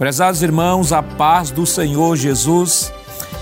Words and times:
Prezados 0.00 0.42
irmãos, 0.42 0.94
a 0.94 1.02
paz 1.02 1.50
do 1.50 1.66
Senhor 1.66 2.16
Jesus. 2.16 2.90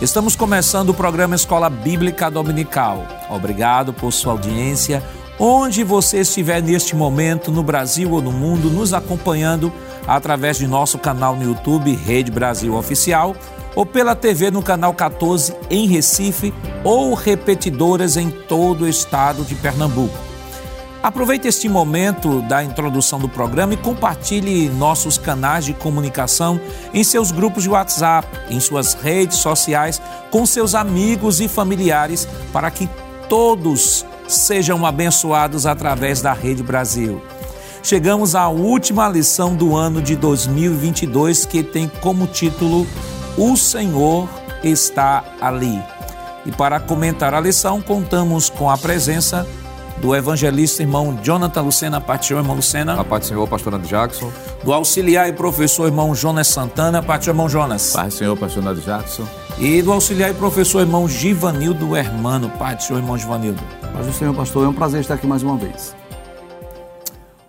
Estamos 0.02 0.34
começando 0.34 0.88
o 0.88 0.94
programa 0.94 1.36
Escola 1.36 1.70
Bíblica 1.70 2.28
Dominical. 2.28 3.06
Obrigado 3.30 3.92
por 3.92 4.12
sua 4.12 4.32
audiência. 4.32 5.00
Onde 5.38 5.84
você 5.84 6.18
estiver 6.18 6.60
neste 6.60 6.96
momento, 6.96 7.52
no 7.52 7.62
Brasil 7.62 8.10
ou 8.10 8.20
no 8.20 8.32
mundo, 8.32 8.70
nos 8.70 8.92
acompanhando 8.92 9.72
através 10.04 10.58
de 10.58 10.66
nosso 10.66 10.98
canal 10.98 11.36
no 11.36 11.44
YouTube, 11.44 11.94
Rede 11.94 12.32
Brasil 12.32 12.74
Oficial, 12.74 13.36
ou 13.76 13.86
pela 13.86 14.16
TV 14.16 14.50
no 14.50 14.60
canal 14.60 14.92
14 14.92 15.54
em 15.70 15.86
Recife, 15.86 16.52
ou 16.82 17.14
repetidoras 17.14 18.16
em 18.16 18.32
todo 18.32 18.82
o 18.82 18.88
estado 18.88 19.44
de 19.44 19.54
Pernambuco. 19.54 20.27
Aproveite 21.00 21.46
este 21.46 21.68
momento 21.68 22.42
da 22.42 22.62
introdução 22.64 23.20
do 23.20 23.28
programa 23.28 23.74
e 23.74 23.76
compartilhe 23.76 24.68
nossos 24.68 25.16
canais 25.16 25.64
de 25.64 25.72
comunicação 25.72 26.60
em 26.92 27.04
seus 27.04 27.30
grupos 27.30 27.62
de 27.62 27.70
WhatsApp, 27.70 28.26
em 28.50 28.58
suas 28.58 28.94
redes 28.94 29.38
sociais, 29.38 30.02
com 30.30 30.44
seus 30.44 30.74
amigos 30.74 31.40
e 31.40 31.46
familiares, 31.46 32.26
para 32.52 32.68
que 32.68 32.88
todos 33.28 34.04
sejam 34.26 34.84
abençoados 34.84 35.66
através 35.66 36.20
da 36.20 36.32
Rede 36.32 36.64
Brasil. 36.64 37.22
Chegamos 37.80 38.34
à 38.34 38.48
última 38.48 39.08
lição 39.08 39.54
do 39.54 39.76
ano 39.76 40.02
de 40.02 40.16
2022 40.16 41.46
que 41.46 41.62
tem 41.62 41.88
como 41.88 42.26
título 42.26 42.84
O 43.36 43.56
Senhor 43.56 44.28
está 44.64 45.22
ali. 45.40 45.80
E 46.44 46.50
para 46.50 46.80
comentar 46.80 47.34
a 47.34 47.40
lição, 47.40 47.80
contamos 47.80 48.50
com 48.50 48.68
a 48.68 48.76
presença 48.76 49.46
do 50.00 50.14
evangelista 50.14 50.82
irmão 50.82 51.18
Jonathan 51.22 51.62
Lucena, 51.62 52.00
Pai 52.00 52.22
Senhor, 52.22 52.40
irmão 52.40 52.56
Lucena. 52.56 53.00
A 53.00 53.04
Pai 53.04 53.22
Senhor, 53.22 53.46
pastor 53.48 53.72
Nando 53.72 53.86
Jackson. 53.86 54.32
Do 54.64 54.72
auxiliar 54.72 55.28
e 55.28 55.32
professor 55.32 55.86
irmão 55.86 56.14
Jonas 56.14 56.46
Santana, 56.48 57.02
Pai 57.02 57.20
Senhor, 57.20 57.34
irmão 57.34 57.48
Jonas. 57.48 57.92
Pai 57.92 58.10
Senhor, 58.10 58.36
pastor 58.36 58.62
Nando 58.62 58.80
Jackson. 58.80 59.26
E 59.58 59.82
do 59.82 59.92
auxiliar 59.92 60.30
e 60.30 60.34
professor 60.34 60.80
irmão 60.80 61.08
Givanildo 61.08 61.96
Hermano, 61.96 62.50
Pai 62.50 62.78
Senhor, 62.80 63.00
irmão 63.00 63.18
Givanildo. 63.18 63.62
Pai 63.92 64.04
do 64.04 64.12
Senhor, 64.12 64.34
pastor, 64.34 64.64
é 64.64 64.68
um 64.68 64.74
prazer 64.74 65.00
estar 65.00 65.14
aqui 65.14 65.26
mais 65.26 65.42
uma 65.42 65.56
vez. 65.56 65.94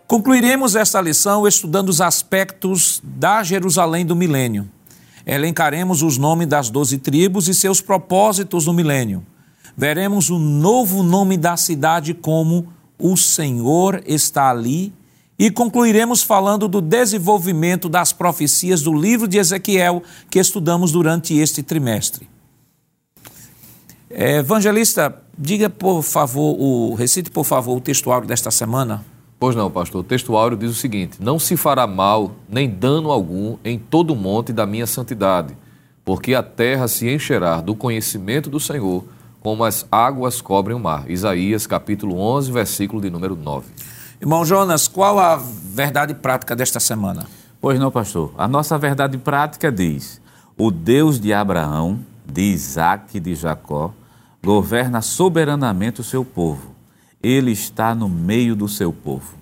Concluiremos 0.07 0.75
esta 0.75 0.99
lição 0.99 1.47
estudando 1.47 1.89
os 1.89 2.01
aspectos 2.01 2.99
da 3.03 3.43
Jerusalém 3.43 4.03
do 4.03 4.15
milênio. 4.15 4.67
Elencaremos 5.23 6.01
os 6.01 6.17
nomes 6.17 6.47
das 6.47 6.71
doze 6.71 6.97
tribos 6.97 7.47
e 7.47 7.53
seus 7.53 7.79
propósitos 7.79 8.65
no 8.65 8.73
milênio 8.73 9.23
veremos 9.79 10.29
o 10.29 10.37
novo 10.37 11.01
nome 11.01 11.37
da 11.37 11.55
cidade 11.55 12.13
como 12.13 12.67
O 12.97 13.15
Senhor 13.15 14.03
está 14.05 14.49
ali 14.49 14.91
e 15.37 15.49
concluiremos 15.49 16.21
falando 16.21 16.67
do 16.67 16.81
desenvolvimento 16.81 17.87
das 17.87 18.11
profecias 18.11 18.81
do 18.81 18.93
livro 18.93 19.25
de 19.25 19.37
Ezequiel 19.37 20.03
que 20.29 20.37
estudamos 20.37 20.91
durante 20.91 21.33
este 21.37 21.63
trimestre. 21.63 22.29
É, 24.09 24.39
evangelista, 24.39 25.23
diga 25.37 25.69
por 25.69 26.03
favor, 26.03 26.57
o 26.59 26.93
recite 26.93 27.31
por 27.31 27.45
favor 27.45 27.77
o 27.77 27.79
textuário 27.79 28.27
desta 28.27 28.51
semana. 28.51 29.05
Pois 29.39 29.55
não, 29.55 29.71
pastor. 29.71 30.01
O 30.01 30.03
textuário 30.03 30.57
diz 30.57 30.71
o 30.71 30.75
seguinte: 30.75 31.19
Não 31.21 31.39
se 31.39 31.55
fará 31.55 31.87
mal 31.87 32.35
nem 32.49 32.69
dano 32.69 33.11
algum 33.11 33.55
em 33.63 33.79
todo 33.79 34.11
o 34.11 34.15
monte 34.17 34.51
da 34.51 34.65
minha 34.65 34.85
santidade, 34.85 35.55
porque 36.03 36.35
a 36.35 36.43
terra 36.43 36.89
se 36.89 37.09
encherá 37.09 37.61
do 37.61 37.73
conhecimento 37.73 38.49
do 38.49 38.59
Senhor 38.59 39.05
como 39.41 39.63
as 39.63 39.85
águas 39.91 40.41
cobrem 40.41 40.75
o 40.75 40.79
mar. 40.79 41.09
Isaías 41.09 41.65
capítulo 41.65 42.19
11, 42.19 42.51
versículo 42.51 43.01
de 43.01 43.09
número 43.09 43.35
9. 43.35 43.67
Irmão 44.21 44.43
Jonas, 44.43 44.87
qual 44.87 45.17
a 45.17 45.37
verdade 45.37 46.13
prática 46.13 46.55
desta 46.55 46.79
semana? 46.79 47.25
Pois 47.61 47.79
não, 47.79 47.91
pastor. 47.91 48.33
A 48.37 48.47
nossa 48.47 48.77
verdade 48.77 49.17
prática 49.17 49.71
diz: 49.71 50.21
o 50.57 50.69
Deus 50.71 51.19
de 51.19 51.33
Abraão, 51.33 51.99
de 52.25 52.41
Isaac 52.41 53.17
e 53.17 53.19
de 53.19 53.35
Jacó, 53.35 53.93
governa 54.43 55.01
soberanamente 55.01 56.01
o 56.01 56.03
seu 56.03 56.23
povo. 56.23 56.75
Ele 57.21 57.51
está 57.51 57.93
no 57.95 58.07
meio 58.07 58.55
do 58.55 58.67
seu 58.67 58.93
povo. 58.93 59.37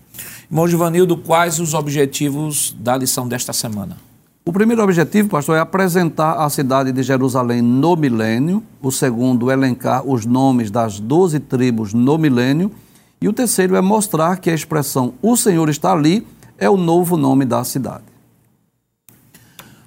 Irmão 0.49 0.67
Givanildo, 0.67 1.17
quais 1.17 1.59
os 1.59 1.73
objetivos 1.73 2.75
da 2.79 2.97
lição 2.97 3.27
desta 3.27 3.53
semana? 3.53 3.97
O 4.47 4.53
primeiro 4.53 4.81
objetivo, 4.81 5.27
pastor, 5.27 5.57
é 5.57 5.59
apresentar 5.59 6.35
a 6.35 6.49
cidade 6.49 6.93
de 6.93 7.03
Jerusalém 7.03 7.61
no 7.61 7.97
milênio. 7.97 8.63
O 8.81 8.93
segundo, 8.93 9.51
elencar 9.51 10.07
os 10.07 10.25
nomes 10.25 10.71
das 10.71 11.01
doze 11.01 11.37
tribos 11.37 11.93
no 11.93 12.17
milênio. 12.17 12.71
E 13.19 13.27
o 13.27 13.33
terceiro 13.33 13.75
é 13.75 13.81
mostrar 13.81 14.37
que 14.37 14.49
a 14.49 14.53
expressão 14.53 15.15
o 15.21 15.35
Senhor 15.35 15.67
está 15.67 15.91
ali 15.91 16.25
é 16.57 16.69
o 16.69 16.77
novo 16.77 17.17
nome 17.17 17.43
da 17.43 17.61
cidade. 17.65 18.05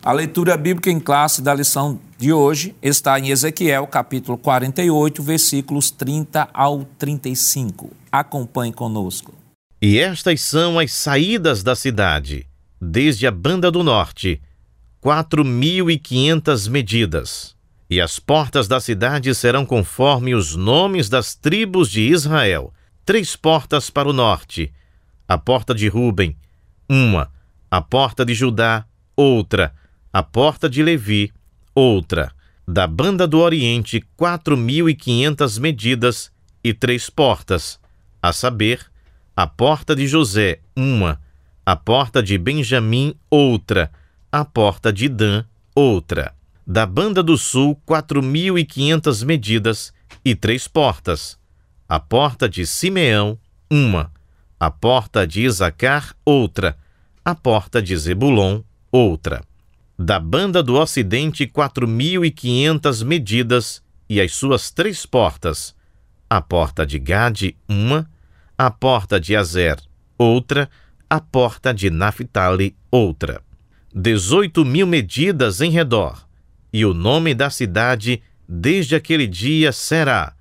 A 0.05 0.13
leitura 0.13 0.59
bíblica 0.59 0.91
em 0.91 1.01
classe 1.01 1.41
da 1.41 1.55
lição 1.55 1.99
de 2.19 2.31
hoje 2.31 2.77
está 2.83 3.19
em 3.19 3.31
Ezequiel, 3.31 3.87
capítulo 3.87 4.37
48, 4.37 5.23
versículos 5.23 5.91
30 5.91 6.51
ao 6.53 6.85
35. 6.99 7.93
Acompanhe 8.13 8.75
conosco. 8.75 9.33
E 9.81 9.99
estas 9.99 10.43
são 10.43 10.79
as 10.79 10.93
saídas 10.93 11.63
da 11.63 11.75
cidade, 11.75 12.47
desde 12.79 13.27
a 13.27 13.31
banda 13.31 13.71
do 13.71 13.83
norte 13.83 14.39
quatro 15.01 15.45
mil 15.45 15.91
e 15.91 15.99
quinhentas 15.99 16.69
medidas, 16.69 17.57
e 17.89 18.01
as 18.01 18.19
portas 18.19 18.69
da 18.69 18.79
cidade 18.79 19.35
serão 19.35 19.65
conforme 19.65 20.35
os 20.35 20.55
nomes 20.55 21.09
das 21.09 21.35
tribos 21.35 21.91
de 21.91 22.03
Israel. 22.03 22.73
Três 23.05 23.35
portas 23.35 23.89
para 23.89 24.09
o 24.09 24.13
norte, 24.13 24.73
a 25.27 25.39
porta 25.39 25.75
de 25.75 25.89
Ruben, 25.89 26.37
uma, 26.89 27.33
a 27.71 27.81
porta 27.81 28.25
de 28.25 28.35
Judá, 28.35 28.85
outra, 29.17 29.75
a 30.13 30.23
porta 30.23 30.69
de 30.69 30.83
Levi, 30.83 31.33
outra. 31.75 32.33
Da 32.69 32.87
banda 32.87 33.27
do 33.27 33.41
Oriente, 33.41 34.05
quatro 34.17 34.57
mil 34.57 34.89
e 34.89 34.95
quinhentas 34.95 35.59
medidas 35.59 36.31
e 36.63 36.73
três 36.73 37.11
portas, 37.11 37.81
a 38.23 38.33
saber, 38.33 38.87
a 39.35 39.47
porta 39.47 39.97
de 39.97 40.07
José, 40.07 40.61
uma, 40.77 41.21
a 41.67 41.75
porta 41.75 42.23
de 42.23 42.39
Benjamim, 42.39 43.15
outra, 43.29 43.91
a 44.33 44.45
porta 44.45 44.93
de 44.93 45.09
Dan, 45.09 45.45
outra. 45.75 46.33
Da 46.65 46.87
banda 46.87 47.21
do 47.23 47.37
sul, 47.37 47.81
4.500 47.87 49.25
medidas 49.25 49.93
e 50.25 50.37
três 50.37 50.69
portas. 50.69 51.37
A 51.89 51.99
porta 51.99 52.49
de 52.49 52.65
Simeão, 52.65 53.37
uma. 53.69 54.13
A 54.59 54.71
porta 54.71 55.27
de 55.27 55.43
Isacar, 55.43 56.15
outra. 56.25 56.77
A 57.25 57.35
porta 57.35 57.83
de 57.83 57.97
Zebulon, 57.97 58.63
outra. 58.93 59.43
Da 59.99 60.21
banda 60.21 60.63
do 60.63 60.79
ocidente, 60.79 61.47
4.500 61.47 63.05
medidas 63.05 63.83
e 64.09 64.21
as 64.21 64.33
suas 64.33 64.71
três 64.71 65.05
portas. 65.05 65.75
A 66.29 66.41
porta 66.41 66.87
de 66.87 67.01
Gade, 67.01 67.57
uma. 67.69 68.09
A 68.57 68.71
porta 68.71 69.19
de 69.19 69.35
Azer, 69.35 69.77
outra. 70.17 70.71
A 71.09 71.21
porta 71.21 71.75
de 71.75 71.91
Naphtali, 71.91 72.77
outra 72.93 73.43
18 73.95 74.65
mil 74.65 74.87
medidas 74.87 75.61
em 75.61 75.71
redor, 75.71 76.25
e 76.73 76.85
o 76.85 76.95
nome 76.95 77.35
da 77.35 77.51
cidade 77.51 78.23
desde 78.49 78.95
aquele 78.95 79.27
dia 79.27 79.73
será: 79.73 80.33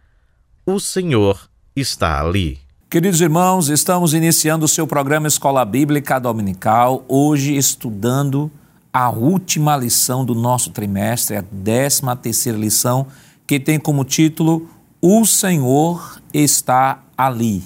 O 0.66 0.80
Senhor 0.80 1.50
está 1.76 2.22
ali. 2.22 2.60
Queridos 2.90 3.22
irmãos, 3.22 3.70
estamos 3.70 4.14
iniciando 4.14 4.66
o 4.66 4.68
seu 4.68 4.86
programa 4.86 5.28
Escola 5.28 5.64
Bíblica 5.66 6.20
Dominical, 6.20 7.04
hoje 7.08 7.56
estudando 7.56 8.52
a 8.92 9.10
última 9.10 9.78
lição 9.78 10.26
do 10.26 10.36
nosso 10.36 10.72
trimestre, 10.72 11.38
a 11.38 11.44
décima 11.52 12.16
terceira 12.16 12.58
lição, 12.58 13.08
que 13.46 13.60
tem 13.60 13.80
como 13.80 14.04
título 14.04 14.68
O 15.02 15.26
Senhor 15.26 16.22
está 16.34 17.04
ali. 17.18 17.64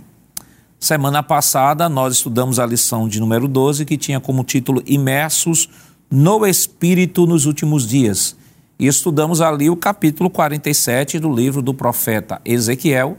Semana 0.84 1.24
passada 1.24 1.88
nós 1.88 2.16
estudamos 2.16 2.60
a 2.60 2.66
lição 2.66 3.08
de 3.08 3.18
número 3.18 3.48
12, 3.48 3.86
que 3.86 3.96
tinha 3.96 4.20
como 4.20 4.44
título 4.44 4.84
Imersos 4.86 5.70
no 6.12 6.46
Espírito 6.46 7.26
nos 7.26 7.46
últimos 7.46 7.88
dias. 7.88 8.36
E 8.78 8.86
estudamos 8.86 9.40
ali 9.40 9.70
o 9.70 9.78
capítulo 9.78 10.30
47 10.30 11.20
do 11.20 11.34
livro 11.34 11.62
do 11.62 11.74
profeta 11.74 12.42
Ezequiel, 12.44 13.18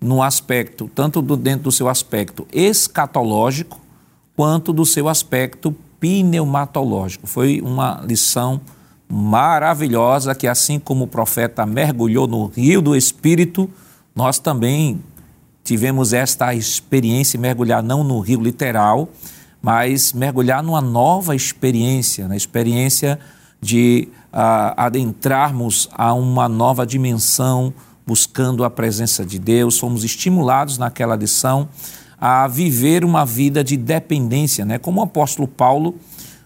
no 0.00 0.24
aspecto, 0.24 0.90
tanto 0.92 1.22
do, 1.22 1.36
dentro 1.36 1.62
do 1.62 1.70
seu 1.70 1.88
aspecto 1.88 2.48
escatológico, 2.52 3.80
quanto 4.34 4.72
do 4.72 4.84
seu 4.84 5.08
aspecto 5.08 5.72
pneumatológico. 6.00 7.28
Foi 7.28 7.60
uma 7.60 8.02
lição 8.04 8.60
maravilhosa 9.08 10.34
que, 10.34 10.48
assim 10.48 10.80
como 10.80 11.04
o 11.04 11.06
profeta 11.06 11.64
mergulhou 11.64 12.26
no 12.26 12.46
rio 12.46 12.82
do 12.82 12.96
Espírito, 12.96 13.70
nós 14.16 14.40
também 14.40 15.00
tivemos 15.64 16.12
esta 16.12 16.54
experiência, 16.54 17.40
mergulhar 17.40 17.82
não 17.82 18.04
no 18.04 18.20
rio 18.20 18.40
literal, 18.40 19.08
mas 19.62 20.12
mergulhar 20.12 20.62
numa 20.62 20.82
nova 20.82 21.34
experiência, 21.34 22.28
na 22.28 22.36
experiência 22.36 23.18
de 23.60 24.08
uh, 24.30 24.76
adentrarmos 24.76 25.88
a 25.94 26.12
uma 26.12 26.50
nova 26.50 26.86
dimensão, 26.86 27.72
buscando 28.06 28.62
a 28.62 28.68
presença 28.68 29.24
de 29.24 29.38
Deus. 29.38 29.78
Fomos 29.78 30.04
estimulados 30.04 30.76
naquela 30.76 31.16
lição 31.16 31.66
a 32.20 32.46
viver 32.46 33.04
uma 33.04 33.24
vida 33.24 33.64
de 33.64 33.76
dependência, 33.76 34.66
né? 34.66 34.78
Como 34.78 35.00
o 35.00 35.04
apóstolo 35.04 35.48
Paulo, 35.48 35.94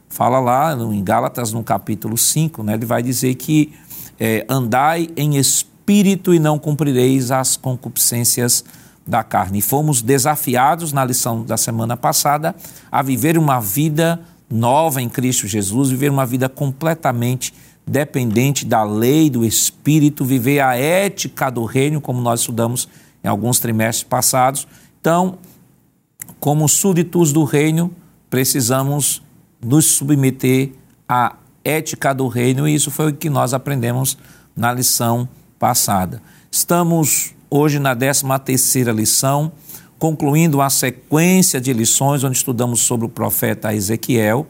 fala 0.08 0.38
lá 0.38 0.72
em 0.74 1.02
Gálatas, 1.02 1.52
no 1.52 1.62
capítulo 1.62 2.16
5, 2.16 2.62
né, 2.62 2.74
ele 2.74 2.86
vai 2.86 3.02
dizer 3.02 3.34
que 3.34 3.72
é, 4.18 4.44
andai 4.48 5.08
em 5.16 5.36
espírito 5.36 6.34
e 6.34 6.38
não 6.38 6.58
cumprireis 6.58 7.30
as 7.30 7.56
concupiscências 7.56 8.64
da 9.08 9.24
carne. 9.24 9.58
E 9.58 9.62
fomos 9.62 10.02
desafiados 10.02 10.92
na 10.92 11.04
lição 11.04 11.42
da 11.42 11.56
semana 11.56 11.96
passada 11.96 12.54
a 12.92 13.02
viver 13.02 13.38
uma 13.38 13.58
vida 13.58 14.20
nova 14.50 15.00
em 15.00 15.08
Cristo 15.08 15.48
Jesus, 15.48 15.88
viver 15.88 16.10
uma 16.10 16.26
vida 16.26 16.48
completamente 16.48 17.54
dependente 17.86 18.66
da 18.66 18.84
lei, 18.84 19.30
do 19.30 19.44
Espírito, 19.44 20.24
viver 20.24 20.60
a 20.60 20.76
ética 20.76 21.50
do 21.50 21.64
reino, 21.64 22.02
como 22.02 22.20
nós 22.20 22.40
estudamos 22.40 22.86
em 23.24 23.28
alguns 23.28 23.58
trimestres 23.58 24.04
passados. 24.04 24.68
Então, 25.00 25.38
como 26.38 26.68
súditos 26.68 27.32
do 27.32 27.44
reino, 27.44 27.90
precisamos 28.28 29.22
nos 29.60 29.86
submeter 29.86 30.72
à 31.08 31.34
ética 31.64 32.14
do 32.14 32.28
reino, 32.28 32.68
e 32.68 32.74
isso 32.74 32.90
foi 32.90 33.10
o 33.10 33.14
que 33.14 33.30
nós 33.30 33.54
aprendemos 33.54 34.18
na 34.54 34.72
lição 34.72 35.26
passada. 35.58 36.22
Estamos 36.50 37.34
hoje 37.50 37.78
na 37.78 37.94
13 37.94 38.24
terceira 38.44 38.92
lição, 38.92 39.52
concluindo 39.98 40.60
a 40.60 40.70
sequência 40.70 41.60
de 41.60 41.72
lições 41.72 42.22
onde 42.24 42.36
estudamos 42.36 42.80
sobre 42.80 43.06
o 43.06 43.08
profeta 43.08 43.74
Ezequiel. 43.74 44.46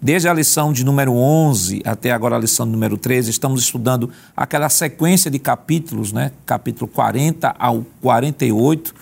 Desde 0.00 0.28
a 0.28 0.34
lição 0.34 0.72
de 0.72 0.84
número 0.84 1.12
11 1.12 1.82
até 1.84 2.12
agora 2.12 2.36
a 2.36 2.38
lição 2.38 2.64
número 2.64 2.96
13, 2.96 3.30
estamos 3.30 3.62
estudando 3.62 4.10
aquela 4.36 4.68
sequência 4.68 5.30
de 5.30 5.38
capítulos, 5.38 6.12
né? 6.12 6.30
capítulo 6.46 6.88
40 6.88 7.54
ao 7.58 7.84
48 8.00 8.94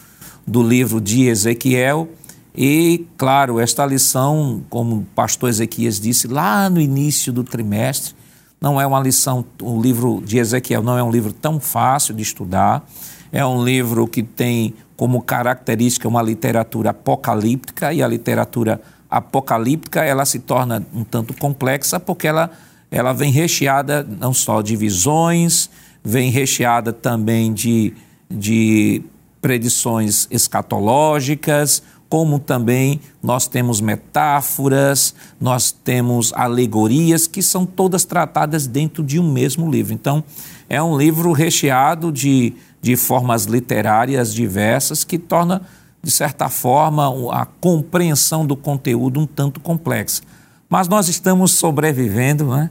do 0.46 0.62
livro 0.62 1.00
de 1.00 1.26
Ezequiel. 1.26 2.08
E, 2.56 3.06
claro, 3.18 3.60
esta 3.60 3.84
lição, 3.84 4.62
como 4.70 4.96
o 4.96 5.06
pastor 5.14 5.50
Ezequias 5.50 6.00
disse 6.00 6.26
lá 6.26 6.70
no 6.70 6.80
início 6.80 7.30
do 7.30 7.44
trimestre, 7.44 8.14
não 8.58 8.80
é 8.80 8.86
uma 8.86 8.98
lição, 8.98 9.44
o 9.60 9.78
livro 9.80 10.22
de 10.24 10.38
Ezequiel 10.38 10.82
não 10.82 10.96
é 10.96 11.02
um 11.02 11.10
livro 11.10 11.32
tão 11.32 11.60
fácil 11.60 12.14
de 12.14 12.22
estudar. 12.22 12.88
É 13.36 13.44
um 13.44 13.62
livro 13.62 14.08
que 14.08 14.22
tem 14.22 14.72
como 14.96 15.20
característica 15.20 16.08
uma 16.08 16.22
literatura 16.22 16.88
apocalíptica 16.88 17.92
e 17.92 18.02
a 18.02 18.08
literatura 18.08 18.80
apocalíptica 19.10 20.02
ela 20.02 20.24
se 20.24 20.38
torna 20.38 20.82
um 20.94 21.04
tanto 21.04 21.34
complexa 21.34 22.00
porque 22.00 22.26
ela, 22.26 22.50
ela 22.90 23.12
vem 23.12 23.30
recheada 23.30 24.02
não 24.02 24.32
só 24.32 24.62
de 24.62 24.74
visões, 24.74 25.68
vem 26.02 26.30
recheada 26.30 26.94
também 26.94 27.52
de, 27.52 27.92
de 28.30 29.02
predições 29.42 30.26
escatológicas, 30.30 31.82
como 32.08 32.38
também 32.38 33.02
nós 33.22 33.46
temos 33.46 33.82
metáforas, 33.82 35.14
nós 35.38 35.70
temos 35.70 36.32
alegorias 36.34 37.26
que 37.26 37.42
são 37.42 37.66
todas 37.66 38.06
tratadas 38.06 38.66
dentro 38.66 39.04
de 39.04 39.20
um 39.20 39.30
mesmo 39.30 39.70
livro. 39.70 39.92
Então, 39.92 40.24
é 40.70 40.82
um 40.82 40.96
livro 40.96 41.32
recheado 41.32 42.10
de, 42.10 42.54
de 42.86 42.94
formas 42.94 43.46
literárias 43.46 44.32
diversas 44.32 45.02
que 45.02 45.18
torna, 45.18 45.60
de 46.00 46.08
certa 46.12 46.48
forma, 46.48 47.08
a 47.32 47.44
compreensão 47.44 48.46
do 48.46 48.54
conteúdo 48.54 49.18
um 49.18 49.26
tanto 49.26 49.58
complexa. 49.58 50.22
Mas 50.68 50.86
nós 50.86 51.08
estamos 51.08 51.50
sobrevivendo, 51.50 52.44
né? 52.44 52.70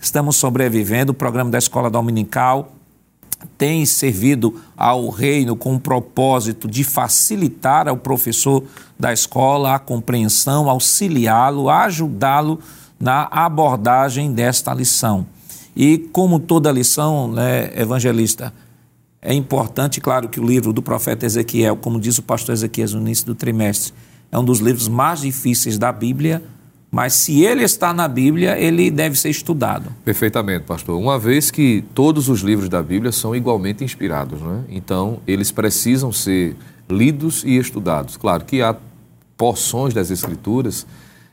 Estamos 0.00 0.34
sobrevivendo. 0.34 1.12
O 1.12 1.14
programa 1.14 1.48
da 1.48 1.58
Escola 1.58 1.88
Dominical 1.88 2.72
tem 3.56 3.86
servido 3.86 4.60
ao 4.76 5.08
reino 5.10 5.54
com 5.54 5.76
o 5.76 5.80
propósito 5.80 6.66
de 6.66 6.82
facilitar 6.82 7.86
ao 7.86 7.96
professor 7.96 8.64
da 8.98 9.12
escola 9.12 9.76
a 9.76 9.78
compreensão, 9.78 10.68
auxiliá-lo, 10.68 11.70
ajudá-lo 11.70 12.58
na 12.98 13.28
abordagem 13.30 14.32
desta 14.32 14.74
lição. 14.74 15.24
E 15.76 15.98
como 15.98 16.40
toda 16.40 16.72
lição, 16.72 17.30
né, 17.30 17.70
evangelista, 17.80 18.52
é 19.24 19.32
importante, 19.32 20.00
claro, 20.00 20.28
que 20.28 20.40
o 20.40 20.44
livro 20.44 20.72
do 20.72 20.82
profeta 20.82 21.24
Ezequiel, 21.24 21.76
como 21.76 22.00
diz 22.00 22.18
o 22.18 22.22
pastor 22.22 22.52
Ezequiel 22.54 22.88
no 22.90 23.02
início 23.02 23.24
do 23.24 23.36
trimestre, 23.36 23.94
é 24.32 24.38
um 24.38 24.44
dos 24.44 24.58
livros 24.58 24.88
mais 24.88 25.20
difíceis 25.20 25.78
da 25.78 25.92
Bíblia, 25.92 26.42
mas 26.90 27.14
se 27.14 27.42
ele 27.42 27.62
está 27.62 27.94
na 27.94 28.08
Bíblia, 28.08 28.58
ele 28.58 28.90
deve 28.90 29.16
ser 29.16 29.30
estudado. 29.30 29.92
Perfeitamente, 30.04 30.64
pastor. 30.64 30.98
Uma 30.98 31.18
vez 31.18 31.50
que 31.52 31.84
todos 31.94 32.28
os 32.28 32.40
livros 32.40 32.68
da 32.68 32.82
Bíblia 32.82 33.12
são 33.12 33.34
igualmente 33.34 33.84
inspirados, 33.84 34.40
né? 34.40 34.64
então 34.68 35.20
eles 35.26 35.52
precisam 35.52 36.10
ser 36.12 36.56
lidos 36.90 37.44
e 37.44 37.56
estudados. 37.56 38.16
Claro 38.16 38.44
que 38.44 38.60
há 38.60 38.76
porções 39.36 39.94
das 39.94 40.10
Escrituras 40.10 40.84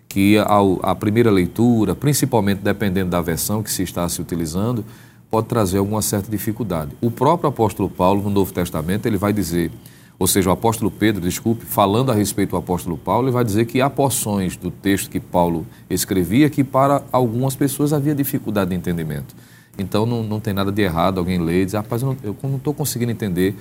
que 0.07 0.37
a 0.81 0.95
primeira 0.95 1.29
leitura, 1.29 1.93
principalmente 1.93 2.59
dependendo 2.59 3.11
da 3.11 3.21
versão 3.21 3.61
que 3.61 3.71
se 3.71 3.83
está 3.83 4.09
se 4.09 4.19
utilizando, 4.19 4.83
pode 5.29 5.47
trazer 5.47 5.77
alguma 5.77 6.01
certa 6.01 6.29
dificuldade. 6.29 6.91
O 7.01 7.11
próprio 7.11 7.49
apóstolo 7.49 7.89
Paulo, 7.89 8.23
no 8.23 8.29
Novo 8.29 8.53
Testamento, 8.53 9.05
ele 9.05 9.17
vai 9.17 9.31
dizer 9.33 9.71
ou 10.19 10.27
seja, 10.27 10.49
o 10.49 10.51
apóstolo 10.51 10.91
Pedro, 10.91 11.21
desculpe, 11.21 11.65
falando 11.65 12.11
a 12.11 12.13
respeito 12.13 12.49
do 12.49 12.57
apóstolo 12.57 12.97
Paulo, 12.97 13.27
ele 13.27 13.33
vai 13.33 13.45
dizer 13.45 13.65
que 13.65 13.79
há 13.79 13.89
porções 13.89 14.57
do 14.57 14.69
texto 14.69 15.09
que 15.09 15.17
Paulo 15.17 15.65
escrevia 15.89 16.49
que 16.49 16.61
para 16.61 17.01
algumas 17.09 17.55
pessoas 17.55 17.93
havia 17.93 18.13
dificuldade 18.13 18.71
de 18.71 18.75
entendimento. 18.75 19.33
Então 19.77 20.05
não, 20.05 20.21
não 20.21 20.41
tem 20.41 20.53
nada 20.53 20.73
de 20.73 20.81
errado 20.81 21.19
alguém 21.19 21.39
ler 21.39 21.61
e 21.61 21.65
dizer, 21.65 21.77
rapaz, 21.77 22.01
eu 22.01 22.35
não 22.43 22.57
estou 22.57 22.73
conseguindo 22.73 23.13
entender. 23.13 23.55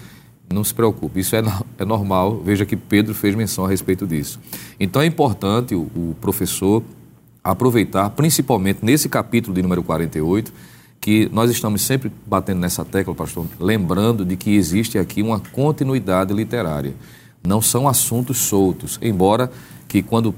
Não 0.53 0.65
se 0.65 0.75
preocupe, 0.75 1.21
isso 1.21 1.37
é, 1.37 1.43
é 1.79 1.85
normal. 1.85 2.41
Veja 2.45 2.67
que 2.67 2.75
Pedro 2.75 3.15
fez 3.15 3.37
menção 3.37 3.65
a 3.65 3.69
respeito 3.69 4.05
disso. 4.05 4.41
Então 4.81 5.01
é 5.01 5.07
importante 5.07 5.77
o, 5.77 5.83
o 5.95 6.17
professor 6.21 6.83
aproveitar, 7.45 8.11
principalmente 8.11 8.81
nesse 8.83 9.09
capítulo 9.09 9.55
de 9.55 9.63
número 9.63 9.83
48, 9.85 10.53
que 11.09 11.27
nós 11.33 11.51
estamos 11.51 11.81
sempre 11.81 12.13
batendo 12.27 12.61
nessa 12.61 12.85
tecla, 12.85 13.15
pastor, 13.15 13.47
lembrando 13.59 14.27
de 14.27 14.37
que 14.37 14.55
existe 14.55 14.99
aqui 14.99 15.23
uma 15.23 15.41
continuidade 15.41 16.35
literária. 16.35 16.93
Não 17.43 17.63
são 17.63 17.89
assuntos 17.89 18.37
soltos, 18.37 18.99
embora 19.01 19.51
que 19.89 20.03
quando 20.03 20.35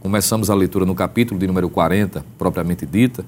começamos 0.00 0.48
a 0.48 0.54
leitura 0.54 0.86
no 0.86 0.94
capítulo 0.94 1.38
de 1.38 1.46
número 1.46 1.68
40, 1.68 2.24
propriamente 2.38 2.86
dita, 2.86 3.22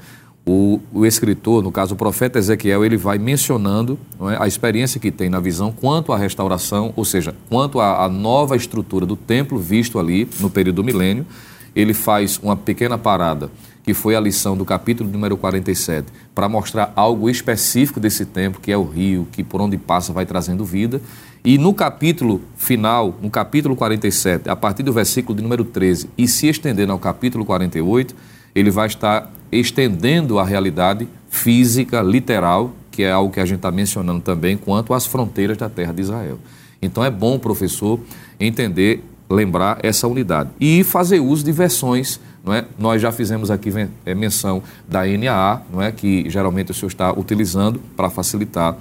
o, 0.46 0.80
o 0.90 1.04
escritor, 1.04 1.62
no 1.62 1.70
caso 1.70 1.92
o 1.92 1.98
profeta 1.98 2.38
Ezequiel, 2.38 2.82
ele 2.82 2.96
vai 2.96 3.18
mencionando 3.18 3.98
é, 4.22 4.42
a 4.42 4.46
experiência 4.46 4.98
que 4.98 5.10
tem 5.10 5.28
na 5.28 5.38
visão 5.38 5.70
quanto 5.70 6.14
à 6.14 6.16
restauração, 6.16 6.94
ou 6.96 7.04
seja, 7.04 7.34
quanto 7.50 7.78
à, 7.78 8.06
à 8.06 8.08
nova 8.08 8.56
estrutura 8.56 9.04
do 9.04 9.16
templo 9.16 9.58
visto 9.58 9.98
ali 9.98 10.26
no 10.40 10.48
período 10.48 10.76
do 10.76 10.84
milênio. 10.84 11.26
Ele 11.74 11.92
faz 11.92 12.40
uma 12.42 12.56
pequena 12.56 12.96
parada 12.96 13.50
que 13.86 13.94
foi 13.94 14.16
a 14.16 14.20
lição 14.20 14.56
do 14.56 14.64
capítulo 14.64 15.08
número 15.08 15.36
47, 15.36 16.08
para 16.34 16.48
mostrar 16.48 16.92
algo 16.96 17.30
específico 17.30 18.00
desse 18.00 18.26
templo, 18.26 18.60
que 18.60 18.72
é 18.72 18.76
o 18.76 18.82
rio, 18.82 19.28
que 19.30 19.44
por 19.44 19.60
onde 19.60 19.78
passa 19.78 20.12
vai 20.12 20.26
trazendo 20.26 20.64
vida. 20.64 21.00
E 21.44 21.56
no 21.56 21.72
capítulo 21.72 22.42
final, 22.56 23.14
no 23.22 23.30
capítulo 23.30 23.76
47, 23.76 24.50
a 24.50 24.56
partir 24.56 24.82
do 24.82 24.92
versículo 24.92 25.36
de 25.36 25.42
número 25.44 25.64
13, 25.64 26.10
e 26.18 26.26
se 26.26 26.48
estendendo 26.48 26.90
ao 26.90 26.98
capítulo 26.98 27.44
48, 27.44 28.12
ele 28.56 28.72
vai 28.72 28.88
estar 28.88 29.30
estendendo 29.52 30.40
a 30.40 30.44
realidade 30.44 31.06
física, 31.30 32.02
literal, 32.02 32.72
que 32.90 33.04
é 33.04 33.12
algo 33.12 33.32
que 33.32 33.38
a 33.38 33.46
gente 33.46 33.58
está 33.58 33.70
mencionando 33.70 34.20
também, 34.20 34.56
quanto 34.56 34.94
às 34.94 35.06
fronteiras 35.06 35.56
da 35.56 35.68
terra 35.68 35.92
de 35.92 36.02
Israel. 36.02 36.40
Então 36.82 37.04
é 37.04 37.10
bom 37.10 37.38
professor 37.38 38.00
entender, 38.40 39.04
lembrar 39.30 39.78
essa 39.84 40.08
unidade 40.08 40.50
e 40.58 40.82
fazer 40.82 41.20
uso 41.20 41.44
de 41.44 41.52
versões 41.52 42.18
não 42.46 42.54
é? 42.54 42.64
Nós 42.78 43.02
já 43.02 43.10
fizemos 43.10 43.50
aqui 43.50 43.72
é, 44.06 44.14
menção 44.14 44.62
da 44.88 45.04
NAA, 45.04 45.62
não 45.72 45.82
é? 45.82 45.90
que 45.90 46.30
geralmente 46.30 46.70
o 46.70 46.74
senhor 46.74 46.86
está 46.86 47.12
utilizando 47.12 47.80
para 47.96 48.08
facilitar. 48.08 48.76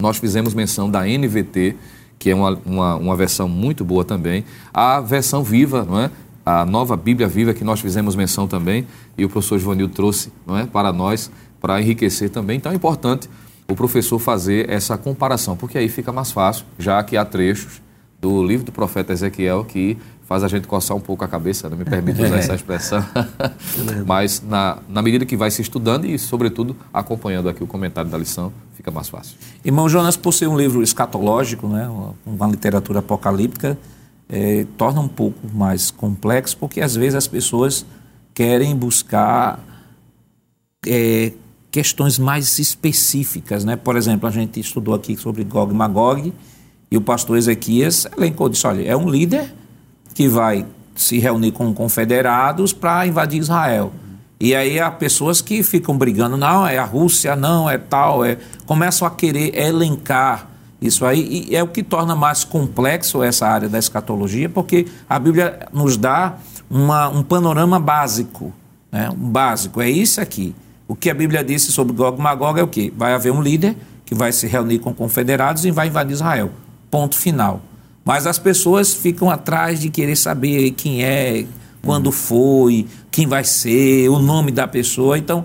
Nós 0.00 0.16
fizemos 0.16 0.54
menção 0.54 0.90
da 0.90 1.02
NVT, 1.02 1.76
que 2.18 2.30
é 2.30 2.34
uma, 2.34 2.58
uma, 2.64 2.96
uma 2.96 3.14
versão 3.14 3.46
muito 3.46 3.84
boa 3.84 4.02
também. 4.02 4.46
A 4.72 4.98
versão 5.00 5.44
viva, 5.44 5.84
não 5.84 6.00
é? 6.00 6.10
a 6.44 6.64
nova 6.64 6.96
Bíblia 6.96 7.28
Viva, 7.28 7.52
que 7.52 7.62
nós 7.62 7.80
fizemos 7.80 8.16
menção 8.16 8.48
também, 8.48 8.86
e 9.16 9.26
o 9.26 9.28
professor 9.28 9.58
Joanil 9.58 9.90
trouxe 9.90 10.32
não 10.46 10.56
é? 10.56 10.64
para 10.64 10.90
nós, 10.90 11.30
para 11.60 11.80
enriquecer 11.82 12.30
também. 12.30 12.56
Então 12.56 12.72
é 12.72 12.74
importante 12.74 13.28
o 13.68 13.74
professor 13.74 14.18
fazer 14.18 14.70
essa 14.70 14.96
comparação, 14.96 15.54
porque 15.54 15.76
aí 15.76 15.88
fica 15.88 16.10
mais 16.12 16.32
fácil, 16.32 16.64
já 16.78 17.02
que 17.04 17.16
há 17.16 17.24
trechos 17.26 17.82
do 18.22 18.42
livro 18.42 18.64
do 18.64 18.72
profeta 18.72 19.12
Ezequiel 19.12 19.64
que 19.64 19.98
faz 20.26 20.42
a 20.42 20.48
gente 20.48 20.66
coçar 20.66 20.96
um 20.96 21.00
pouco 21.00 21.24
a 21.24 21.28
cabeça, 21.28 21.68
não 21.68 21.76
me 21.76 21.84
permite 21.84 22.20
usar 22.22 22.38
essa 22.38 22.54
expressão, 22.54 23.04
mas 24.06 24.42
na, 24.42 24.78
na 24.88 25.02
medida 25.02 25.26
que 25.26 25.36
vai 25.36 25.50
se 25.50 25.62
estudando 25.62 26.06
e, 26.06 26.18
sobretudo, 26.18 26.76
acompanhando 26.92 27.48
aqui 27.48 27.62
o 27.62 27.66
comentário 27.66 28.10
da 28.10 28.18
lição, 28.18 28.52
fica 28.74 28.90
mais 28.90 29.08
fácil. 29.08 29.36
Irmão 29.64 29.88
Jonas, 29.88 30.16
por 30.16 30.32
ser 30.32 30.46
um 30.46 30.56
livro 30.56 30.82
escatológico, 30.82 31.68
né, 31.68 31.88
uma 32.24 32.46
literatura 32.46 33.00
apocalíptica, 33.00 33.78
é, 34.28 34.66
torna 34.78 35.00
um 35.00 35.08
pouco 35.08 35.38
mais 35.52 35.90
complexo, 35.90 36.56
porque 36.56 36.80
às 36.80 36.94
vezes 36.94 37.14
as 37.14 37.28
pessoas 37.28 37.84
querem 38.32 38.74
buscar 38.74 39.60
é, 40.86 41.32
questões 41.70 42.18
mais 42.18 42.58
específicas. 42.58 43.64
Né? 43.64 43.76
Por 43.76 43.96
exemplo, 43.96 44.28
a 44.28 44.32
gente 44.32 44.58
estudou 44.58 44.94
aqui 44.94 45.16
sobre 45.16 45.44
Gog 45.44 45.72
e 45.72 45.76
Magog, 45.76 46.32
e 46.90 46.96
o 46.96 47.00
pastor 47.00 47.38
Ezequias 47.38 48.06
elencou, 48.16 48.48
disse, 48.48 48.66
olha, 48.66 48.82
é 48.82 48.96
um 48.96 49.08
líder 49.08 49.52
que 50.14 50.28
vai 50.28 50.66
se 50.94 51.18
reunir 51.18 51.52
com 51.52 51.72
confederados 51.72 52.72
para 52.72 53.06
invadir 53.06 53.40
Israel. 53.40 53.92
E 54.38 54.54
aí 54.54 54.80
há 54.80 54.90
pessoas 54.90 55.40
que 55.40 55.62
ficam 55.62 55.96
brigando, 55.96 56.36
não, 56.36 56.66
é 56.66 56.76
a 56.76 56.84
Rússia, 56.84 57.36
não, 57.36 57.70
é 57.70 57.78
tal, 57.78 58.24
é 58.24 58.38
começam 58.66 59.06
a 59.06 59.10
querer 59.10 59.56
elencar 59.56 60.48
isso 60.80 61.06
aí, 61.06 61.46
e 61.48 61.54
é 61.54 61.62
o 61.62 61.68
que 61.68 61.80
torna 61.80 62.16
mais 62.16 62.42
complexo 62.42 63.22
essa 63.22 63.46
área 63.46 63.68
da 63.68 63.78
escatologia, 63.78 64.48
porque 64.48 64.86
a 65.08 65.16
Bíblia 65.16 65.68
nos 65.72 65.96
dá 65.96 66.38
uma, 66.68 67.08
um 67.08 67.22
panorama 67.22 67.78
básico, 67.78 68.52
né? 68.90 69.08
um 69.10 69.30
básico, 69.30 69.80
é 69.80 69.88
isso 69.88 70.20
aqui. 70.20 70.52
O 70.88 70.96
que 70.96 71.08
a 71.08 71.14
Bíblia 71.14 71.44
disse 71.44 71.70
sobre 71.70 71.92
Gog 71.92 72.18
e 72.18 72.20
Magog 72.20 72.58
é 72.58 72.64
o 72.64 72.66
quê? 72.66 72.92
Vai 72.96 73.14
haver 73.14 73.30
um 73.30 73.40
líder 73.40 73.76
que 74.04 74.12
vai 74.12 74.32
se 74.32 74.48
reunir 74.48 74.80
com 74.80 74.92
confederados 74.92 75.64
e 75.64 75.70
vai 75.70 75.86
invadir 75.86 76.14
Israel. 76.14 76.50
Ponto 76.90 77.16
final. 77.16 77.62
Mas 78.04 78.26
as 78.26 78.38
pessoas 78.38 78.92
ficam 78.92 79.30
atrás 79.30 79.80
de 79.80 79.88
querer 79.88 80.16
saber 80.16 80.72
quem 80.72 81.04
é, 81.04 81.46
quando 81.82 82.06
uhum. 82.06 82.12
foi, 82.12 82.86
quem 83.10 83.26
vai 83.26 83.44
ser, 83.44 84.08
o 84.08 84.18
nome 84.18 84.50
da 84.50 84.66
pessoa. 84.66 85.16
Então, 85.16 85.44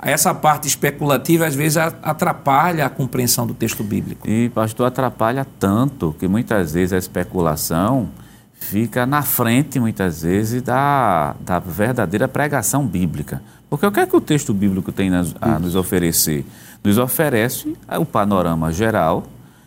essa 0.00 0.34
parte 0.34 0.68
especulativa 0.68 1.46
às 1.46 1.54
vezes 1.54 1.76
atrapalha 1.76 2.86
a 2.86 2.90
compreensão 2.90 3.46
do 3.46 3.54
texto 3.54 3.82
bíblico. 3.82 4.28
E, 4.28 4.48
pastor, 4.50 4.86
atrapalha 4.86 5.46
tanto 5.58 6.14
que 6.18 6.28
muitas 6.28 6.72
vezes 6.72 6.92
a 6.92 6.98
especulação 6.98 8.08
fica 8.58 9.06
na 9.06 9.22
frente, 9.22 9.78
muitas 9.78 10.22
vezes, 10.22 10.62
da, 10.62 11.34
da 11.40 11.58
verdadeira 11.58 12.26
pregação 12.26 12.86
bíblica. 12.86 13.42
Porque 13.70 13.86
o 13.86 13.92
que 13.92 14.00
é 14.00 14.06
que 14.06 14.16
o 14.16 14.20
texto 14.20 14.52
bíblico 14.52 14.92
tem 14.92 15.10
a 15.40 15.58
nos 15.58 15.74
oferecer? 15.74 16.44
Nos 16.84 16.98
oferece 16.98 17.76
o 17.98 18.04
panorama 18.04 18.72
geral, 18.72 19.24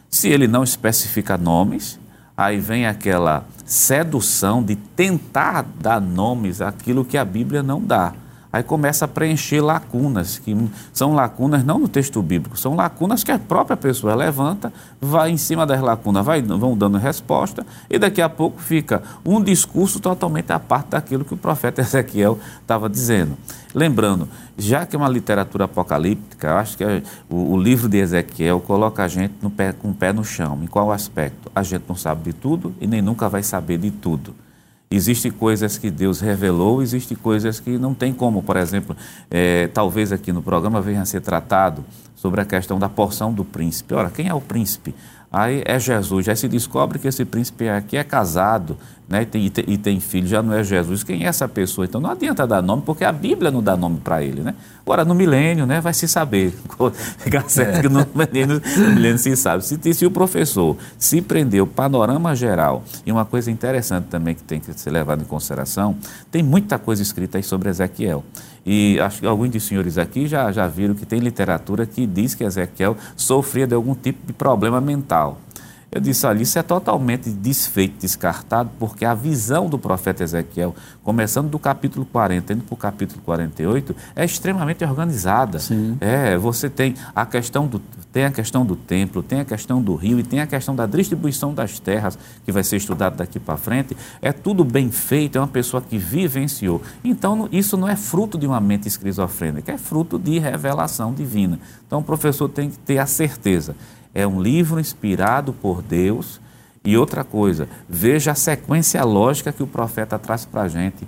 se 0.09 0.29
ele 0.29 0.47
não 0.47 0.63
especifica 0.63 1.37
nomes, 1.37 1.99
aí 2.39 2.57
vem 2.57 2.87
aquela 2.87 3.43
sedução 3.65 4.63
de 4.63 4.77
tentar 4.77 5.65
dar 5.81 5.99
nomes 5.99 6.61
àquilo 6.61 7.03
que 7.03 7.17
a 7.17 7.25
Bíblia 7.25 7.61
não 7.61 7.81
dá 7.81 8.13
aí 8.51 8.63
começa 8.63 9.05
a 9.05 9.07
preencher 9.07 9.61
lacunas, 9.61 10.39
que 10.39 10.55
são 10.91 11.13
lacunas 11.13 11.63
não 11.63 11.79
no 11.79 11.87
texto 11.87 12.21
bíblico, 12.21 12.57
são 12.57 12.75
lacunas 12.75 13.23
que 13.23 13.31
a 13.31 13.37
própria 13.37 13.77
pessoa 13.77 14.15
levanta, 14.15 14.73
vai 14.99 15.29
em 15.29 15.37
cima 15.37 15.65
das 15.65 15.81
lacunas, 15.81 16.25
vai, 16.25 16.41
vão 16.41 16.77
dando 16.77 16.97
resposta, 16.97 17.65
e 17.89 17.99
daqui 17.99 18.21
a 18.21 18.29
pouco 18.29 18.61
fica 18.61 19.03
um 19.23 19.41
discurso 19.41 19.99
totalmente 19.99 20.51
à 20.51 20.59
parte 20.59 20.89
daquilo 20.89 21.23
que 21.23 21.33
o 21.33 21.37
profeta 21.37 21.81
Ezequiel 21.81 22.39
estava 22.61 22.89
dizendo. 22.89 23.37
Lembrando, 23.73 24.27
já 24.57 24.85
que 24.85 24.95
é 24.95 24.99
uma 24.99 25.07
literatura 25.07 25.65
apocalíptica, 25.65 26.55
acho 26.55 26.75
que 26.75 26.83
o, 27.29 27.53
o, 27.53 27.57
livro 27.57 27.87
de 27.87 27.97
Ezequiel 27.97 28.59
coloca 28.59 29.03
a 29.03 29.07
gente 29.07 29.33
pé, 29.55 29.73
com 29.73 29.89
o 29.89 29.93
pé 29.93 30.11
no 30.11 30.23
chão. 30.23 30.59
Em 30.63 30.67
qual 30.67 30.91
aspecto? 30.91 31.51
A 31.53 31.61
gente 31.61 31.83
não 31.87 31.95
sabe 31.95 32.23
de 32.23 32.33
tudo 32.33 32.73
e 32.81 32.87
nem 32.87 33.01
nunca 33.01 33.29
vai 33.29 33.43
saber 33.43 33.77
de 33.77 33.91
tudo. 33.91 34.33
Existem 34.91 35.31
coisas 35.31 35.77
que 35.77 35.91
Deus 35.91 36.19
revelou, 36.19 36.81
existem 36.81 37.15
coisas 37.15 37.59
que 37.59 37.77
não 37.77 37.93
tem 37.93 38.11
como. 38.11 38.41
Por 38.41 38.57
exemplo, 38.57 38.95
é, 39.29 39.67
talvez 39.67 40.11
aqui 40.11 40.33
no 40.33 40.41
programa 40.41 40.81
venha 40.81 41.03
a 41.03 41.05
ser 41.05 41.21
tratado 41.21 41.85
sobre 42.15 42.41
a 42.41 42.45
questão 42.45 42.79
da 42.79 42.89
porção 42.89 43.31
do 43.31 43.45
príncipe. 43.45 43.93
Ora, 43.93 44.09
quem 44.09 44.27
é 44.27 44.33
o 44.33 44.41
príncipe? 44.41 44.95
Aí 45.31 45.61
é 45.65 45.79
Jesus. 45.79 46.27
Aí 46.27 46.35
se 46.35 46.47
descobre 46.47 46.97
que 46.97 47.07
esse 47.07 47.23
príncipe 47.23 47.69
aqui 47.69 47.97
é 47.97 48.03
casado 48.03 48.77
né, 49.07 49.23
e, 49.23 49.25
tem, 49.25 49.45
e, 49.45 49.49
tem, 49.49 49.65
e 49.67 49.77
tem 49.77 49.99
filho, 49.99 50.27
já 50.27 50.41
não 50.41 50.53
é 50.53 50.63
Jesus. 50.63 51.03
Quem 51.03 51.23
é 51.23 51.27
essa 51.27 51.47
pessoa? 51.47 51.85
Então 51.85 51.99
não 51.99 52.11
adianta 52.11 52.45
dar 52.45 52.61
nome, 52.61 52.83
porque 52.83 53.03
a 53.03 53.11
Bíblia 53.11 53.49
não 53.49 53.61
dá 53.61 53.75
nome 53.75 53.99
para 54.03 54.23
ele. 54.23 54.41
Né? 54.41 54.53
Agora, 54.81 55.03
no 55.03 55.15
milênio, 55.15 55.65
né, 55.65 55.81
vai 55.81 55.93
se 55.93 56.07
saber. 56.07 56.55
Fica 57.17 57.43
certo 57.47 57.81
que 57.81 57.89
no 57.89 58.05
milênio, 58.13 58.61
no 58.77 58.89
milênio 58.91 59.17
se 59.17 59.35
sabe. 59.35 59.65
Se, 59.65 59.93
se 59.93 60.05
o 60.05 60.11
professor 60.11 60.77
se 60.97 61.21
prendeu 61.21 61.65
panorama 61.65 62.35
geral, 62.35 62.83
e 63.05 63.11
uma 63.11 63.25
coisa 63.25 63.49
interessante 63.51 64.05
também 64.05 64.35
que 64.35 64.43
tem 64.43 64.59
que 64.59 64.71
ser 64.79 64.91
levada 64.91 65.21
em 65.23 65.25
consideração, 65.25 65.95
tem 66.31 66.43
muita 66.43 66.77
coisa 66.77 67.01
escrita 67.01 67.37
aí 67.37 67.43
sobre 67.43 67.69
Ezequiel. 67.69 68.23
E 68.71 68.99
acho 68.99 69.21
que 69.21 69.25
alguns 69.25 69.49
dos 69.49 69.63
senhores 69.63 69.97
aqui 69.97 70.27
já, 70.27 70.51
já 70.51 70.67
viram 70.67 70.93
que 70.93 71.03
tem 71.03 71.19
literatura 71.19 71.87
que 71.87 72.05
diz 72.05 72.35
que 72.35 72.43
Ezequiel 72.43 72.95
sofria 73.17 73.65
de 73.65 73.73
algum 73.73 73.95
tipo 73.95 74.27
de 74.27 74.31
problema 74.31 74.79
mental. 74.79 75.39
Eu 75.91 75.99
disse, 75.99 76.25
olha, 76.27 76.41
isso 76.43 76.59
é 76.59 76.61
totalmente 76.61 77.31
desfeito, 77.31 77.99
descartado, 77.99 78.69
porque 78.77 79.03
a 79.03 79.15
visão 79.15 79.67
do 79.67 79.79
profeta 79.79 80.23
Ezequiel, 80.23 80.75
começando 81.03 81.49
do 81.49 81.57
capítulo 81.57 82.05
40, 82.05 82.53
indo 82.53 82.63
para 82.63 82.73
o 82.73 82.77
capítulo 82.77 83.21
48, 83.25 83.95
é 84.15 84.23
extremamente 84.23 84.83
organizada. 84.83 85.57
Sim. 85.57 85.97
É, 85.99 86.37
você 86.37 86.69
tem 86.69 86.93
a 87.15 87.25
questão 87.25 87.65
do 87.65 87.81
tem 88.11 88.25
a 88.25 88.31
questão 88.31 88.65
do 88.65 88.75
templo, 88.75 89.21
tem 89.21 89.39
a 89.39 89.45
questão 89.45 89.81
do 89.81 89.93
rio 89.93 90.19
e 90.19 90.23
tem 90.23 90.41
a 90.41 90.47
questão 90.47 90.75
da 90.75 90.87
distribuição 90.87 91.53
das 91.53 91.79
terras, 91.79 92.17
que 92.43 92.51
vai 92.51 92.63
ser 92.63 92.77
estudado 92.77 93.17
daqui 93.17 93.39
para 93.39 93.55
frente. 93.55 93.95
É 94.19 94.31
tudo 94.31 94.63
bem 94.63 94.89
feito, 94.89 95.37
é 95.37 95.41
uma 95.41 95.47
pessoa 95.47 95.79
que 95.79 95.95
vivenciou. 95.95 96.81
Então, 97.03 97.47
isso 97.51 97.77
não 97.77 97.87
é 97.87 97.95
fruto 97.95 98.35
de 98.35 98.47
uma 98.47 98.59
mente 98.59 98.87
esquizofrênica, 98.87 99.71
é 99.71 99.77
fruto 99.77 100.17
de 100.17 100.39
revelação 100.39 101.13
divina. 101.13 101.59
Então, 101.85 101.99
o 101.99 102.03
professor 102.03 102.49
tem 102.49 102.71
que 102.71 102.79
ter 102.79 102.97
a 102.97 103.05
certeza 103.05 103.75
é 104.13 104.25
um 104.27 104.41
livro 104.41 104.79
inspirado 104.79 105.53
por 105.53 105.81
Deus. 105.81 106.39
E 106.83 106.97
outra 106.97 107.23
coisa, 107.23 107.67
veja 107.87 108.31
a 108.31 108.35
sequência 108.35 109.03
lógica 109.03 109.51
que 109.51 109.61
o 109.61 109.67
profeta 109.67 110.17
traz 110.17 110.45
para 110.45 110.61
a 110.61 110.67
gente. 110.67 111.07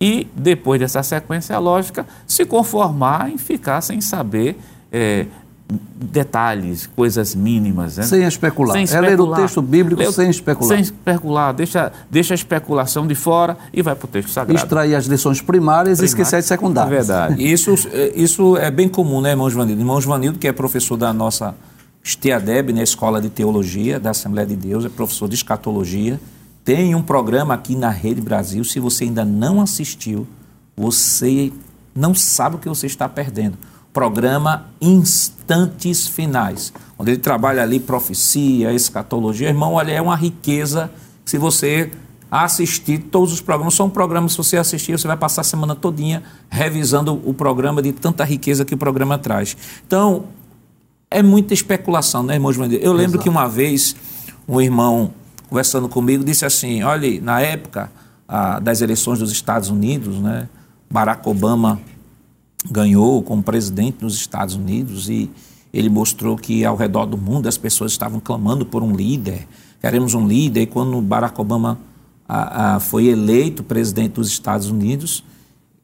E 0.00 0.26
depois 0.34 0.80
dessa 0.80 1.02
sequência 1.02 1.56
lógica, 1.58 2.06
se 2.26 2.44
conformar 2.44 3.30
em 3.30 3.38
ficar 3.38 3.80
sem 3.82 4.00
saber 4.00 4.58
é, 4.90 5.26
detalhes, 5.70 6.86
coisas 6.86 7.34
mínimas. 7.34 7.96
Né? 7.96 8.02
Sem, 8.02 8.24
especular. 8.24 8.74
sem 8.74 8.84
especular. 8.84 9.12
É 9.12 9.16
ler 9.16 9.20
o 9.20 9.34
texto 9.34 9.62
bíblico 9.62 10.12
sem 10.12 10.30
especular. 10.30 10.68
Sem 10.68 10.80
especular. 10.80 11.54
Deixa, 11.54 11.92
deixa 12.10 12.34
a 12.34 12.36
especulação 12.36 13.06
de 13.06 13.14
fora 13.14 13.56
e 13.72 13.80
vai 13.80 13.94
para 13.94 14.06
o 14.06 14.08
texto 14.08 14.30
sagrado. 14.30 14.58
Extrair 14.58 14.94
as 14.94 15.06
lições 15.06 15.40
primárias, 15.40 15.98
primárias 15.98 16.00
e 16.00 16.04
esquecer 16.04 16.36
as 16.36 16.46
secundárias. 16.46 16.92
É 16.92 16.96
verdade. 16.96 17.52
Isso, 17.52 17.74
isso 18.14 18.56
é 18.56 18.70
bem 18.70 18.88
comum, 18.88 19.20
né, 19.20 19.30
irmão 19.30 19.48
Joanildo? 19.48 19.80
Irmão 19.80 20.00
Joanildo, 20.00 20.38
que 20.38 20.48
é 20.48 20.52
professor 20.52 20.96
da 20.96 21.12
nossa 21.12 21.54
STEADEB, 22.02 22.72
na 22.72 22.82
Escola 22.82 23.20
de 23.20 23.30
Teologia 23.30 24.00
da 24.00 24.10
Assembleia 24.10 24.46
de 24.46 24.56
Deus, 24.56 24.84
é 24.84 24.88
professor 24.88 25.28
de 25.28 25.34
escatologia. 25.34 26.20
Tem 26.64 26.94
um 26.94 27.02
programa 27.02 27.54
aqui 27.54 27.76
na 27.76 27.90
Rede 27.90 28.20
Brasil. 28.20 28.64
Se 28.64 28.80
você 28.80 29.04
ainda 29.04 29.24
não 29.24 29.60
assistiu, 29.60 30.26
você 30.76 31.52
não 31.94 32.14
sabe 32.14 32.56
o 32.56 32.58
que 32.58 32.68
você 32.68 32.86
está 32.86 33.08
perdendo. 33.08 33.56
Programa 33.92 34.66
Instantes 34.80 36.06
Finais, 36.06 36.72
onde 36.98 37.12
ele 37.12 37.20
trabalha 37.20 37.62
ali 37.62 37.78
profecia, 37.78 38.72
escatologia. 38.72 39.48
Irmão, 39.48 39.74
olha, 39.74 39.92
é 39.92 40.00
uma 40.00 40.16
riqueza. 40.16 40.90
Se 41.24 41.36
você 41.36 41.90
assistir 42.30 42.98
todos 42.98 43.32
os 43.32 43.42
programas, 43.42 43.74
são 43.74 43.90
programas, 43.90 44.32
se 44.32 44.38
você 44.38 44.56
assistir, 44.56 44.92
você 44.92 45.06
vai 45.06 45.16
passar 45.16 45.42
a 45.42 45.44
semana 45.44 45.74
todinha 45.74 46.22
revisando 46.48 47.20
o 47.28 47.34
programa 47.34 47.82
de 47.82 47.92
tanta 47.92 48.24
riqueza 48.24 48.64
que 48.64 48.74
o 48.74 48.78
programa 48.78 49.18
traz. 49.18 49.54
Então, 49.86 50.24
é 51.12 51.22
muita 51.22 51.54
especulação, 51.54 52.22
né, 52.22 52.34
irmão 52.34 52.52
João? 52.52 52.70
Eu 52.70 52.92
lembro 52.92 53.16
Exato. 53.16 53.22
que 53.22 53.28
uma 53.28 53.48
vez 53.48 53.96
um 54.48 54.60
irmão 54.60 55.12
conversando 55.48 55.88
comigo 55.88 56.24
disse 56.24 56.44
assim: 56.44 56.82
olha, 56.82 57.20
na 57.20 57.40
época 57.40 57.90
das 58.62 58.80
eleições 58.80 59.18
dos 59.18 59.30
Estados 59.30 59.68
Unidos, 59.68 60.18
né, 60.18 60.48
Barack 60.90 61.28
Obama 61.28 61.78
ganhou 62.70 63.22
como 63.22 63.42
presidente 63.42 63.98
nos 64.00 64.14
Estados 64.14 64.54
Unidos 64.54 65.10
e 65.10 65.30
ele 65.72 65.88
mostrou 65.88 66.36
que 66.36 66.64
ao 66.64 66.76
redor 66.76 67.06
do 67.06 67.16
mundo 67.16 67.48
as 67.48 67.56
pessoas 67.56 67.92
estavam 67.92 68.20
clamando 68.20 68.64
por 68.64 68.82
um 68.82 68.94
líder. 68.94 69.46
Queremos 69.80 70.14
um 70.14 70.26
líder. 70.26 70.62
E 70.62 70.66
quando 70.66 71.00
Barack 71.00 71.40
Obama 71.40 71.78
foi 72.80 73.06
eleito 73.06 73.62
presidente 73.62 74.12
dos 74.12 74.28
Estados 74.28 74.68
Unidos, 74.68 75.24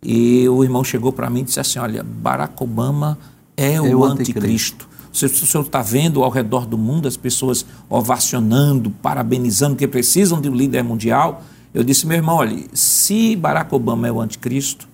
e 0.02 0.48
o 0.48 0.62
irmão 0.62 0.84
chegou 0.84 1.12
para 1.12 1.28
mim 1.28 1.40
e 1.40 1.44
disse 1.44 1.58
assim: 1.58 1.78
Olha, 1.78 2.02
Barack 2.02 2.62
Obama 2.62 3.18
é, 3.56 3.74
é 3.74 3.80
o, 3.80 3.98
o 3.98 4.04
anticristo. 4.04 4.38
anticristo. 4.38 4.87
Se 5.18 5.44
o 5.44 5.46
senhor 5.46 5.64
está 5.64 5.82
vendo 5.82 6.22
ao 6.22 6.30
redor 6.30 6.66
do 6.66 6.78
mundo 6.78 7.08
as 7.08 7.16
pessoas 7.16 7.66
ovacionando, 7.88 8.90
parabenizando 8.90 9.74
que 9.74 9.88
precisam 9.88 10.40
de 10.40 10.48
um 10.48 10.54
líder 10.54 10.84
mundial, 10.84 11.42
eu 11.74 11.82
disse, 11.82 12.06
meu 12.06 12.16
irmão, 12.16 12.36
olha, 12.36 12.64
se 12.72 13.34
Barack 13.34 13.74
Obama 13.74 14.06
é 14.06 14.12
o 14.12 14.20
anticristo, 14.20 14.88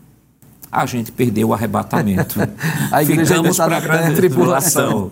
a 0.73 0.87
gente 0.87 1.13
perdeu 1.13 1.49
o 1.49 1.55
arrebatamento. 1.55 2.37
a 2.91 3.03
igreja 3.03 3.37
Ficamos 3.37 3.57
para 3.57 3.77
a 3.77 3.81
grande 3.81 4.17
tribulação. 4.17 5.11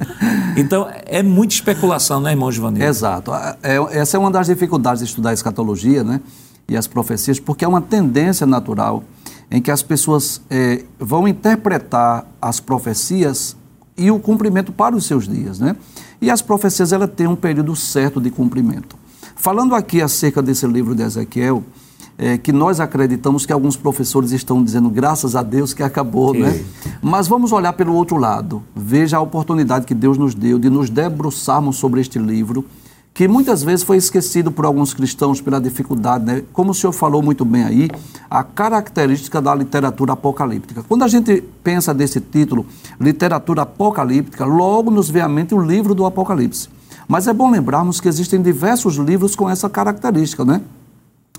então, 0.57 0.89
é 1.07 1.23
muita 1.23 1.55
especulação, 1.55 2.21
né, 2.21 2.31
irmão 2.31 2.51
Giovanni? 2.51 2.83
Exato. 2.83 3.33
É, 3.63 3.77
essa 3.93 4.17
é 4.17 4.21
uma 4.21 4.31
das 4.31 4.49
dificuldades 4.49 5.03
de 5.03 5.09
estudar 5.09 5.31
a 5.31 5.35
escatologia, 5.35 6.03
né? 6.03 6.21
E 6.69 6.77
as 6.77 6.87
profecias, 6.87 7.39
porque 7.39 7.65
é 7.65 7.69
uma 7.69 7.81
tendência 7.81 8.47
natural 8.47 9.05
em 9.51 9.61
que 9.61 9.71
as 9.71 9.83
pessoas 9.83 10.41
é, 10.51 10.85
vão 10.99 11.29
interpretar 11.29 12.27
as 12.41 12.59
profecias 12.59 13.57
e 14.03 14.11
o 14.11 14.19
cumprimento 14.19 14.73
para 14.73 14.97
os 14.97 15.07
seus 15.07 15.29
dias, 15.29 15.61
né? 15.61 15.77
E 16.21 16.29
as 16.29 16.43
profecias 16.43 16.93
ela 16.93 17.07
tem 17.07 17.29
um 17.29 17.37
período 17.37 17.77
certo 17.77 18.21
de 18.21 18.31
cumprimento. 18.31 18.97
Falando 19.37 19.77
aqui 19.77 20.03
acerca 20.03 20.43
desse 20.43 20.67
livro 20.67 20.93
de 20.93 21.03
Ezequiel, 21.03 21.63
é, 22.19 22.37
que 22.37 22.53
nós 22.53 22.81
acreditamos 22.81 23.47
que 23.47 23.53
alguns 23.53 23.77
professores 23.77 24.33
estão 24.33 24.63
dizendo 24.63 24.91
graças 24.91 25.37
a 25.37 25.43
Deus 25.43 25.73
que 25.73 25.85
acabou, 25.85 26.35
né? 26.35 26.65
Mas 27.01 27.29
vamos 27.29 27.53
olhar 27.53 27.73
pelo 27.75 27.95
outro 27.95 28.17
lado. 28.17 28.61
Veja 28.75 29.19
a 29.19 29.21
oportunidade 29.21 29.87
que 29.87 29.95
Deus 29.95 30.19
nos 30.19 30.35
deu 30.35 30.59
de 30.59 30.69
nos 30.69 30.91
debruçarmos 30.91 31.77
sobre 31.77 32.01
este 32.01 32.19
livro, 32.19 32.65
que 33.15 33.29
muitas 33.29 33.63
vezes 33.63 33.85
foi 33.85 33.99
esquecido 33.99 34.51
por 34.51 34.65
alguns 34.65 34.95
cristãos 34.95 35.41
pela 35.41 35.61
dificuldade, 35.61 36.25
né? 36.25 36.43
Como 36.53 36.71
o 36.71 36.75
senhor 36.75 36.93
falou 36.93 37.23
muito 37.23 37.45
bem 37.45 37.65
aí, 37.65 37.91
a 38.31 38.43
característica 38.43 39.41
da 39.41 39.55
literatura 39.55 40.15
apocalíptica. 40.15 40.83
Quando 40.83 41.03
a 41.03 41.09
gente 41.09 41.45
pensa 41.63 41.93
desse 41.93 42.21
título, 42.21 42.65
literatura 42.99 43.63
apocalíptica, 43.63 44.47
logo 44.47 44.91
nos 44.91 45.11
vem 45.11 45.23
à 45.23 45.29
mente 45.29 45.55
o 45.55 45.61
livro 45.61 45.95
do 45.95 46.07
Apocalipse. 46.07 46.69
Mas 47.07 47.29
é 47.29 47.33
bom 47.35 47.51
lembrarmos 47.51 48.01
que 48.01 48.09
existem 48.09 48.41
diversos 48.41 48.97
livros 48.97 49.37
com 49.37 49.51
essa 49.51 49.69
característica, 49.69 50.45
né? 50.45 50.63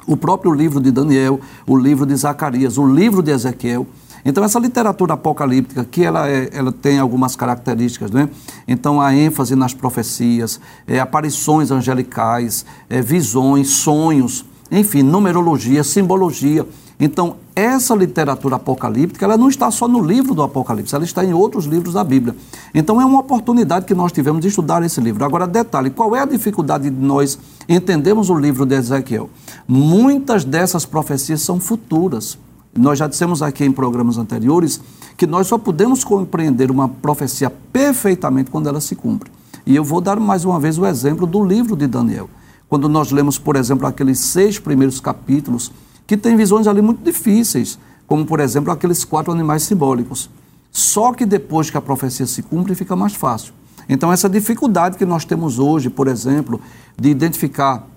O 0.05 0.15
próprio 0.15 0.51
livro 0.51 0.79
de 0.79 0.91
Daniel, 0.91 1.39
o 1.65 1.75
livro 1.75 2.05
de 2.05 2.15
Zacarias, 2.15 2.77
o 2.77 2.85
livro 2.85 3.23
de 3.23 3.31
Ezequiel. 3.31 3.87
Então, 4.25 4.43
essa 4.43 4.59
literatura 4.59 5.13
apocalíptica, 5.13 5.83
que 5.83 6.03
ela, 6.03 6.29
é, 6.29 6.49
ela 6.53 6.71
tem 6.71 6.99
algumas 6.99 7.35
características, 7.35 8.11
né? 8.11 8.29
Então, 8.67 9.01
a 9.01 9.13
ênfase 9.13 9.55
nas 9.55 9.73
profecias, 9.73 10.59
é, 10.87 10.99
aparições 10.99 11.71
angelicais, 11.71 12.65
é, 12.89 13.01
visões, 13.01 13.69
sonhos, 13.69 14.45
enfim, 14.71 15.03
numerologia, 15.03 15.83
simbologia. 15.83 16.65
Então, 16.99 17.35
essa 17.55 17.93
literatura 17.93 18.55
apocalíptica, 18.55 19.25
ela 19.25 19.37
não 19.37 19.49
está 19.49 19.69
só 19.69 19.87
no 19.87 20.01
livro 20.01 20.33
do 20.33 20.41
Apocalipse, 20.41 20.95
ela 20.95 21.03
está 21.03 21.23
em 21.23 21.33
outros 21.33 21.65
livros 21.65 21.95
da 21.95 22.03
Bíblia. 22.03 22.35
Então, 22.73 23.01
é 23.01 23.05
uma 23.05 23.19
oportunidade 23.19 23.85
que 23.85 23.93
nós 23.93 24.11
tivemos 24.11 24.41
de 24.41 24.47
estudar 24.47 24.81
esse 24.83 25.01
livro. 25.01 25.25
Agora, 25.25 25.45
detalhe, 25.45 25.89
qual 25.89 26.15
é 26.15 26.21
a 26.21 26.25
dificuldade 26.25 26.89
de 26.89 26.95
nós 26.95 27.37
entendermos 27.67 28.29
o 28.29 28.35
livro 28.35 28.65
de 28.65 28.75
Ezequiel? 28.75 29.29
Muitas 29.67 30.45
dessas 30.45 30.85
profecias 30.85 31.41
são 31.41 31.59
futuras. 31.59 32.37
Nós 32.75 32.97
já 32.97 33.07
dissemos 33.07 33.41
aqui 33.43 33.63
em 33.63 33.71
programas 33.71 34.17
anteriores 34.17 34.81
que 35.15 35.27
nós 35.27 35.45
só 35.47 35.57
podemos 35.57 36.03
compreender 36.03 36.71
uma 36.71 36.89
profecia 36.89 37.49
perfeitamente 37.49 38.49
quando 38.49 38.67
ela 38.67 38.81
se 38.81 38.95
cumpre. 38.95 39.31
E 39.65 39.75
eu 39.75 39.83
vou 39.83 40.01
dar 40.01 40.19
mais 40.19 40.43
uma 40.43 40.59
vez 40.59 40.77
o 40.77 40.85
exemplo 40.85 41.27
do 41.27 41.43
livro 41.45 41.75
de 41.75 41.85
Daniel. 41.85 42.29
Quando 42.67 42.89
nós 42.89 43.11
lemos, 43.11 43.37
por 43.37 43.55
exemplo, 43.55 43.85
aqueles 43.85 44.19
seis 44.19 44.57
primeiros 44.57 44.99
capítulos, 44.99 45.71
que 46.07 46.17
tem 46.17 46.35
visões 46.35 46.65
ali 46.65 46.81
muito 46.81 47.03
difíceis, 47.03 47.77
como, 48.07 48.25
por 48.25 48.39
exemplo, 48.39 48.71
aqueles 48.71 49.05
quatro 49.05 49.31
animais 49.31 49.63
simbólicos. 49.63 50.29
Só 50.71 51.13
que 51.13 51.25
depois 51.25 51.69
que 51.69 51.77
a 51.77 51.81
profecia 51.81 52.25
se 52.25 52.41
cumpre, 52.41 52.73
fica 52.73 52.95
mais 52.95 53.13
fácil. 53.13 53.53
Então, 53.87 54.11
essa 54.11 54.27
dificuldade 54.27 54.97
que 54.97 55.05
nós 55.05 55.23
temos 55.23 55.59
hoje, 55.59 55.89
por 55.89 56.07
exemplo, 56.07 56.59
de 56.99 57.09
identificar 57.09 57.87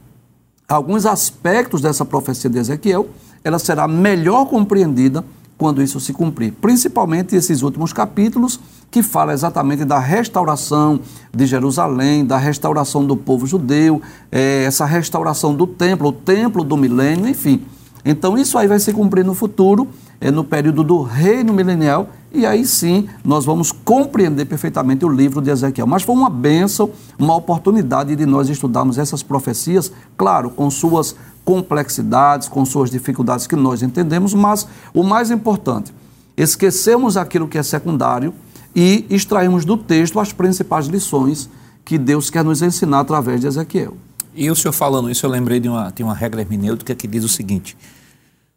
alguns 0.68 1.06
aspectos 1.06 1.80
dessa 1.80 2.04
profecia 2.04 2.50
de 2.50 2.58
Ezequiel, 2.58 3.08
ela 3.46 3.60
será 3.60 3.86
melhor 3.86 4.46
compreendida 4.46 5.24
quando 5.56 5.80
isso 5.80 6.00
se 6.00 6.12
cumprir. 6.12 6.52
Principalmente 6.60 7.36
esses 7.36 7.62
últimos 7.62 7.92
capítulos 7.92 8.58
que 8.90 9.04
fala 9.04 9.32
exatamente 9.32 9.84
da 9.84 10.00
restauração 10.00 11.00
de 11.32 11.46
Jerusalém, 11.46 12.24
da 12.24 12.38
restauração 12.38 13.06
do 13.06 13.16
povo 13.16 13.46
judeu, 13.46 14.02
é, 14.32 14.64
essa 14.64 14.84
restauração 14.84 15.54
do 15.54 15.66
templo, 15.66 16.08
o 16.08 16.12
templo 16.12 16.64
do 16.64 16.76
milênio, 16.76 17.28
enfim. 17.28 17.62
Então 18.04 18.36
isso 18.36 18.58
aí 18.58 18.66
vai 18.66 18.80
se 18.80 18.92
cumprir 18.92 19.24
no 19.24 19.32
futuro, 19.32 19.88
é, 20.20 20.30
no 20.30 20.42
período 20.42 20.82
do 20.82 21.02
reino 21.02 21.52
milenial, 21.52 22.08
e 22.32 22.44
aí 22.44 22.66
sim 22.66 23.08
nós 23.24 23.44
vamos 23.44 23.70
compreender 23.70 24.44
perfeitamente 24.44 25.04
o 25.04 25.08
livro 25.08 25.40
de 25.40 25.50
Ezequiel. 25.50 25.86
Mas 25.86 26.02
foi 26.02 26.14
uma 26.14 26.28
bênção, 26.28 26.90
uma 27.16 27.36
oportunidade 27.36 28.14
de 28.16 28.26
nós 28.26 28.48
estudarmos 28.48 28.98
essas 28.98 29.22
profecias, 29.22 29.92
claro, 30.16 30.50
com 30.50 30.68
suas 30.68 31.14
complexidades, 31.46 32.48
com 32.48 32.64
suas 32.64 32.90
dificuldades 32.90 33.46
que 33.46 33.54
nós 33.54 33.80
entendemos, 33.80 34.34
mas 34.34 34.66
o 34.92 35.04
mais 35.04 35.30
importante, 35.30 35.94
esquecemos 36.36 37.16
aquilo 37.16 37.46
que 37.46 37.56
é 37.56 37.62
secundário 37.62 38.34
e 38.74 39.06
extraímos 39.08 39.64
do 39.64 39.76
texto 39.76 40.18
as 40.18 40.32
principais 40.32 40.86
lições 40.88 41.48
que 41.84 41.96
Deus 41.96 42.30
quer 42.30 42.44
nos 42.44 42.62
ensinar 42.62 42.98
através 42.98 43.40
de 43.40 43.46
Ezequiel. 43.46 43.96
E 44.34 44.50
o 44.50 44.56
senhor 44.56 44.72
falando 44.72 45.08
isso, 45.08 45.24
eu 45.24 45.30
lembrei 45.30 45.60
de 45.60 45.68
uma, 45.68 45.90
de 45.90 46.02
uma 46.02 46.14
regra 46.14 46.40
hermenêutica 46.40 46.96
que 46.96 47.06
diz 47.06 47.22
o 47.22 47.28
seguinte: 47.28 47.76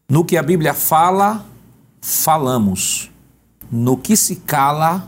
no 0.10 0.26
que 0.26 0.36
a 0.36 0.42
Bíblia 0.42 0.74
fala, 0.74 1.46
falamos. 2.02 3.12
No 3.72 3.96
que 3.96 4.18
se 4.18 4.38
cala, 4.38 5.08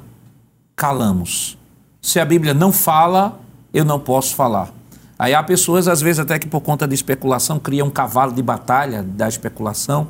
calamos. 0.76 1.58
Se 2.00 2.20
a 2.20 2.26
Bíblia 2.26 2.54
não 2.54 2.72
fala, 2.72 3.42
eu 3.74 3.84
não 3.84 4.00
posso 4.00 4.36
falar. 4.36 4.72
Aí 5.22 5.36
há 5.36 5.44
pessoas, 5.44 5.88
às 5.88 6.02
vezes, 6.02 6.18
até 6.18 6.40
que 6.40 6.48
por 6.48 6.62
conta 6.62 6.88
de 6.88 6.96
especulação, 6.96 7.60
criam 7.60 7.90
um 7.90 7.92
cavalo 7.92 8.34
de 8.34 8.42
batalha 8.42 9.04
da 9.04 9.30
especulação. 9.30 10.08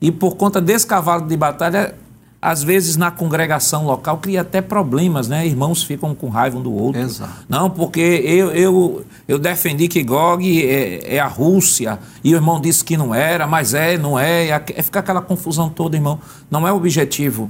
E 0.00 0.10
por 0.10 0.34
conta 0.34 0.60
desse 0.60 0.84
cavalo 0.84 1.24
de 1.24 1.36
batalha, 1.36 1.94
às 2.42 2.60
vezes 2.60 2.96
na 2.96 3.12
congregação 3.12 3.86
local 3.86 4.18
cria 4.18 4.40
até 4.40 4.60
problemas, 4.60 5.28
né? 5.28 5.46
Irmãos 5.46 5.84
ficam 5.84 6.16
com 6.16 6.28
raiva 6.28 6.58
um 6.58 6.62
do 6.62 6.74
outro. 6.74 7.00
Exato. 7.00 7.32
Não, 7.48 7.70
porque 7.70 8.00
eu, 8.00 8.50
eu, 8.50 9.06
eu 9.28 9.38
defendi 9.38 9.86
que 9.86 10.02
Gog 10.02 10.44
é, 10.66 11.14
é, 11.14 11.20
a 11.20 11.28
Rússia 11.28 12.00
e 12.24 12.34
o 12.34 12.36
irmão 12.36 12.60
disse 12.60 12.84
que 12.84 12.96
não 12.96 13.14
era, 13.14 13.46
mas 13.46 13.72
é, 13.72 13.96
não 13.96 14.18
é. 14.18 14.48
É, 14.48 14.82
ficar 14.82 14.98
aquela 14.98 15.22
confusão 15.22 15.68
toda, 15.68 15.96
irmão. 15.96 16.18
Não 16.50 16.66
é 16.66 16.72
o 16.72 16.76
objetivo 16.76 17.48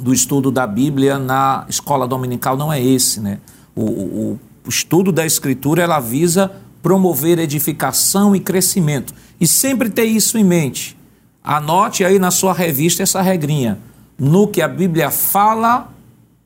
do 0.00 0.14
estudo 0.14 0.50
da 0.50 0.66
Bíblia 0.66 1.18
na 1.18 1.66
escola 1.68 2.08
dominical, 2.08 2.56
não 2.56 2.72
é 2.72 2.82
esse, 2.82 3.20
né? 3.20 3.38
O, 3.74 3.82
o, 3.84 4.40
o 4.66 4.68
estudo 4.68 5.12
da 5.12 5.24
Escritura 5.24 5.82
ela 5.82 6.00
visa 6.00 6.52
promover 6.82 7.38
edificação 7.38 8.34
e 8.34 8.40
crescimento. 8.40 9.14
E 9.40 9.46
sempre 9.46 9.88
ter 9.88 10.04
isso 10.04 10.36
em 10.36 10.44
mente. 10.44 10.96
Anote 11.42 12.04
aí 12.04 12.18
na 12.18 12.30
sua 12.30 12.52
revista 12.52 13.02
essa 13.02 13.22
regrinha. 13.22 13.78
No 14.18 14.48
que 14.48 14.60
a 14.60 14.68
Bíblia 14.68 15.10
fala, 15.10 15.92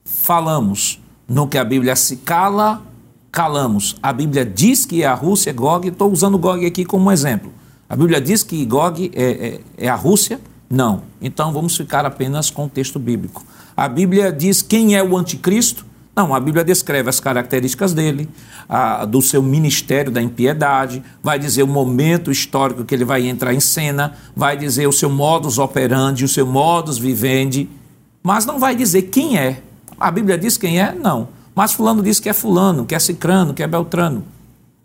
falamos. 0.05 1.01
No 1.29 1.47
que 1.47 1.57
a 1.57 1.65
Bíblia 1.65 1.97
se 1.97 2.17
cala, 2.17 2.83
calamos. 3.31 3.97
A 4.03 4.13
Bíblia 4.13 4.45
diz 4.45 4.85
que 4.85 5.03
é 5.03 5.07
a 5.07 5.15
Rússia, 5.15 5.53
Gog, 5.53 5.89
estou 5.89 6.11
usando 6.11 6.37
Gog 6.37 6.65
aqui 6.67 6.85
como 6.85 7.11
exemplo. 7.11 7.53
A 7.89 7.97
Bíblia 7.97 8.21
diz 8.21 8.43
que 8.43 8.65
Gog 8.65 9.11
é, 9.15 9.25
é, 9.25 9.61
é 9.87 9.89
a 9.89 9.95
Rússia? 9.95 10.41
Não. 10.69 11.03
Então 11.21 11.53
vamos 11.53 11.77
ficar 11.77 12.05
apenas 12.05 12.51
com 12.51 12.67
o 12.67 12.69
texto 12.69 12.99
bíblico. 12.99 13.45
A 13.77 13.89
Bíblia 13.89 14.33
diz 14.33 14.63
quem 14.63 14.97
é 14.97 15.03
o 15.03 15.17
anticristo? 15.17 15.85
Não, 16.15 16.35
a 16.35 16.41
Bíblia 16.41 16.65
descreve 16.65 17.09
as 17.09 17.21
características 17.21 17.95
dele, 17.95 18.29
a, 18.69 19.05
do 19.05 19.23
seu 19.23 19.43
ministério 19.43 20.11
da 20.11 20.21
impiedade, 20.21 21.03
vai 21.23 21.39
dizer 21.39 21.63
o 21.63 21.67
momento 21.67 22.31
histórico 22.31 22.85
que 22.85 22.95
ele 22.95 23.05
vai 23.05 23.27
entrar 23.27 23.55
em 23.55 23.61
cena, 23.61 24.15
vai 24.35 24.57
dizer 24.57 24.87
o 24.87 24.93
seu 24.93 25.09
modus 25.09 25.59
operandi, 25.59 26.25
o 26.25 26.29
seu 26.29 26.47
modus 26.47 26.99
vivendi, 26.99 27.69
mas 28.23 28.45
não 28.45 28.59
vai 28.59 28.75
dizer 28.75 29.03
quem 29.03 29.39
é. 29.39 29.63
A 29.99 30.11
Bíblia 30.11 30.37
diz 30.37 30.57
quem 30.57 30.81
é? 30.81 30.95
Não. 30.95 31.29
Mas 31.55 31.73
fulano 31.73 32.03
diz 32.03 32.21
que 32.21 32.29
é 32.29 32.33
fulano, 32.33 32.85
que 32.85 32.95
é 32.95 32.99
cicrano, 32.99 33.55
que 33.55 33.63
é 33.63 33.67
beltrano. 33.67 34.25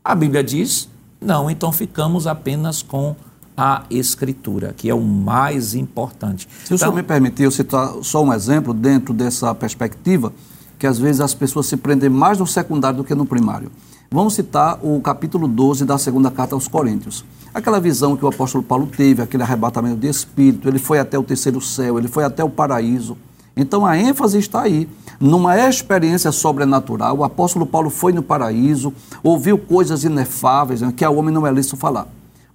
A 0.03 0.13
Bíblia 0.13 0.43
diz 0.43 0.87
não, 1.19 1.49
então 1.49 1.71
ficamos 1.71 2.27
apenas 2.27 2.81
com 2.81 3.15
a 3.57 3.83
Escritura, 3.89 4.73
que 4.73 4.89
é 4.89 4.93
o 4.93 5.01
mais 5.01 5.73
importante. 5.73 6.47
Se 6.65 6.73
o 6.73 6.75
então, 6.75 6.77
senhor 6.77 6.93
me 6.93 7.03
permitir, 7.03 7.43
eu 7.43 7.51
citar 7.51 7.93
só 8.03 8.23
um 8.23 8.33
exemplo 8.33 8.73
dentro 8.73 9.13
dessa 9.13 9.55
perspectiva, 9.55 10.31
que 10.77 10.87
às 10.87 10.99
vezes 10.99 11.21
as 11.21 11.33
pessoas 11.33 11.65
se 11.65 11.77
prendem 11.77 12.09
mais 12.09 12.37
no 12.37 12.47
secundário 12.47 12.97
do 12.97 13.03
que 13.03 13.15
no 13.15 13.25
primário. 13.25 13.71
Vamos 14.11 14.35
citar 14.35 14.79
o 14.83 14.99
capítulo 15.01 15.47
12 15.47 15.85
da 15.85 15.97
segunda 15.97 16.29
carta 16.29 16.55
aos 16.55 16.67
Coríntios. 16.67 17.25
Aquela 17.53 17.79
visão 17.79 18.15
que 18.15 18.23
o 18.23 18.27
apóstolo 18.27 18.63
Paulo 18.63 18.87
teve, 18.87 19.21
aquele 19.21 19.43
arrebatamento 19.43 19.97
de 19.97 20.07
espírito, 20.07 20.67
ele 20.67 20.79
foi 20.79 20.99
até 20.99 21.17
o 21.17 21.23
terceiro 21.23 21.59
céu, 21.59 21.97
ele 21.97 22.07
foi 22.07 22.23
até 22.23 22.43
o 22.43 22.49
paraíso. 22.49 23.17
Então 23.55 23.85
a 23.85 23.97
ênfase 23.97 24.37
está 24.37 24.61
aí. 24.61 24.87
Numa 25.19 25.57
experiência 25.57 26.31
sobrenatural, 26.31 27.17
o 27.17 27.23
apóstolo 27.23 27.65
Paulo 27.65 27.89
foi 27.89 28.11
no 28.11 28.21
paraíso, 28.21 28.93
ouviu 29.23 29.57
coisas 29.57 30.03
inefáveis, 30.03 30.81
né, 30.81 30.93
que 30.95 31.05
ao 31.05 31.15
homem 31.15 31.33
não 31.33 31.47
é 31.47 31.51
lícito 31.51 31.77
falar. 31.77 32.07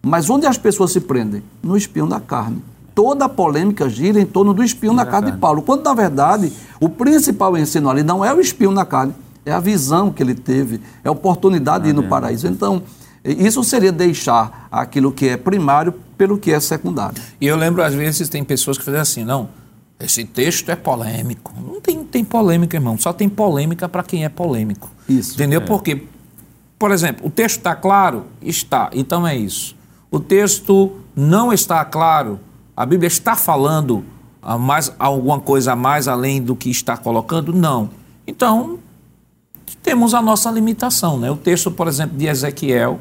Mas 0.02 0.28
onde 0.28 0.46
as 0.46 0.59
pessoas 0.59 0.92
se 0.92 1.00
prendem? 1.00 1.42
No 1.62 1.76
espinho 1.76 2.06
da 2.06 2.20
carne 2.20 2.62
toda 2.94 3.24
a 3.24 3.29
polêmica 3.29 3.88
gira 3.88 4.20
em 4.20 4.26
torno 4.26 4.53
do 4.53 4.62
espinho 4.62 4.92
na 4.92 5.07
carne 5.07 5.33
de 5.33 5.38
Paulo. 5.38 5.62
Quando, 5.62 5.85
na 5.85 5.94
verdade, 5.94 6.53
o 6.81 6.88
principal 6.88 7.57
ensino 7.57 7.88
ali 7.88 8.03
não 8.03 8.24
é 8.24 8.33
o 8.35 8.40
espinho 8.40 8.70
na 8.70 8.85
carne, 8.85 9.14
é 9.44 9.53
a 9.53 9.61
visão 9.61 10.11
que 10.11 10.22
ele 10.22 10.35
teve, 10.35 10.81
é 11.03 11.09
a 11.09 11.12
oportunidade 11.12 11.85
de 11.85 11.90
ir 11.90 11.92
no 11.92 12.05
paraíso. 12.05 12.46
Então, 12.46 12.83
isso 13.24 13.62
seria 13.64 13.92
deixar 13.92 14.68
aquilo 14.70 15.12
que 15.12 15.29
é 15.29 15.37
primário 15.37 15.94
pelo 16.16 16.38
que 16.38 16.53
é 16.53 16.61
secundário. 16.61 17.20
E 17.40 17.46
eu 17.46 17.57
lembro, 17.57 17.83
às 17.83 17.94
vezes, 17.94 18.29
tem 18.29 18.44
pessoas 18.44 18.79
que 18.79 18.85
fazem 18.85 19.00
assim, 19.00 19.24
não, 19.24 19.48
esse 19.98 20.24
texto 20.24 20.70
é 20.70 20.76
polêmico. 20.76 21.53
Não 21.61 21.81
tem, 21.81 22.03
tem 22.05 22.24
polêmica, 22.24 22.76
irmão. 22.76 22.96
Só 22.96 23.12
tem 23.12 23.29
polêmica 23.29 23.88
para 23.88 24.03
quem 24.03 24.24
é 24.24 24.29
polêmico. 24.31 24.90
Isso. 25.07 25.35
Entendeu? 25.35 25.61
É. 25.61 25.64
Porque, 25.64 26.05
por 26.79 26.90
exemplo, 26.90 27.26
o 27.26 27.31
texto 27.31 27.59
está 27.59 27.74
claro? 27.74 28.24
Está. 28.40 28.90
Então 28.94 29.26
é 29.26 29.37
isso. 29.37 29.76
O 30.11 30.18
texto 30.18 30.92
não 31.14 31.53
está 31.53 31.85
claro? 31.85 32.40
A 32.80 32.86
Bíblia 32.86 33.08
está 33.08 33.36
falando 33.36 34.02
a 34.40 34.56
mais, 34.56 34.90
alguma 34.98 35.38
coisa 35.38 35.72
a 35.72 35.76
mais 35.76 36.08
além 36.08 36.40
do 36.40 36.56
que 36.56 36.70
está 36.70 36.96
colocando? 36.96 37.52
Não. 37.52 37.90
Então, 38.26 38.78
temos 39.82 40.14
a 40.14 40.22
nossa 40.22 40.50
limitação. 40.50 41.18
Né? 41.18 41.30
O 41.30 41.36
texto, 41.36 41.70
por 41.70 41.86
exemplo, 41.88 42.16
de 42.16 42.26
Ezequiel, 42.26 42.98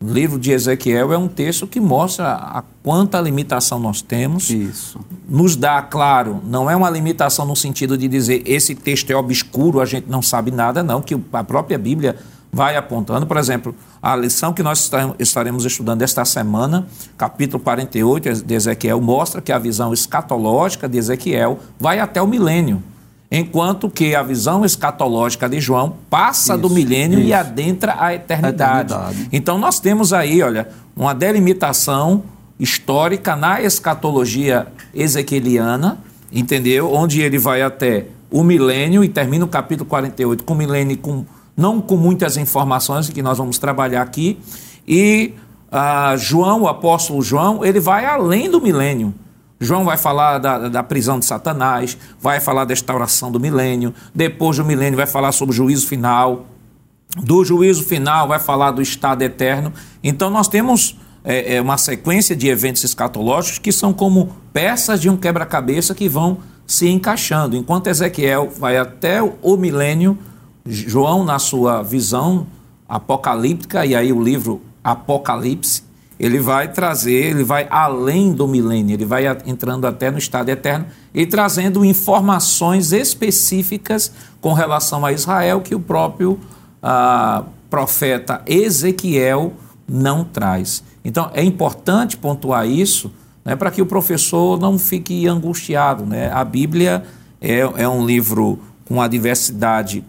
o 0.00 0.06
livro 0.06 0.38
de 0.38 0.52
Ezequiel 0.52 1.12
é 1.12 1.18
um 1.18 1.26
texto 1.26 1.66
que 1.66 1.80
mostra 1.80 2.34
a 2.34 2.62
quanta 2.84 3.20
limitação 3.20 3.80
nós 3.80 4.00
temos. 4.00 4.48
Isso. 4.48 5.00
Nos 5.28 5.56
dá, 5.56 5.82
claro, 5.82 6.40
não 6.44 6.70
é 6.70 6.76
uma 6.76 6.88
limitação 6.88 7.44
no 7.44 7.56
sentido 7.56 7.98
de 7.98 8.06
dizer 8.06 8.44
esse 8.46 8.76
texto 8.76 9.10
é 9.10 9.16
obscuro, 9.16 9.80
a 9.80 9.84
gente 9.84 10.08
não 10.08 10.22
sabe 10.22 10.52
nada, 10.52 10.84
não, 10.84 11.02
que 11.02 11.20
a 11.32 11.42
própria 11.42 11.76
Bíblia 11.76 12.16
vai 12.56 12.74
apontando. 12.74 13.26
Por 13.26 13.36
exemplo, 13.36 13.74
a 14.02 14.16
lição 14.16 14.54
que 14.54 14.62
nós 14.62 14.90
estaremos 15.18 15.66
estudando 15.66 16.00
esta 16.00 16.24
semana, 16.24 16.86
capítulo 17.18 17.62
48 17.62 18.42
de 18.42 18.54
Ezequiel, 18.54 18.98
mostra 19.00 19.42
que 19.42 19.52
a 19.52 19.58
visão 19.58 19.92
escatológica 19.92 20.88
de 20.88 20.96
Ezequiel 20.96 21.58
vai 21.78 22.00
até 22.00 22.20
o 22.20 22.26
milênio, 22.26 22.82
enquanto 23.30 23.90
que 23.90 24.14
a 24.14 24.22
visão 24.22 24.64
escatológica 24.64 25.46
de 25.50 25.60
João 25.60 25.96
passa 26.08 26.54
isso, 26.54 26.62
do 26.62 26.70
milênio 26.70 27.18
isso. 27.18 27.28
e 27.28 27.34
adentra 27.34 27.94
a 27.98 28.14
eternidade. 28.14 28.94
a 28.94 28.96
eternidade. 28.96 29.28
Então 29.30 29.58
nós 29.58 29.78
temos 29.78 30.14
aí, 30.14 30.42
olha, 30.42 30.68
uma 30.96 31.14
delimitação 31.14 32.22
histórica 32.58 33.36
na 33.36 33.60
escatologia 33.60 34.66
ezequieliana, 34.94 35.98
entendeu? 36.32 36.90
Onde 36.90 37.20
ele 37.20 37.38
vai 37.38 37.60
até 37.60 38.06
o 38.30 38.42
milênio 38.42 39.04
e 39.04 39.10
termina 39.10 39.44
o 39.44 39.48
capítulo 39.48 39.88
48 39.88 40.42
com 40.42 40.54
o 40.54 40.56
milênio 40.56 40.96
com 40.96 41.26
não 41.56 41.80
com 41.80 41.96
muitas 41.96 42.36
informações 42.36 43.08
que 43.08 43.22
nós 43.22 43.38
vamos 43.38 43.58
trabalhar 43.58 44.02
aqui. 44.02 44.38
E 44.86 45.32
uh, 45.72 46.16
João, 46.16 46.62
o 46.62 46.68
apóstolo 46.68 47.22
João, 47.22 47.64
ele 47.64 47.80
vai 47.80 48.04
além 48.04 48.50
do 48.50 48.60
milênio. 48.60 49.14
João 49.58 49.84
vai 49.84 49.96
falar 49.96 50.38
da, 50.38 50.68
da, 50.68 50.82
prisão 50.82 51.18
de 51.18 51.24
Satanás, 51.24 51.96
vai 52.20 52.40
falar 52.40 52.64
da 52.64 52.74
restauração 52.74 53.32
do 53.32 53.40
milênio, 53.40 53.94
depois 54.14 54.58
do 54.58 54.64
milênio 54.64 54.98
vai 54.98 55.06
falar 55.06 55.32
sobre 55.32 55.54
o 55.54 55.56
juízo 55.56 55.86
final, 55.88 56.44
do 57.16 57.42
juízo 57.42 57.82
final 57.84 58.28
vai 58.28 58.38
falar 58.38 58.72
do 58.72 58.82
estado 58.82 59.22
eterno. 59.22 59.72
Então 60.04 60.28
nós 60.28 60.46
temos 60.46 60.98
é, 61.24 61.56
é 61.56 61.60
uma 61.60 61.78
sequência 61.78 62.36
de 62.36 62.48
eventos 62.48 62.84
escatológicos 62.84 63.58
que 63.58 63.72
são 63.72 63.92
como 63.94 64.36
peças 64.52 65.00
de 65.00 65.08
um 65.08 65.16
quebra-cabeça 65.16 65.94
que 65.94 66.08
vão 66.08 66.38
se 66.66 66.88
encaixando. 66.88 67.56
Enquanto 67.56 67.86
Ezequiel 67.86 68.52
vai 68.58 68.76
até 68.76 69.22
o 69.22 69.56
milênio, 69.56 70.18
João, 70.66 71.24
na 71.24 71.38
sua 71.38 71.82
visão 71.82 72.46
apocalíptica, 72.88 73.84
e 73.84 73.94
aí 73.94 74.12
o 74.12 74.22
livro 74.22 74.60
Apocalipse, 74.82 75.82
ele 76.18 76.38
vai 76.38 76.72
trazer, 76.72 77.12
ele 77.12 77.44
vai 77.44 77.66
além 77.70 78.32
do 78.32 78.48
milênio, 78.48 78.94
ele 78.94 79.04
vai 79.04 79.24
entrando 79.44 79.86
até 79.86 80.10
no 80.10 80.16
estado 80.16 80.48
eterno 80.48 80.86
e 81.12 81.26
trazendo 81.26 81.84
informações 81.84 82.92
específicas 82.92 84.10
com 84.40 84.52
relação 84.54 85.04
a 85.04 85.12
Israel 85.12 85.60
que 85.60 85.74
o 85.74 85.80
próprio 85.80 86.38
ah, 86.82 87.44
profeta 87.68 88.40
Ezequiel 88.46 89.52
não 89.86 90.24
traz. 90.24 90.82
Então 91.04 91.30
é 91.34 91.42
importante 91.42 92.16
pontuar 92.16 92.66
isso 92.66 93.12
né, 93.44 93.54
para 93.54 93.70
que 93.70 93.82
o 93.82 93.86
professor 93.86 94.58
não 94.58 94.78
fique 94.78 95.26
angustiado. 95.28 96.06
Né? 96.06 96.30
A 96.32 96.44
Bíblia 96.44 97.04
é, 97.40 97.58
é 97.58 97.88
um 97.88 98.06
livro 98.06 98.58
com 98.86 99.02
a 99.02 99.08
diversidade 99.08 100.02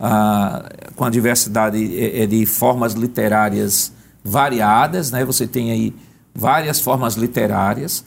ah, 0.00 0.64
com 0.96 1.04
a 1.04 1.10
diversidade 1.10 1.98
é, 1.98 2.22
é 2.22 2.26
de 2.26 2.46
formas 2.46 2.94
literárias 2.94 3.92
variadas, 4.24 5.10
né? 5.10 5.24
Você 5.24 5.46
tem 5.46 5.70
aí 5.70 5.94
várias 6.34 6.80
formas 6.80 7.14
literárias. 7.14 8.04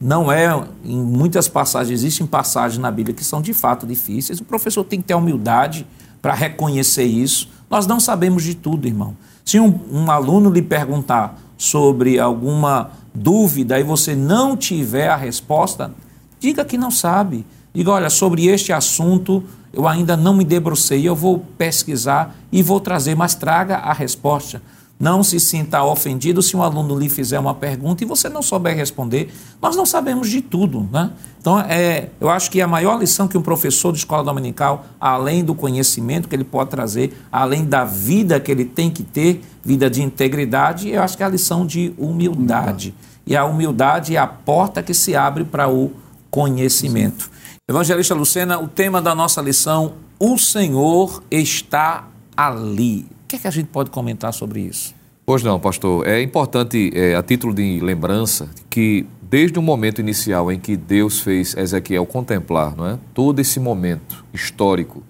Não 0.00 0.32
é, 0.32 0.66
em 0.84 0.96
muitas 0.96 1.46
passagens, 1.46 2.00
existem 2.00 2.26
passagens 2.26 2.78
na 2.78 2.90
Bíblia 2.90 3.14
que 3.14 3.24
são 3.24 3.42
de 3.42 3.52
fato 3.52 3.86
difíceis. 3.86 4.40
O 4.40 4.44
professor 4.44 4.84
tem 4.84 5.00
que 5.00 5.06
ter 5.06 5.14
humildade 5.14 5.86
para 6.20 6.34
reconhecer 6.34 7.04
isso. 7.04 7.50
Nós 7.70 7.86
não 7.86 8.00
sabemos 8.00 8.42
de 8.42 8.54
tudo, 8.54 8.86
irmão. 8.86 9.16
Se 9.44 9.60
um, 9.60 9.78
um 9.92 10.10
aluno 10.10 10.50
lhe 10.50 10.62
perguntar 10.62 11.38
sobre 11.58 12.18
alguma 12.18 12.90
dúvida 13.14 13.78
e 13.78 13.82
você 13.82 14.14
não 14.14 14.56
tiver 14.56 15.08
a 15.08 15.16
resposta, 15.16 15.92
diga 16.40 16.64
que 16.64 16.78
não 16.78 16.90
sabe. 16.90 17.46
Diga, 17.72 17.90
olha, 17.90 18.10
sobre 18.10 18.46
este 18.46 18.72
assunto 18.72 19.44
eu 19.76 19.86
ainda 19.88 20.16
não 20.16 20.34
me 20.34 20.44
debrucei, 20.44 21.06
eu 21.06 21.14
vou 21.14 21.38
pesquisar 21.58 22.36
e 22.50 22.62
vou 22.62 22.80
trazer, 22.80 23.14
mas 23.14 23.34
traga 23.34 23.76
a 23.76 23.92
resposta. 23.92 24.60
Não 24.98 25.24
se 25.24 25.40
sinta 25.40 25.82
ofendido 25.82 26.40
se 26.40 26.56
um 26.56 26.62
aluno 26.62 26.96
lhe 26.96 27.08
fizer 27.08 27.38
uma 27.38 27.52
pergunta 27.52 28.04
e 28.04 28.06
você 28.06 28.28
não 28.28 28.40
souber 28.40 28.76
responder. 28.76 29.34
Nós 29.60 29.74
não 29.74 29.84
sabemos 29.84 30.30
de 30.30 30.40
tudo. 30.40 30.88
Né? 30.90 31.10
Então, 31.40 31.58
é, 31.60 32.10
eu 32.20 32.30
acho 32.30 32.48
que 32.48 32.60
a 32.62 32.66
maior 32.68 32.98
lição 32.98 33.26
que 33.26 33.36
um 33.36 33.42
professor 33.42 33.92
de 33.92 33.98
escola 33.98 34.22
dominical, 34.22 34.86
além 35.00 35.44
do 35.44 35.54
conhecimento 35.54 36.28
que 36.28 36.34
ele 36.36 36.44
pode 36.44 36.70
trazer, 36.70 37.12
além 37.30 37.64
da 37.64 37.84
vida 37.84 38.38
que 38.38 38.52
ele 38.52 38.64
tem 38.64 38.88
que 38.88 39.02
ter, 39.02 39.42
vida 39.64 39.90
de 39.90 40.00
integridade, 40.00 40.88
eu 40.88 41.02
acho 41.02 41.16
que 41.16 41.24
é 41.24 41.26
a 41.26 41.28
lição 41.28 41.66
de 41.66 41.92
humildade. 41.98 42.94
E 43.26 43.36
a 43.36 43.44
humildade 43.44 44.14
é 44.14 44.18
a 44.18 44.28
porta 44.28 44.82
que 44.82 44.94
se 44.94 45.16
abre 45.16 45.42
para 45.42 45.68
o 45.68 45.90
conhecimento. 46.30 47.30
Evangelista 47.66 48.14
Lucena, 48.14 48.58
o 48.58 48.68
tema 48.68 49.00
da 49.00 49.14
nossa 49.14 49.40
lição, 49.40 49.94
o 50.20 50.36
Senhor 50.36 51.22
está 51.30 52.06
ali. 52.36 53.06
O 53.24 53.26
que 53.26 53.36
é 53.36 53.38
que 53.38 53.48
a 53.48 53.50
gente 53.50 53.68
pode 53.68 53.88
comentar 53.88 54.34
sobre 54.34 54.60
isso? 54.60 54.94
Pois 55.24 55.42
não, 55.42 55.58
pastor. 55.58 56.06
É 56.06 56.20
importante, 56.20 56.92
é, 56.94 57.14
a 57.14 57.22
título 57.22 57.54
de 57.54 57.80
lembrança, 57.80 58.50
que 58.68 59.06
desde 59.22 59.58
o 59.58 59.62
momento 59.62 59.98
inicial 59.98 60.52
em 60.52 60.60
que 60.60 60.76
Deus 60.76 61.20
fez 61.20 61.56
Ezequiel 61.56 62.04
contemplar 62.04 62.76
não 62.76 62.86
é, 62.86 62.98
todo 63.14 63.40
esse 63.40 63.58
momento 63.58 64.22
histórico 64.34 65.02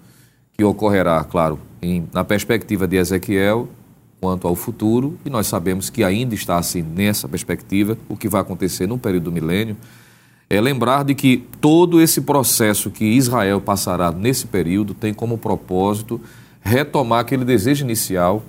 que 0.57 0.63
ocorrerá, 0.63 1.21
claro, 1.25 1.59
em, 1.81 2.07
na 2.13 2.23
perspectiva 2.23 2.87
de 2.87 2.95
Ezequiel 2.95 3.67
quanto 4.21 4.47
ao 4.47 4.55
futuro, 4.55 5.19
e 5.25 5.29
nós 5.29 5.47
sabemos 5.47 5.89
que 5.89 6.05
ainda 6.05 6.33
está 6.33 6.57
assim 6.57 6.81
nessa 6.81 7.27
perspectiva, 7.27 7.97
o 8.07 8.15
que 8.15 8.29
vai 8.29 8.39
acontecer 8.39 8.87
no 8.87 8.97
período 8.97 9.25
do 9.25 9.31
milênio, 9.33 9.75
é 10.49 10.61
lembrar 10.61 11.03
de 11.03 11.15
que 11.15 11.43
todo 11.59 12.01
esse 12.01 12.21
processo 12.21 12.91
que 12.91 13.05
Israel 13.05 13.59
passará 13.59 14.11
nesse 14.11 14.47
período 14.47 14.93
tem 14.93 15.13
como 15.13 15.37
propósito 15.37 16.21
retomar 16.61 17.19
aquele 17.19 17.45
desejo 17.45 17.83
inicial 17.83 18.43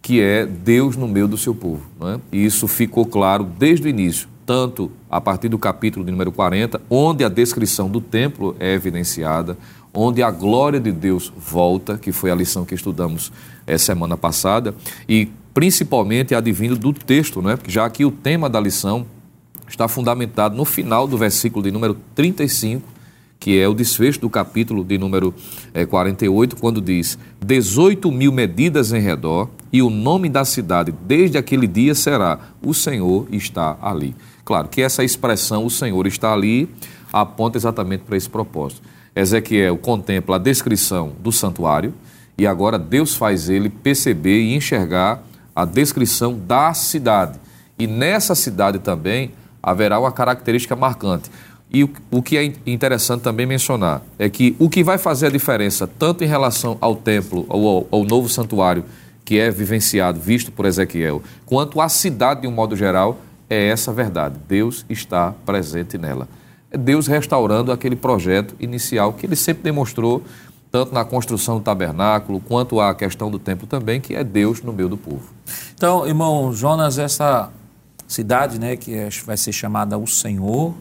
que 0.00 0.20
é 0.20 0.44
Deus 0.44 0.96
no 0.96 1.06
meio 1.06 1.28
do 1.28 1.38
seu 1.38 1.54
povo. 1.54 1.82
É? 2.02 2.18
E 2.32 2.44
isso 2.44 2.66
ficou 2.66 3.06
claro 3.06 3.44
desde 3.44 3.86
o 3.86 3.88
início, 3.88 4.28
tanto 4.44 4.90
a 5.08 5.20
partir 5.20 5.48
do 5.48 5.58
capítulo 5.58 6.04
de 6.04 6.10
número 6.10 6.32
40, 6.32 6.80
onde 6.90 7.24
a 7.24 7.28
descrição 7.28 7.88
do 7.88 8.00
templo 8.00 8.56
é 8.58 8.74
evidenciada, 8.74 9.56
onde 9.94 10.22
a 10.22 10.30
glória 10.30 10.80
de 10.80 10.90
Deus 10.90 11.32
volta, 11.36 11.96
que 11.96 12.10
foi 12.10 12.30
a 12.30 12.34
lição 12.34 12.64
que 12.64 12.74
estudamos 12.74 13.30
é, 13.64 13.78
semana 13.78 14.16
passada, 14.16 14.74
e 15.08 15.30
principalmente 15.54 16.34
advindo 16.34 16.76
do 16.76 16.92
texto, 16.92 17.40
né? 17.40 17.56
já 17.68 17.88
que 17.88 18.04
o 18.04 18.10
tema 18.10 18.50
da 18.50 18.58
lição 18.58 19.06
está 19.72 19.88
fundamentado 19.88 20.54
no 20.54 20.66
final 20.66 21.08
do 21.08 21.16
versículo 21.16 21.64
de 21.64 21.70
número 21.70 21.96
35, 22.14 22.86
que 23.40 23.58
é 23.58 23.66
o 23.66 23.74
desfecho 23.74 24.20
do 24.20 24.28
capítulo 24.28 24.84
de 24.84 24.98
número 24.98 25.34
é, 25.72 25.86
48, 25.86 26.56
quando 26.56 26.80
diz: 26.80 27.18
18 27.44 28.12
mil 28.12 28.30
medidas 28.30 28.92
em 28.92 29.00
redor, 29.00 29.48
e 29.72 29.80
o 29.80 29.88
nome 29.88 30.28
da 30.28 30.44
cidade 30.44 30.94
desde 31.06 31.38
aquele 31.38 31.66
dia 31.66 31.94
será: 31.94 32.38
O 32.62 32.74
Senhor 32.74 33.26
está 33.32 33.78
ali. 33.80 34.14
Claro 34.44 34.68
que 34.68 34.82
essa 34.82 35.02
expressão, 35.02 35.64
o 35.64 35.70
Senhor 35.70 36.06
está 36.06 36.32
ali, 36.32 36.68
aponta 37.10 37.56
exatamente 37.56 38.04
para 38.04 38.16
esse 38.16 38.28
propósito. 38.28 38.82
Ezequiel 39.16 39.78
contempla 39.78 40.36
a 40.36 40.38
descrição 40.38 41.12
do 41.18 41.32
santuário 41.32 41.94
e 42.36 42.46
agora 42.46 42.78
Deus 42.78 43.14
faz 43.14 43.48
ele 43.48 43.70
perceber 43.70 44.42
e 44.42 44.54
enxergar 44.54 45.22
a 45.56 45.64
descrição 45.64 46.38
da 46.38 46.74
cidade. 46.74 47.38
E 47.78 47.86
nessa 47.86 48.34
cidade 48.34 48.78
também 48.78 49.30
haverá 49.62 49.98
uma 50.00 50.12
característica 50.12 50.74
marcante. 50.74 51.30
E 51.70 51.84
o, 51.84 51.90
o, 52.10 52.22
que 52.22 52.36
é 52.36 52.52
interessante 52.66 53.22
também 53.22 53.46
mencionar 53.46 54.02
é 54.18 54.28
que 54.28 54.54
o 54.58 54.68
que 54.68 54.84
vai 54.84 54.98
fazer 54.98 55.28
a 55.28 55.30
diferença, 55.30 55.86
tanto 55.86 56.22
em 56.22 56.26
relação 56.26 56.76
ao 56.80 56.94
templo, 56.94 57.46
ou 57.48 57.86
ao, 57.90 58.00
ao 58.00 58.04
novo 58.04 58.28
santuário, 58.28 58.84
que 59.24 59.38
é 59.38 59.50
vivenciado, 59.50 60.20
visto 60.20 60.52
por 60.52 60.66
Ezequiel, 60.66 61.22
quanto 61.46 61.80
à 61.80 61.88
cidade 61.88 62.42
de 62.42 62.46
um 62.46 62.50
modo 62.50 62.76
geral, 62.76 63.18
é 63.48 63.68
essa 63.68 63.92
verdade. 63.92 64.36
Deus 64.46 64.84
está 64.88 65.32
presente 65.46 65.96
nela. 65.96 66.28
É 66.70 66.76
Deus 66.76 67.06
restaurando 67.06 67.72
aquele 67.72 67.96
projeto 67.96 68.54
inicial 68.60 69.12
que 69.12 69.24
ele 69.24 69.36
sempre 69.36 69.62
demonstrou, 69.62 70.22
tanto 70.70 70.92
na 70.92 71.04
construção 71.04 71.58
do 71.58 71.62
tabernáculo, 71.62 72.40
quanto 72.40 72.80
à 72.80 72.94
questão 72.94 73.30
do 73.30 73.38
templo 73.38 73.66
também, 73.66 74.00
que 74.00 74.14
é 74.14 74.24
Deus 74.24 74.62
no 74.62 74.72
meio 74.72 74.88
do 74.88 74.96
povo. 74.96 75.22
Então, 75.74 76.06
irmão 76.06 76.52
Jonas, 76.52 76.98
essa 76.98 77.50
cidade, 78.12 78.58
né, 78.58 78.76
que 78.76 78.94
é, 78.94 79.08
vai 79.24 79.36
ser 79.36 79.52
chamada 79.52 79.98
o 79.98 80.06
Senhor, 80.06 80.74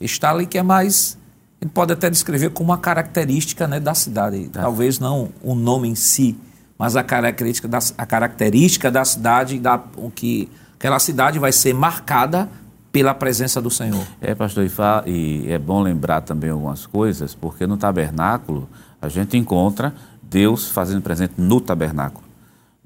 está 0.00 0.30
ali 0.30 0.46
que 0.46 0.58
é 0.58 0.62
mais, 0.62 1.18
ele 1.60 1.70
pode 1.70 1.92
até 1.92 2.10
descrever 2.10 2.50
como 2.50 2.70
uma 2.70 2.78
característica 2.78 3.66
né, 3.66 3.80
da 3.80 3.94
cidade, 3.94 4.44
é. 4.44 4.48
talvez 4.48 4.98
não 4.98 5.30
o 5.42 5.54
nome 5.54 5.88
em 5.88 5.94
si, 5.94 6.36
mas 6.78 6.96
a 6.96 7.02
característica 7.02 7.66
da, 7.66 7.78
a 7.96 8.06
característica 8.06 8.90
da 8.90 9.04
cidade, 9.04 9.58
da, 9.58 9.82
o 9.96 10.10
que 10.10 10.48
aquela 10.78 10.98
cidade 10.98 11.38
vai 11.38 11.52
ser 11.52 11.72
marcada 11.72 12.48
pela 12.92 13.14
presença 13.14 13.60
do 13.60 13.70
Senhor. 13.70 14.06
É, 14.20 14.34
pastor, 14.34 14.64
e 15.06 15.46
é 15.48 15.58
bom 15.58 15.82
lembrar 15.82 16.20
também 16.20 16.50
algumas 16.50 16.86
coisas, 16.86 17.34
porque 17.34 17.66
no 17.66 17.76
tabernáculo 17.76 18.68
a 19.00 19.08
gente 19.08 19.36
encontra 19.36 19.92
Deus 20.22 20.68
fazendo 20.68 21.02
presente 21.02 21.34
no 21.38 21.60
tabernáculo. 21.60 22.24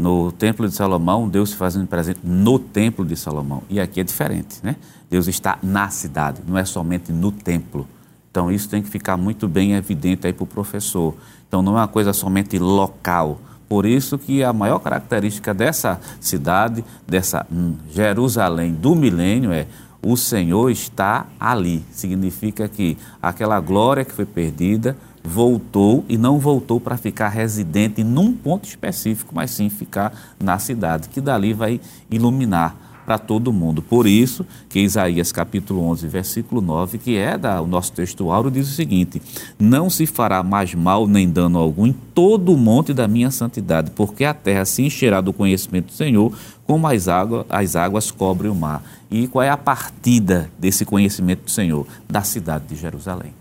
No 0.01 0.31
templo 0.31 0.69
de 0.69 0.75
Salomão, 0.77 1.29
Deus 1.29 1.51
se 1.51 1.57
fazendo 1.57 1.89
presente 1.89 2.21
no 2.23 2.57
templo 2.57 3.05
de 3.05 3.17
Salomão. 3.17 3.65
E 3.69 3.81
aqui 3.81 4.01
é 4.01 4.05
diferente, 4.05 4.61
né? 4.63 4.77
Deus 5.11 5.27
está 5.27 5.59
na 5.61 5.89
cidade, 5.89 6.41
não 6.47 6.57
é 6.57 6.65
somente 6.65 7.11
no 7.11 7.33
templo. 7.33 7.85
Então 8.31 8.49
isso 8.49 8.69
tem 8.69 8.81
que 8.81 8.89
ficar 8.89 9.17
muito 9.17 9.49
bem 9.49 9.73
evidente 9.73 10.25
aí 10.25 10.33
para 10.33 10.45
o 10.45 10.47
professor. 10.47 11.17
Então 11.49 11.63
não 11.63 11.73
é 11.73 11.81
uma 11.81 11.89
coisa 11.89 12.13
somente 12.13 12.59
local, 12.61 13.41
Por 13.69 13.85
isso 13.85 14.17
que 14.17 14.45
a 14.45 14.53
maior 14.53 14.79
característica 14.79 15.53
dessa 15.53 16.01
cidade, 16.21 16.85
dessa 17.07 17.45
hum, 17.53 17.75
Jerusalém 17.91 18.73
do 18.73 18.95
milênio 18.95 19.51
é 19.51 19.67
o 20.01 20.17
Senhor 20.17 20.71
está 20.71 21.27
ali. 21.41 21.85
Significa 21.91 22.69
que 22.69 22.97
aquela 23.21 23.61
glória 23.61 24.05
que 24.05 24.13
foi 24.13 24.25
perdida 24.25 24.97
voltou 25.29 26.05
e 26.09 26.17
não 26.17 26.39
voltou 26.39 26.81
para 26.81 26.97
ficar 26.97 27.29
residente 27.29 28.03
num 28.03 28.33
ponto 28.33 28.67
específico, 28.67 29.35
mas 29.35 29.51
sim 29.51 29.69
ficar 29.69 30.35
na 30.41 30.59
cidade, 30.59 31.09
que 31.09 31.21
dali 31.21 31.53
vai 31.53 31.81
iluminar 32.11 32.89
para 33.05 33.19
todo 33.19 33.53
mundo. 33.55 33.81
Por 33.81 34.07
isso 34.07 34.45
que 34.69 34.81
Isaías 34.81 35.33
capítulo 35.33 35.83
11, 35.85 36.07
versículo 36.09 36.61
9, 36.61 36.99
que 36.99 37.17
é 37.17 37.39
da, 37.39 37.61
o 37.61 37.67
nosso 37.67 37.93
textuário, 37.93 38.51
diz 38.51 38.69
o 38.69 38.73
seguinte: 38.73 39.23
Não 39.59 39.89
se 39.89 40.05
fará 40.07 40.43
mais 40.43 40.75
mal 40.75 41.07
nem 41.07 41.29
dano 41.29 41.59
algum 41.59 41.87
em 41.87 41.93
todo 41.93 42.53
o 42.53 42.59
monte 42.59 42.93
da 42.93 43.09
minha 43.09 43.31
santidade, 43.31 43.91
porque 43.93 44.25
a 44.25 44.35
terra 44.35 44.67
se 44.67 44.83
encherá 44.83 45.23
do 45.23 45.33
conhecimento 45.33 45.87
do 45.87 45.93
Senhor, 45.93 46.33
como 46.67 46.87
as, 46.87 47.09
águas, 47.09 47.47
as 47.49 47.77
águas 47.77 48.11
cobrem 48.11 48.51
o 48.51 48.55
mar. 48.55 48.83
E 49.11 49.27
qual 49.27 49.43
é 49.43 49.49
a 49.49 49.57
partida 49.57 50.51
desse 50.59 50.85
conhecimento 50.85 51.45
do 51.45 51.51
Senhor? 51.51 51.87
Da 52.07 52.23
cidade 52.23 52.67
de 52.67 52.77
Jerusalém. 52.77 53.38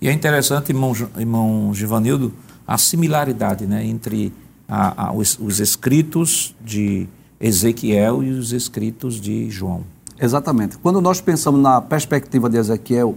E 0.00 0.08
é 0.08 0.12
interessante, 0.12 0.70
irmão, 0.70 0.92
irmão 1.16 1.72
Givanildo, 1.72 2.32
a 2.66 2.76
similaridade 2.76 3.66
né, 3.66 3.84
entre 3.84 4.32
a, 4.68 5.06
a, 5.06 5.12
os, 5.12 5.38
os 5.40 5.60
escritos 5.60 6.54
de 6.64 7.08
Ezequiel 7.40 8.22
e 8.22 8.30
os 8.30 8.52
escritos 8.52 9.20
de 9.20 9.50
João. 9.50 9.82
Exatamente. 10.20 10.78
Quando 10.78 11.00
nós 11.00 11.20
pensamos 11.20 11.60
na 11.60 11.80
perspectiva 11.80 12.48
de 12.48 12.56
Ezequiel, 12.56 13.16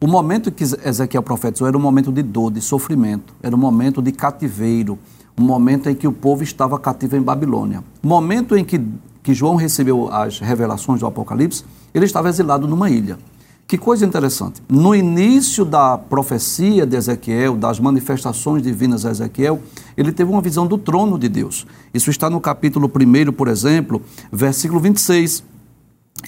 o 0.00 0.06
momento 0.06 0.52
que 0.52 0.64
Ezequiel 0.64 1.22
profetizou 1.22 1.66
era 1.66 1.76
um 1.76 1.80
momento 1.80 2.12
de 2.12 2.22
dor, 2.22 2.52
de 2.52 2.60
sofrimento, 2.60 3.34
era 3.42 3.54
um 3.54 3.58
momento 3.58 4.02
de 4.02 4.12
cativeiro, 4.12 4.98
um 5.38 5.42
momento 5.42 5.88
em 5.88 5.94
que 5.94 6.06
o 6.06 6.12
povo 6.12 6.42
estava 6.42 6.78
cativo 6.78 7.16
em 7.16 7.22
Babilônia. 7.22 7.82
Momento 8.02 8.56
em 8.56 8.64
que, 8.64 8.80
que 9.22 9.34
João 9.34 9.56
recebeu 9.56 10.08
as 10.12 10.38
revelações 10.38 11.00
do 11.00 11.06
Apocalipse, 11.06 11.64
ele 11.94 12.04
estava 12.04 12.28
exilado 12.28 12.68
numa 12.68 12.90
ilha. 12.90 13.18
Que 13.66 13.78
coisa 13.78 14.04
interessante. 14.04 14.62
No 14.68 14.94
início 14.94 15.64
da 15.64 15.96
profecia 15.96 16.84
de 16.84 16.96
Ezequiel, 16.96 17.56
das 17.56 17.80
manifestações 17.80 18.62
divinas 18.62 19.06
a 19.06 19.10
Ezequiel, 19.10 19.58
ele 19.96 20.12
teve 20.12 20.30
uma 20.30 20.42
visão 20.42 20.66
do 20.66 20.76
trono 20.76 21.18
de 21.18 21.30
Deus. 21.30 21.66
Isso 21.92 22.10
está 22.10 22.28
no 22.28 22.42
capítulo 22.42 22.90
1, 22.94 23.32
por 23.32 23.48
exemplo, 23.48 24.02
versículo 24.30 24.80
26. 24.80 25.42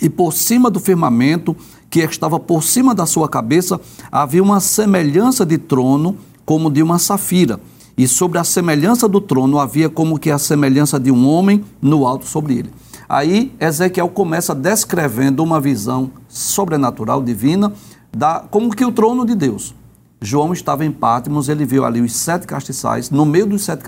E 0.01 0.09
por 0.09 0.33
cima 0.33 0.71
do 0.71 0.81
firmamento, 0.81 1.55
que 1.91 2.01
estava 2.01 2.41
por 2.41 2.63
cima 2.63 2.95
da 2.95 3.05
sua 3.05 3.29
cabeça, 3.29 3.79
havia 4.11 4.43
uma 4.43 4.59
semelhança 4.59 5.45
de 5.45 5.59
trono, 5.59 6.17
como 6.45 6.71
de 6.71 6.83
uma 6.83 6.99
safira. 6.99 7.61
E 7.99 8.09
sobre 8.09 8.39
a 8.39 8.45
semelhança 8.45 9.07
do 9.07 9.21
trono 9.21 9.59
havia 9.59 9.91
como 9.91 10.19
que 10.19 10.31
a 10.31 10.39
semelhança 10.39 10.99
de 10.99 11.11
um 11.11 11.29
homem 11.29 11.63
no 11.83 12.07
alto 12.07 12.27
sobre 12.27 12.59
ele. 12.59 12.71
Aí 13.09 13.53
Ezequiel 13.61 14.09
começa 14.09 14.55
descrevendo 14.55 15.43
uma 15.43 15.61
visão 15.61 16.11
sobrenatural, 16.37 17.23
divina, 17.23 17.73
da, 18.15 18.41
como 18.51 18.75
que 18.75 18.85
o 18.85 18.93
trono 18.93 19.25
de 19.25 19.35
Deus. 19.35 19.75
João 20.21 20.53
estava 20.53 20.85
em 20.85 20.91
Pátimos, 20.91 21.49
ele 21.49 21.65
viu 21.65 21.85
ali 21.85 22.01
os 22.01 22.15
sete 22.15 22.47
castiçais, 22.47 23.11
no 23.11 23.27
meio 23.27 23.47
dos 23.47 23.65
sete 23.65 23.83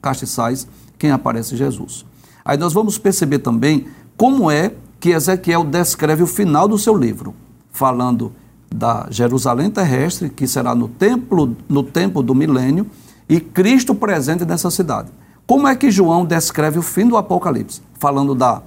castiçais, 0.00 0.66
quem 0.98 1.10
aparece? 1.10 1.56
Jesus. 1.56 2.04
Aí 2.44 2.58
nós 2.58 2.72
vamos 2.72 2.98
perceber 2.98 3.38
também 3.38 3.86
como 4.16 4.50
é 4.50 4.72
que 4.98 5.10
Ezequiel 5.10 5.64
descreve 5.64 6.22
o 6.22 6.26
final 6.26 6.68
do 6.68 6.76
seu 6.76 6.94
livro, 6.94 7.34
falando 7.72 8.32
da 8.72 9.06
Jerusalém 9.10 9.70
terrestre, 9.70 10.28
que 10.28 10.46
será 10.46 10.74
no 10.74 10.88
templo, 10.88 11.56
no 11.68 11.82
tempo 11.82 12.22
do 12.22 12.34
milênio, 12.34 12.86
e 13.28 13.40
Cristo 13.40 13.94
presente 13.94 14.44
nessa 14.44 14.70
cidade. 14.70 15.10
Como 15.46 15.66
é 15.66 15.74
que 15.74 15.90
João 15.90 16.24
descreve 16.24 16.78
o 16.78 16.82
fim 16.82 17.06
do 17.08 17.16
Apocalipse? 17.16 17.80
Falando 17.98 18.34
da 18.34 18.62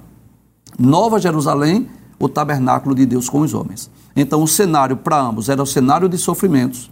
Nova 0.78 1.18
Jerusalém, 1.18 1.88
o 2.18 2.28
tabernáculo 2.28 2.94
de 2.94 3.04
Deus 3.06 3.28
com 3.28 3.40
os 3.40 3.54
homens. 3.54 3.90
Então, 4.16 4.42
o 4.42 4.48
cenário 4.48 4.96
para 4.96 5.20
ambos 5.20 5.48
era 5.48 5.62
o 5.62 5.66
cenário 5.66 6.08
de 6.08 6.16
sofrimentos. 6.18 6.90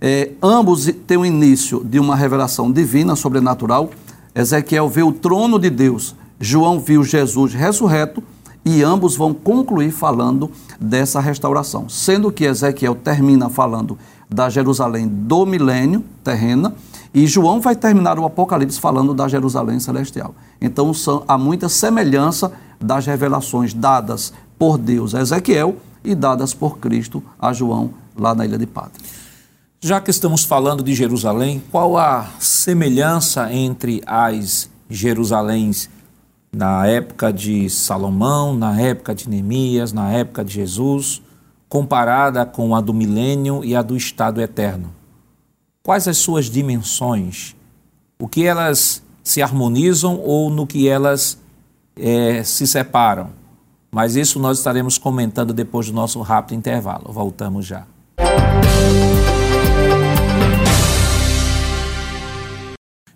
É, 0.00 0.32
ambos 0.42 0.90
têm 1.06 1.16
o 1.16 1.24
início 1.24 1.82
de 1.84 1.98
uma 1.98 2.16
revelação 2.16 2.70
divina, 2.70 3.16
sobrenatural. 3.16 3.90
Ezequiel 4.34 4.88
vê 4.88 5.02
o 5.02 5.12
trono 5.12 5.58
de 5.58 5.70
Deus, 5.70 6.14
João 6.40 6.80
viu 6.80 7.04
Jesus 7.04 7.54
ressurreto, 7.54 8.22
e 8.64 8.82
ambos 8.82 9.14
vão 9.14 9.34
concluir 9.34 9.90
falando 9.90 10.50
dessa 10.80 11.20
restauração. 11.20 11.88
Sendo 11.88 12.32
que 12.32 12.44
Ezequiel 12.44 12.94
termina 12.94 13.48
falando 13.48 13.98
da 14.28 14.48
Jerusalém 14.48 15.06
do 15.06 15.44
milênio 15.44 16.02
terrena, 16.24 16.74
e 17.12 17.26
João 17.26 17.60
vai 17.60 17.76
terminar 17.76 18.18
o 18.18 18.24
Apocalipse 18.24 18.80
falando 18.80 19.14
da 19.14 19.28
Jerusalém 19.28 19.78
celestial. 19.78 20.34
Então 20.60 20.92
são, 20.92 21.22
há 21.28 21.38
muita 21.38 21.68
semelhança 21.68 22.50
das 22.80 23.06
revelações 23.06 23.72
dadas 23.72 24.32
por 24.58 24.78
Deus 24.78 25.14
a 25.14 25.20
Ezequiel 25.20 25.76
e 26.04 26.14
dadas 26.14 26.52
por 26.54 26.78
Cristo 26.78 27.22
a 27.38 27.52
João 27.52 27.94
lá 28.16 28.34
na 28.34 28.44
ilha 28.44 28.58
de 28.58 28.66
Pátria. 28.66 29.04
Já 29.80 30.00
que 30.00 30.10
estamos 30.10 30.44
falando 30.44 30.82
de 30.82 30.94
Jerusalém, 30.94 31.62
qual 31.70 31.98
a 31.98 32.30
semelhança 32.38 33.52
entre 33.52 34.02
as 34.06 34.70
Jerusaléns 34.88 35.90
na 36.50 36.86
época 36.86 37.32
de 37.32 37.68
Salomão, 37.68 38.54
na 38.54 38.80
época 38.80 39.14
de 39.14 39.28
Neemias, 39.28 39.92
na 39.92 40.10
época 40.10 40.44
de 40.44 40.54
Jesus, 40.54 41.20
comparada 41.68 42.46
com 42.46 42.74
a 42.74 42.80
do 42.80 42.94
milênio 42.94 43.64
e 43.64 43.76
a 43.76 43.82
do 43.82 43.96
estado 43.96 44.40
eterno? 44.40 44.90
Quais 45.82 46.08
as 46.08 46.16
suas 46.16 46.46
dimensões? 46.46 47.54
O 48.18 48.26
que 48.26 48.46
elas 48.46 49.02
se 49.22 49.42
harmonizam 49.42 50.18
ou 50.18 50.48
no 50.48 50.66
que 50.66 50.88
elas 50.88 51.38
é, 51.94 52.42
se 52.42 52.66
separam? 52.66 53.43
Mas 53.94 54.16
isso 54.16 54.40
nós 54.40 54.58
estaremos 54.58 54.98
comentando 54.98 55.54
depois 55.54 55.86
do 55.86 55.92
nosso 55.92 56.20
rápido 56.20 56.58
intervalo. 56.58 57.12
Voltamos 57.12 57.64
já. 57.64 57.86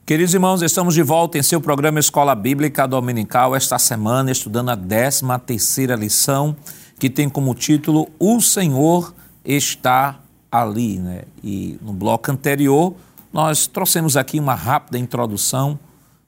Queridos 0.06 0.32
irmãos, 0.32 0.62
estamos 0.62 0.94
de 0.94 1.02
volta 1.02 1.36
em 1.36 1.42
seu 1.42 1.60
programa 1.60 1.98
Escola 1.98 2.32
Bíblica 2.32 2.86
Dominical, 2.86 3.56
esta 3.56 3.76
semana 3.76 4.30
estudando 4.30 4.68
a 4.68 4.76
13 4.76 5.24
terceira 5.44 5.96
lição, 5.96 6.54
que 6.96 7.10
tem 7.10 7.28
como 7.28 7.56
título 7.56 8.08
O 8.16 8.40
Senhor 8.40 9.12
está 9.44 10.20
ali. 10.48 11.00
Né? 11.00 11.22
E 11.42 11.76
no 11.82 11.92
bloco 11.92 12.30
anterior, 12.30 12.94
nós 13.32 13.66
trouxemos 13.66 14.16
aqui 14.16 14.38
uma 14.38 14.54
rápida 14.54 14.96
introdução 14.96 15.76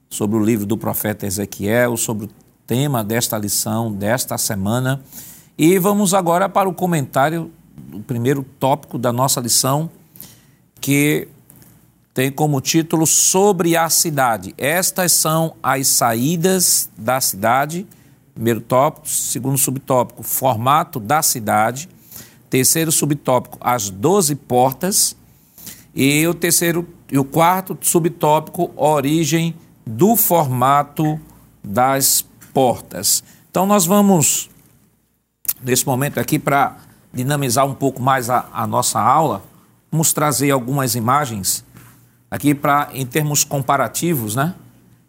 sobre 0.09 0.35
o 0.35 0.43
livro 0.43 0.65
do 0.65 0.77
profeta 0.77 1.25
Ezequiel, 1.25 1.95
sobre 1.95 2.25
o 2.25 2.40
tema 2.71 3.03
desta 3.03 3.37
lição, 3.37 3.91
desta 3.91 4.37
semana. 4.37 5.03
E 5.57 5.77
vamos 5.77 6.13
agora 6.13 6.47
para 6.47 6.69
o 6.69 6.73
comentário 6.73 7.51
do 7.75 7.99
primeiro 7.99 8.45
tópico 8.61 8.97
da 8.97 9.11
nossa 9.11 9.41
lição, 9.41 9.89
que 10.79 11.27
tem 12.13 12.31
como 12.31 12.61
título 12.61 13.05
Sobre 13.05 13.75
a 13.75 13.89
cidade. 13.89 14.55
Estas 14.57 15.11
são 15.11 15.53
as 15.61 15.85
saídas 15.87 16.89
da 16.97 17.19
cidade. 17.19 17.85
Primeiro 18.33 18.61
tópico. 18.61 19.05
Segundo 19.05 19.57
subtópico, 19.57 20.23
formato 20.23 20.97
da 20.97 21.21
cidade. 21.21 21.89
Terceiro 22.49 22.89
subtópico, 22.89 23.57
as 23.59 23.89
doze 23.89 24.33
portas. 24.33 25.13
E 25.93 26.25
o 26.25 26.33
terceiro 26.33 26.87
e 27.11 27.19
o 27.19 27.25
quarto 27.25 27.77
subtópico, 27.81 28.71
origem 28.77 29.55
do 29.85 30.15
formato 30.15 31.19
das 31.61 32.30
portas. 32.53 33.23
Então 33.49 33.65
nós 33.65 33.85
vamos, 33.85 34.49
nesse 35.61 35.85
momento 35.85 36.19
aqui, 36.19 36.39
para 36.39 36.77
dinamizar 37.13 37.65
um 37.65 37.73
pouco 37.73 38.01
mais 38.01 38.29
a, 38.29 38.47
a, 38.53 38.65
nossa 38.65 38.99
aula, 38.99 39.43
vamos 39.91 40.13
trazer 40.13 40.51
algumas 40.51 40.95
imagens 40.95 41.65
aqui 42.29 42.55
para, 42.55 42.89
em 42.93 43.05
termos 43.05 43.43
comparativos, 43.43 44.35
né? 44.35 44.55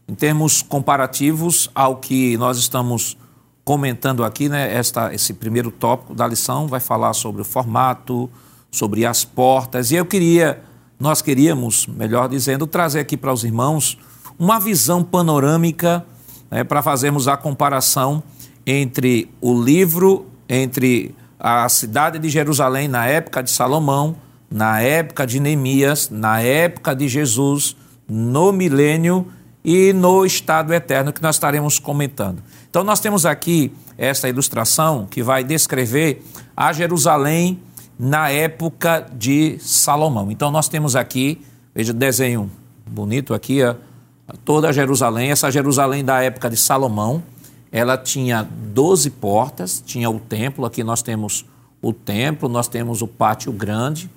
Em 0.09 0.14
termos 0.14 0.61
comparativos 0.62 1.70
ao 1.74 1.96
que 1.96 2.37
nós 2.37 2.59
estamos 2.59 3.16
comentando 3.64 4.24
aqui, 4.24 4.48
né, 4.48 4.74
esta, 4.74 5.14
esse 5.14 5.33
primeiro 5.33 5.70
tópico 5.70 6.14
da 6.14 6.26
lição 6.26 6.66
vai 6.66 6.81
falar 6.81 7.12
sobre 7.12 7.42
o 7.42 7.44
formato, 7.44 8.28
sobre 8.70 9.07
as 9.07 9.24
portas. 9.24 9.92
E 9.92 9.94
eu 9.94 10.05
queria, 10.05 10.61
nós 10.98 11.22
queríamos, 11.22 11.87
melhor 11.87 12.28
dizendo, 12.28 12.66
trazer 12.66 13.00
aqui 13.00 13.16
para 13.16 13.33
os 13.33 13.44
irmãos 13.44 13.96
uma 14.38 14.59
visão 14.59 15.05
panorâmica 15.05 16.05
né, 16.53 16.62
para 16.62 16.83
fazermos 16.83 17.27
a 17.27 17.37
comparação 17.37 18.23
entre 18.67 19.31
o 19.41 19.59
livro, 19.59 20.27
entre 20.47 21.15
a 21.41 21.67
cidade 21.71 22.19
de 22.19 22.29
Jerusalém 22.29 22.87
na 22.87 23.07
época 23.07 23.43
de 23.43 23.51
Salomão, 23.51 24.15
na 24.51 24.83
época 24.83 25.27
de 25.27 25.41
Neemias, 25.41 26.11
na 26.11 26.41
época 26.41 26.95
de 26.95 27.09
Jesus, 27.09 27.75
no 28.07 28.53
milênio 28.53 29.27
e 29.65 29.95
no 29.95 30.27
estado 30.27 30.75
eterno 30.75 31.12
que 31.12 31.23
nós 31.23 31.37
estaremos 31.37 31.79
comentando. 31.79 32.43
Então, 32.69 32.85
nós 32.85 33.01
temos 33.01 33.25
aqui 33.25 33.73
esta 33.97 34.29
ilustração 34.29 35.07
que 35.11 35.23
vai 35.23 35.43
descrever 35.43 36.23
a 36.55 36.73
Jerusalém 36.73 37.61
na 37.99 38.29
época 38.29 39.07
de 39.15 39.57
Salomão. 39.59 40.31
Então, 40.31 40.51
nós 40.51 40.69
temos 40.69 40.95
aqui, 40.97 41.41
veja 41.75 41.93
o 41.93 41.97
desenho 41.97 42.51
bonito 42.87 43.33
aqui, 43.33 43.61
toda 44.45 44.73
Jerusalém, 44.73 45.31
essa 45.31 45.51
Jerusalém 45.51 46.05
da 46.05 46.23
época 46.23 46.51
de 46.51 46.57
Salomão, 46.57 47.23
ela 47.71 47.97
tinha 47.97 48.47
12 48.73 49.11
portas, 49.11 49.83
tinha 49.85 50.11
o 50.11 50.21
templo, 50.21 50.66
aqui 50.66 50.85
nós 50.85 51.03
temos 51.03 51.45
o 51.81 51.92
templo, 51.92 52.49
nós 52.49 52.68
temos 52.68 53.03
o 53.03 53.09
pátio 53.09 53.51
grande, 53.51 54.11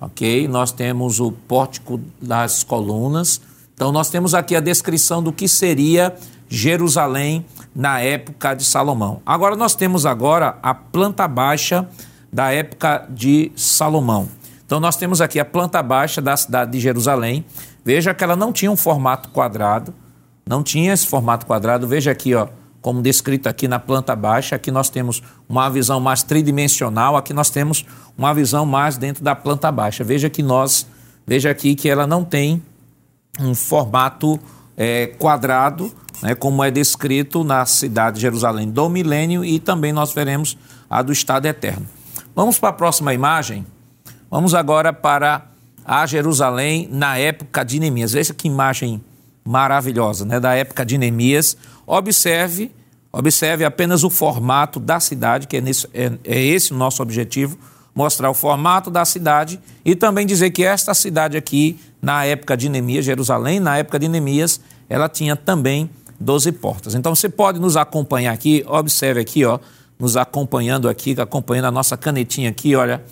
ok? 0.00 0.46
Nós 0.46 0.70
temos 0.70 1.18
o 1.18 1.32
pórtico 1.32 2.00
das 2.20 2.62
colunas. 2.62 3.40
Então 3.74 3.90
nós 3.90 4.10
temos 4.10 4.34
aqui 4.34 4.54
a 4.54 4.60
descrição 4.60 5.22
do 5.22 5.32
que 5.32 5.48
seria 5.48 6.14
Jerusalém 6.48 7.44
na 7.74 8.00
época 8.00 8.54
de 8.54 8.64
Salomão. 8.64 9.22
Agora 9.24 9.56
nós 9.56 9.74
temos 9.74 10.04
agora 10.04 10.58
a 10.62 10.74
planta 10.74 11.26
baixa 11.26 11.88
da 12.32 12.52
época 12.52 13.06
de 13.08 13.50
Salomão. 13.56 14.28
Então 14.66 14.78
nós 14.78 14.96
temos 14.96 15.20
aqui 15.20 15.40
a 15.40 15.44
planta 15.44 15.82
baixa 15.82 16.20
da 16.20 16.36
cidade 16.36 16.72
de 16.72 16.80
Jerusalém. 16.80 17.44
Veja 17.84 18.12
que 18.14 18.22
ela 18.22 18.36
não 18.36 18.52
tinha 18.52 18.70
um 18.70 18.76
formato 18.76 19.30
quadrado, 19.30 19.94
não 20.46 20.62
tinha 20.62 20.92
esse 20.92 21.06
formato 21.06 21.46
quadrado. 21.46 21.86
Veja 21.86 22.10
aqui, 22.10 22.34
ó, 22.34 22.48
como 22.80 23.02
descrito 23.02 23.48
aqui 23.48 23.68
na 23.68 23.78
planta 23.78 24.16
baixa, 24.16 24.56
aqui 24.56 24.70
nós 24.70 24.88
temos 24.88 25.22
uma 25.48 25.68
visão 25.68 26.00
mais 26.00 26.22
tridimensional, 26.22 27.16
aqui 27.16 27.32
nós 27.32 27.50
temos 27.50 27.84
uma 28.16 28.32
visão 28.34 28.64
mais 28.64 28.96
dentro 28.96 29.22
da 29.22 29.34
planta 29.34 29.70
baixa. 29.70 30.02
Veja 30.02 30.30
que 30.30 30.42
nós, 30.42 30.86
veja 31.26 31.50
aqui 31.50 31.74
que 31.74 31.88
ela 31.88 32.06
não 32.06 32.24
tem 32.24 32.62
um 33.38 33.54
formato 33.54 34.38
é, 34.76 35.08
quadrado, 35.18 35.92
né, 36.22 36.34
como 36.34 36.64
é 36.64 36.70
descrito 36.70 37.44
na 37.44 37.64
cidade 37.66 38.16
de 38.16 38.22
Jerusalém 38.22 38.70
do 38.70 38.88
milênio 38.88 39.44
e 39.44 39.58
também 39.58 39.92
nós 39.92 40.12
veremos 40.12 40.56
a 40.88 41.02
do 41.02 41.12
estado 41.12 41.46
eterno. 41.46 41.86
Vamos 42.34 42.58
para 42.58 42.70
a 42.70 42.72
próxima 42.72 43.12
imagem. 43.12 43.66
Vamos 44.30 44.54
agora 44.54 44.92
para 44.92 45.49
a 45.84 46.06
Jerusalém 46.06 46.88
na 46.90 47.16
época 47.18 47.64
de 47.64 47.80
Neemias. 47.80 48.12
Veja 48.12 48.34
que 48.34 48.48
imagem 48.48 49.02
maravilhosa, 49.44 50.24
né? 50.24 50.38
Da 50.38 50.54
época 50.54 50.84
de 50.84 50.96
Neemias. 50.98 51.56
Observe, 51.86 52.70
observe 53.12 53.64
apenas 53.64 54.04
o 54.04 54.10
formato 54.10 54.78
da 54.78 55.00
cidade, 55.00 55.46
que 55.46 55.56
é, 55.56 55.60
nesse, 55.60 55.88
é, 55.92 56.12
é 56.24 56.40
esse 56.40 56.72
o 56.72 56.76
nosso 56.76 57.02
objetivo, 57.02 57.58
mostrar 57.94 58.30
o 58.30 58.34
formato 58.34 58.90
da 58.90 59.04
cidade 59.04 59.60
e 59.84 59.94
também 59.94 60.26
dizer 60.26 60.50
que 60.50 60.64
esta 60.64 60.94
cidade 60.94 61.36
aqui, 61.36 61.78
na 62.00 62.24
época 62.24 62.56
de 62.56 62.68
Neemias, 62.68 63.04
Jerusalém, 63.04 63.60
na 63.60 63.78
época 63.78 63.98
de 63.98 64.08
Neemias, 64.08 64.60
ela 64.88 65.08
tinha 65.08 65.34
também 65.34 65.90
12 66.18 66.52
portas. 66.52 66.94
Então 66.94 67.14
você 67.14 67.28
pode 67.28 67.58
nos 67.58 67.76
acompanhar 67.76 68.32
aqui, 68.32 68.64
observe 68.68 69.20
aqui, 69.20 69.44
ó, 69.44 69.58
nos 69.98 70.16
acompanhando 70.16 70.88
aqui, 70.88 71.14
acompanhando 71.18 71.66
a 71.66 71.70
nossa 71.70 71.96
canetinha 71.96 72.50
aqui, 72.50 72.74
olha, 72.74 73.02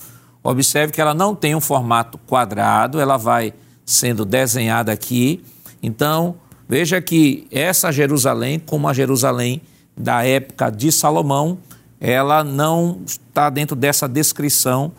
Observe 0.51 0.95
que 0.95 1.01
ela 1.01 1.13
não 1.13 1.35
tem 1.35 1.55
um 1.55 1.61
formato 1.61 2.17
quadrado, 2.27 2.99
ela 2.99 3.19
vai 3.19 3.53
sendo 3.85 4.25
desenhada 4.25 4.91
aqui. 4.91 5.45
Então, 5.83 6.37
veja 6.67 7.03
que 7.03 7.47
essa 7.51 7.93
Jerusalém, 7.93 8.59
como 8.59 8.89
a 8.89 8.95
Jerusalém 8.95 9.61
da 9.95 10.25
época 10.25 10.71
de 10.71 10.91
Salomão, 10.91 11.59
ela 12.01 12.43
não 12.43 13.03
está 13.05 13.51
dentro 13.51 13.77
dessa 13.77 14.09
descrição 14.09 14.91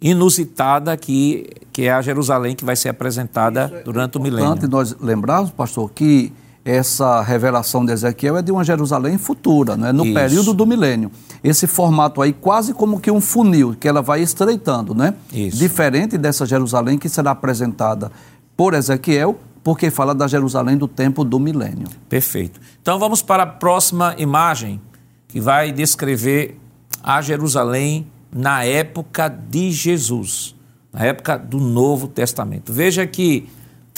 inusitada 0.00 0.96
que, 0.96 1.48
que 1.72 1.82
é 1.82 1.92
a 1.92 2.02
Jerusalém 2.02 2.56
que 2.56 2.64
vai 2.64 2.74
ser 2.74 2.88
apresentada 2.88 3.70
é 3.72 3.82
durante 3.84 4.18
o 4.18 4.20
milênio. 4.20 4.50
Importante 4.50 4.70
nós 4.70 4.96
lembrarmos, 5.00 5.52
pastor, 5.52 5.92
que 5.92 6.32
essa 6.68 7.22
revelação 7.22 7.82
de 7.82 7.92
Ezequiel 7.92 8.36
é 8.36 8.42
de 8.42 8.52
uma 8.52 8.62
Jerusalém 8.62 9.16
futura, 9.16 9.74
não 9.74 9.88
é? 9.88 9.92
no 9.92 10.04
Isso. 10.04 10.14
período 10.14 10.52
do 10.52 10.66
milênio. 10.66 11.10
Esse 11.42 11.66
formato 11.66 12.20
aí, 12.20 12.30
quase 12.30 12.74
como 12.74 13.00
que 13.00 13.10
um 13.10 13.22
funil, 13.22 13.74
que 13.74 13.88
ela 13.88 14.02
vai 14.02 14.20
estreitando, 14.20 14.94
né? 14.94 15.14
Isso. 15.32 15.56
Diferente 15.56 16.18
dessa 16.18 16.44
Jerusalém 16.44 16.98
que 16.98 17.08
será 17.08 17.30
apresentada 17.30 18.12
por 18.54 18.74
Ezequiel, 18.74 19.38
porque 19.64 19.90
fala 19.90 20.14
da 20.14 20.28
Jerusalém 20.28 20.76
do 20.76 20.86
tempo 20.86 21.24
do 21.24 21.40
milênio. 21.40 21.88
Perfeito. 22.06 22.60
Então 22.82 22.98
vamos 22.98 23.22
para 23.22 23.44
a 23.44 23.46
próxima 23.46 24.14
imagem, 24.18 24.78
que 25.26 25.40
vai 25.40 25.72
descrever 25.72 26.60
a 27.02 27.22
Jerusalém 27.22 28.06
na 28.30 28.64
época 28.64 29.28
de 29.28 29.70
Jesus, 29.70 30.54
na 30.92 31.02
época 31.02 31.38
do 31.38 31.58
Novo 31.58 32.08
Testamento. 32.08 32.74
Veja 32.74 33.06
que 33.06 33.48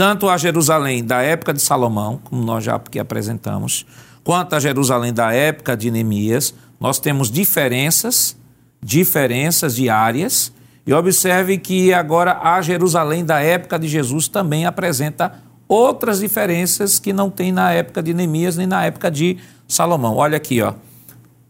tanto 0.01 0.31
a 0.31 0.39
Jerusalém 0.39 1.05
da 1.05 1.21
época 1.21 1.53
de 1.53 1.61
Salomão, 1.61 2.19
como 2.25 2.43
nós 2.43 2.65
já 2.65 2.75
aqui 2.75 2.99
apresentamos, 2.99 3.85
quanto 4.25 4.55
a 4.55 4.59
Jerusalém 4.59 5.13
da 5.13 5.31
época 5.31 5.77
de 5.77 5.91
Neemias, 5.91 6.55
nós 6.81 6.99
temos 6.99 7.31
diferenças, 7.31 8.35
diferenças 8.83 9.77
diárias, 9.77 10.55
e 10.87 10.95
observe 10.95 11.59
que 11.59 11.93
agora 11.93 12.41
a 12.43 12.63
Jerusalém 12.63 13.27
da 13.27 13.41
época 13.41 13.79
de 13.79 13.89
Jesus 13.89 14.27
também 14.27 14.65
apresenta 14.65 15.35
outras 15.69 16.21
diferenças 16.21 16.99
que 16.99 17.13
não 17.13 17.29
tem 17.29 17.53
na 17.53 17.71
época 17.71 18.03
de 18.03 18.15
Neemias 18.15 18.57
nem 18.57 18.67
na 18.67 18.83
época 18.87 19.11
de 19.11 19.37
Salomão. 19.69 20.17
Olha 20.17 20.39
aqui, 20.39 20.63
ó. 20.63 20.73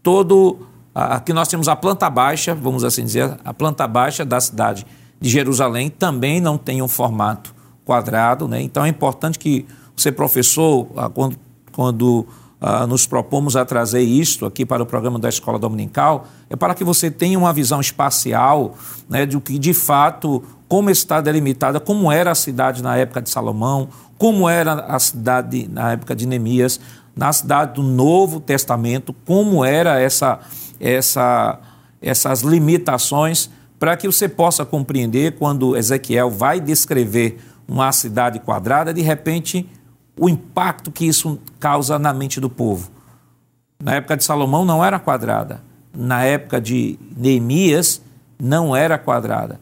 Todo 0.03 0.67
aqui 0.93 1.31
nós 1.31 1.47
temos 1.47 1.69
a 1.69 1.75
planta 1.77 2.09
baixa, 2.09 2.53
vamos 2.53 2.83
assim 2.83 3.05
dizer, 3.05 3.33
a 3.45 3.53
planta 3.53 3.87
baixa 3.87 4.25
da 4.25 4.41
cidade 4.41 4.85
de 5.21 5.29
Jerusalém 5.29 5.89
também 5.89 6.41
não 6.41 6.57
tem 6.57 6.81
um 6.81 6.87
formato 6.89 7.60
quadrado, 7.85 8.47
né? 8.47 8.61
Então 8.61 8.85
é 8.85 8.89
importante 8.89 9.39
que 9.39 9.65
você, 9.95 10.11
professor, 10.11 10.87
ah, 10.95 11.09
quando, 11.09 11.37
quando 11.71 12.25
uh, 12.61 12.87
nos 12.87 13.05
propomos 13.05 13.55
a 13.55 13.65
trazer 13.65 14.01
isto 14.01 14.45
aqui 14.45 14.65
para 14.65 14.83
o 14.83 14.85
programa 14.85 15.19
da 15.19 15.27
Escola 15.27 15.57
Dominical, 15.57 16.27
é 16.49 16.55
para 16.55 16.73
que 16.73 16.83
você 16.83 17.09
tenha 17.09 17.37
uma 17.37 17.51
visão 17.51 17.81
espacial 17.81 18.75
né, 19.09 19.25
do 19.25 19.41
que 19.41 19.57
de 19.57 19.73
fato, 19.73 20.43
como 20.67 20.89
está 20.89 21.19
delimitada, 21.19 21.79
como 21.79 22.11
era 22.11 22.31
a 22.31 22.35
cidade 22.35 22.81
na 22.81 22.95
época 22.95 23.21
de 23.21 23.29
Salomão, 23.29 23.89
como 24.17 24.47
era 24.47 24.73
a 24.73 24.99
cidade 24.99 25.67
na 25.67 25.93
época 25.93 26.15
de 26.15 26.25
Neemias, 26.25 26.79
na 27.15 27.33
cidade 27.33 27.73
do 27.73 27.83
Novo 27.83 28.39
Testamento, 28.39 29.13
como 29.25 29.65
era 29.65 29.99
essa, 29.99 30.39
essa, 30.79 31.59
essas 32.01 32.41
limitações, 32.41 33.49
para 33.77 33.97
que 33.97 34.07
você 34.07 34.29
possa 34.29 34.63
compreender 34.63 35.37
quando 35.37 35.75
Ezequiel 35.75 36.29
vai 36.29 36.59
descrever 36.59 37.39
uma 37.71 37.89
cidade 37.93 38.37
quadrada, 38.37 38.93
de 38.93 39.01
repente, 39.01 39.65
o 40.19 40.27
impacto 40.27 40.91
que 40.91 41.05
isso 41.05 41.39
causa 41.57 41.97
na 41.97 42.13
mente 42.13 42.37
do 42.37 42.49
povo. 42.49 42.91
Na 43.81 43.95
época 43.95 44.17
de 44.17 44.25
Salomão 44.25 44.65
não 44.65 44.83
era 44.83 44.99
quadrada, 44.99 45.63
na 45.95 46.21
época 46.25 46.59
de 46.59 46.99
Neemias 47.15 48.01
não 48.37 48.75
era 48.75 48.97
quadrada. 48.97 49.57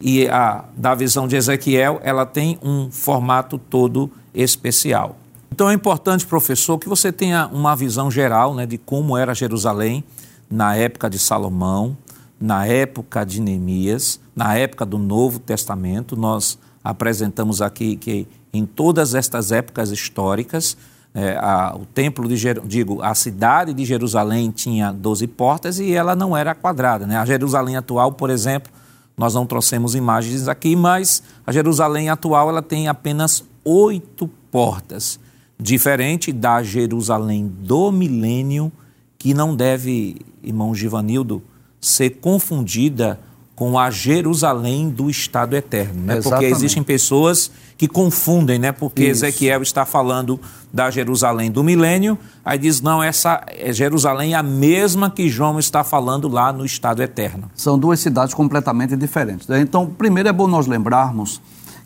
E 0.00 0.28
a 0.28 0.64
da 0.76 0.94
visão 0.94 1.26
de 1.26 1.34
Ezequiel, 1.34 1.98
ela 2.04 2.24
tem 2.24 2.56
um 2.62 2.88
formato 2.88 3.58
todo 3.58 4.08
especial. 4.32 5.16
Então 5.50 5.68
é 5.68 5.74
importante, 5.74 6.24
professor, 6.24 6.78
que 6.78 6.88
você 6.88 7.10
tenha 7.10 7.48
uma 7.48 7.74
visão 7.74 8.12
geral 8.12 8.54
né, 8.54 8.64
de 8.64 8.78
como 8.78 9.16
era 9.16 9.34
Jerusalém 9.34 10.04
na 10.48 10.76
época 10.76 11.10
de 11.10 11.18
Salomão, 11.18 11.96
na 12.40 12.64
época 12.64 13.24
de 13.24 13.40
Neemias, 13.40 14.20
na 14.36 14.56
época 14.56 14.86
do 14.86 14.98
Novo 14.98 15.40
Testamento. 15.40 16.16
Nós 16.16 16.58
apresentamos 16.84 17.62
aqui 17.62 17.96
que 17.96 18.28
em 18.52 18.66
todas 18.66 19.14
estas 19.14 19.50
épocas 19.50 19.90
históricas, 19.90 20.76
é, 21.14 21.36
a, 21.36 21.74
o 21.74 21.86
templo 21.86 22.28
de 22.28 22.36
Jer... 22.36 22.60
digo, 22.64 23.02
a 23.02 23.14
cidade 23.14 23.72
de 23.72 23.84
Jerusalém 23.84 24.50
tinha 24.50 24.92
12 24.92 25.26
portas 25.28 25.78
e 25.78 25.92
ela 25.92 26.14
não 26.14 26.36
era 26.36 26.54
quadrada. 26.54 27.06
Né? 27.06 27.16
A 27.16 27.24
Jerusalém 27.24 27.76
atual, 27.76 28.12
por 28.12 28.28
exemplo, 28.28 28.70
nós 29.16 29.32
não 29.32 29.46
trouxemos 29.46 29.94
imagens 29.94 30.46
aqui, 30.46 30.76
mas 30.76 31.22
a 31.46 31.52
Jerusalém 31.52 32.10
atual 32.10 32.48
ela 32.48 32.62
tem 32.62 32.88
apenas 32.88 33.44
oito 33.64 34.28
portas, 34.50 35.18
diferente 35.58 36.32
da 36.32 36.62
Jerusalém 36.62 37.46
do 37.46 37.90
milênio, 37.90 38.70
que 39.16 39.32
não 39.32 39.56
deve, 39.56 40.16
irmão 40.42 40.74
Givanildo, 40.74 41.42
ser 41.80 42.10
confundida 42.10 43.18
com 43.54 43.78
a 43.78 43.90
Jerusalém 43.90 44.88
do 44.88 45.08
Estado 45.08 45.54
Eterno, 45.54 46.02
né? 46.02 46.20
Porque 46.20 46.44
existem 46.44 46.82
pessoas 46.82 47.50
que 47.76 47.86
confundem, 47.86 48.58
né? 48.58 48.72
Porque 48.72 49.04
Isso. 49.04 49.24
Ezequiel 49.24 49.62
está 49.62 49.84
falando 49.84 50.40
da 50.72 50.90
Jerusalém 50.90 51.52
do 51.52 51.62
milênio, 51.62 52.18
aí 52.44 52.58
diz, 52.58 52.80
não, 52.80 53.00
essa 53.00 53.44
é 53.46 53.72
Jerusalém 53.72 54.34
a 54.34 54.42
mesma 54.42 55.08
que 55.08 55.28
João 55.28 55.58
está 55.60 55.84
falando 55.84 56.26
lá 56.26 56.52
no 56.52 56.64
Estado 56.64 57.00
Eterno. 57.00 57.48
São 57.54 57.78
duas 57.78 58.00
cidades 58.00 58.34
completamente 58.34 58.96
diferentes. 58.96 59.46
Né? 59.46 59.60
Então, 59.60 59.86
primeiro 59.86 60.28
é 60.28 60.32
bom 60.32 60.48
nós 60.48 60.66
lembrarmos 60.66 61.40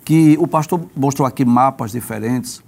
que 0.06 0.38
o 0.40 0.46
pastor 0.46 0.80
mostrou 0.96 1.28
aqui 1.28 1.44
mapas 1.44 1.92
diferentes, 1.92 2.62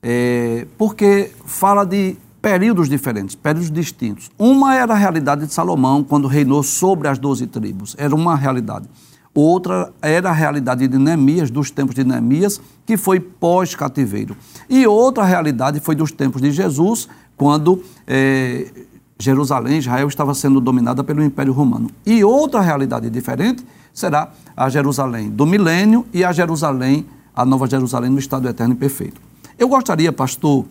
é, 0.00 0.64
porque 0.78 1.32
fala 1.44 1.84
de 1.84 2.16
períodos 2.44 2.90
diferentes, 2.90 3.34
períodos 3.34 3.70
distintos. 3.70 4.30
Uma 4.38 4.74
era 4.74 4.92
a 4.92 4.96
realidade 4.98 5.46
de 5.46 5.54
Salomão, 5.54 6.04
quando 6.04 6.28
reinou 6.28 6.62
sobre 6.62 7.08
as 7.08 7.18
doze 7.18 7.46
tribos, 7.46 7.96
era 7.98 8.14
uma 8.14 8.36
realidade. 8.36 8.86
Outra 9.34 9.90
era 10.02 10.28
a 10.28 10.32
realidade 10.34 10.86
de 10.86 10.98
Neemias, 10.98 11.50
dos 11.50 11.70
tempos 11.70 11.94
de 11.94 12.04
Neemias, 12.04 12.60
que 12.84 12.98
foi 12.98 13.18
pós-cativeiro. 13.18 14.36
E 14.68 14.86
outra 14.86 15.24
realidade 15.24 15.80
foi 15.80 15.94
dos 15.94 16.12
tempos 16.12 16.42
de 16.42 16.50
Jesus, 16.50 17.08
quando 17.34 17.82
é, 18.06 18.70
Jerusalém, 19.18 19.78
Israel, 19.78 20.06
estava 20.06 20.34
sendo 20.34 20.60
dominada 20.60 21.02
pelo 21.02 21.24
Império 21.24 21.54
Romano. 21.54 21.88
E 22.04 22.22
outra 22.22 22.60
realidade 22.60 23.08
diferente 23.08 23.64
será 23.90 24.30
a 24.54 24.68
Jerusalém 24.68 25.30
do 25.30 25.46
milênio 25.46 26.04
e 26.12 26.22
a 26.22 26.30
Jerusalém, 26.30 27.06
a 27.34 27.46
nova 27.46 27.66
Jerusalém 27.66 28.10
no 28.10 28.18
estado 28.18 28.46
eterno 28.46 28.74
e 28.74 28.76
perfeito. 28.76 29.18
Eu 29.58 29.66
gostaria, 29.66 30.12
pastor, 30.12 30.66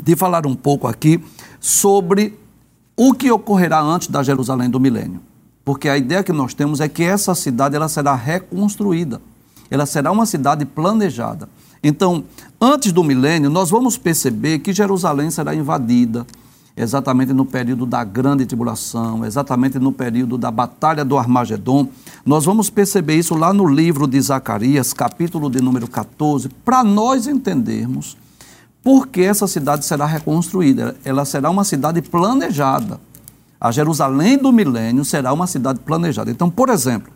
de 0.00 0.16
falar 0.16 0.46
um 0.46 0.54
pouco 0.54 0.86
aqui 0.86 1.22
sobre 1.60 2.38
o 2.96 3.14
que 3.14 3.30
ocorrerá 3.30 3.80
antes 3.80 4.08
da 4.08 4.22
Jerusalém 4.22 4.68
do 4.68 4.80
milênio. 4.80 5.20
Porque 5.64 5.88
a 5.88 5.96
ideia 5.96 6.22
que 6.22 6.32
nós 6.32 6.54
temos 6.54 6.80
é 6.80 6.88
que 6.88 7.02
essa 7.02 7.34
cidade 7.34 7.76
ela 7.76 7.88
será 7.88 8.14
reconstruída. 8.14 9.20
Ela 9.70 9.86
será 9.86 10.10
uma 10.10 10.26
cidade 10.26 10.64
planejada. 10.64 11.48
Então, 11.82 12.24
antes 12.60 12.92
do 12.92 13.02
milênio, 13.02 13.50
nós 13.50 13.70
vamos 13.70 13.96
perceber 13.96 14.58
que 14.58 14.72
Jerusalém 14.72 15.30
será 15.30 15.54
invadida, 15.54 16.26
exatamente 16.76 17.32
no 17.32 17.44
período 17.44 17.86
da 17.86 18.04
grande 18.04 18.46
tribulação, 18.46 19.24
exatamente 19.24 19.78
no 19.78 19.92
período 19.92 20.38
da 20.38 20.50
batalha 20.50 21.04
do 21.04 21.18
Armagedon. 21.18 21.88
Nós 22.24 22.44
vamos 22.44 22.70
perceber 22.70 23.16
isso 23.16 23.34
lá 23.34 23.52
no 23.52 23.66
livro 23.66 24.06
de 24.06 24.20
Zacarias, 24.20 24.92
capítulo 24.92 25.50
de 25.50 25.60
número 25.60 25.88
14, 25.88 26.48
para 26.64 26.84
nós 26.84 27.26
entendermos 27.26 28.16
por 28.82 29.06
que 29.06 29.22
essa 29.22 29.46
cidade 29.46 29.84
será 29.84 30.06
reconstruída. 30.06 30.96
Ela 31.04 31.24
será 31.24 31.50
uma 31.50 31.64
cidade 31.64 32.02
planejada. 32.02 33.00
A 33.60 33.70
Jerusalém 33.70 34.36
do 34.36 34.52
milênio 34.52 35.04
será 35.04 35.32
uma 35.32 35.46
cidade 35.46 35.78
planejada. 35.80 36.30
Então, 36.30 36.50
por 36.50 36.68
exemplo, 36.68 37.12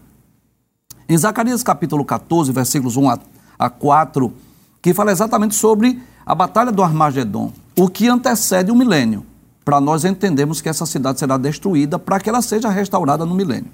em 1.08 1.16
Zacarias 1.18 1.62
capítulo 1.62 2.04
14, 2.04 2.52
versículos 2.52 2.96
1 2.96 3.18
a 3.58 3.70
4, 3.70 4.32
que 4.80 4.94
fala 4.94 5.10
exatamente 5.10 5.54
sobre 5.54 6.00
a 6.24 6.34
batalha 6.34 6.70
do 6.70 6.82
Armagedon, 6.82 7.52
o 7.76 7.88
que 7.88 8.08
antecede 8.08 8.70
o 8.70 8.76
milênio 8.76 9.24
para 9.64 9.80
nós 9.80 10.04
entendermos 10.04 10.60
que 10.60 10.68
essa 10.68 10.86
cidade 10.86 11.18
será 11.18 11.36
destruída 11.36 11.98
para 11.98 12.20
que 12.20 12.28
ela 12.28 12.40
seja 12.40 12.68
restaurada 12.68 13.26
no 13.26 13.34
milênio. 13.34 13.70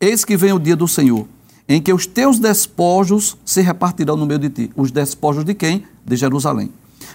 Eis 0.00 0.24
que 0.24 0.34
vem 0.34 0.54
o 0.54 0.58
dia 0.58 0.74
do 0.74 0.88
Senhor, 0.88 1.26
em 1.68 1.80
que 1.80 1.92
os 1.92 2.06
teus 2.06 2.38
despojos 2.38 3.36
se 3.44 3.60
repartirão 3.60 4.16
no 4.16 4.24
meio 4.24 4.40
de 4.40 4.48
ti. 4.48 4.70
Os 4.74 4.90
despojos 4.90 5.44
de 5.44 5.52
quem? 5.52 5.84
De 6.04 6.16
Jerusalém. 6.16 6.72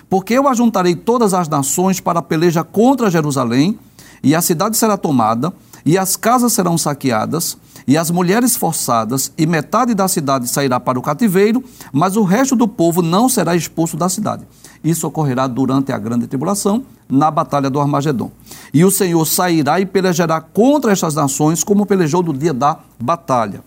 Porque 0.10 0.34
eu 0.34 0.48
ajuntarei 0.48 0.96
todas 0.96 1.34
as 1.34 1.48
nações 1.48 2.00
para 2.00 2.20
a 2.20 2.24
peleja 2.24 2.64
contra 2.64 3.10
Jerusalém, 3.10 3.78
e 4.24 4.34
a 4.34 4.42
cidade 4.42 4.76
será 4.78 4.98
tomada, 4.98 5.54
e 5.86 5.98
as 5.98 6.16
casas 6.16 6.54
serão 6.54 6.78
saqueadas, 6.78 7.58
e 7.88 7.96
as 7.96 8.10
mulheres 8.10 8.56
forçadas, 8.56 9.32
e 9.38 9.46
metade 9.46 9.94
da 9.94 10.08
cidade 10.08 10.48
sairá 10.48 10.80
para 10.80 10.98
o 10.98 11.02
cativeiro, 11.02 11.64
mas 11.94 12.18
o 12.18 12.24
resto 12.24 12.56
do 12.56 12.68
povo 12.68 13.02
não 13.04 13.30
será 13.30 13.56
expulso 13.56 13.96
da 13.96 14.10
cidade. 14.10 14.48
Isso 14.84 15.08
ocorrerá 15.08 15.46
durante 15.46 15.92
a 15.92 15.98
grande 15.98 16.26
tribulação, 16.26 16.84
na 17.08 17.30
batalha 17.30 17.70
do 17.70 17.80
Armagedon. 17.80 18.32
E 18.74 18.84
o 18.84 18.90
Senhor 18.90 19.24
sairá 19.26 19.80
e 19.80 19.86
pelejará 19.86 20.42
contra 20.42 20.92
estas 20.92 21.14
nações, 21.14 21.64
como 21.64 21.86
pelejou 21.86 22.24
no 22.24 22.34
dia 22.34 22.54
da 22.54 22.80
batalha. 23.00 23.64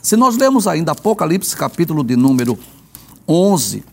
Se 0.00 0.16
nós 0.16 0.36
lemos 0.36 0.66
ainda 0.66 0.92
Apocalipse, 0.92 1.56
capítulo 1.56 2.02
de 2.02 2.16
número 2.16 2.58
11, 3.28 3.84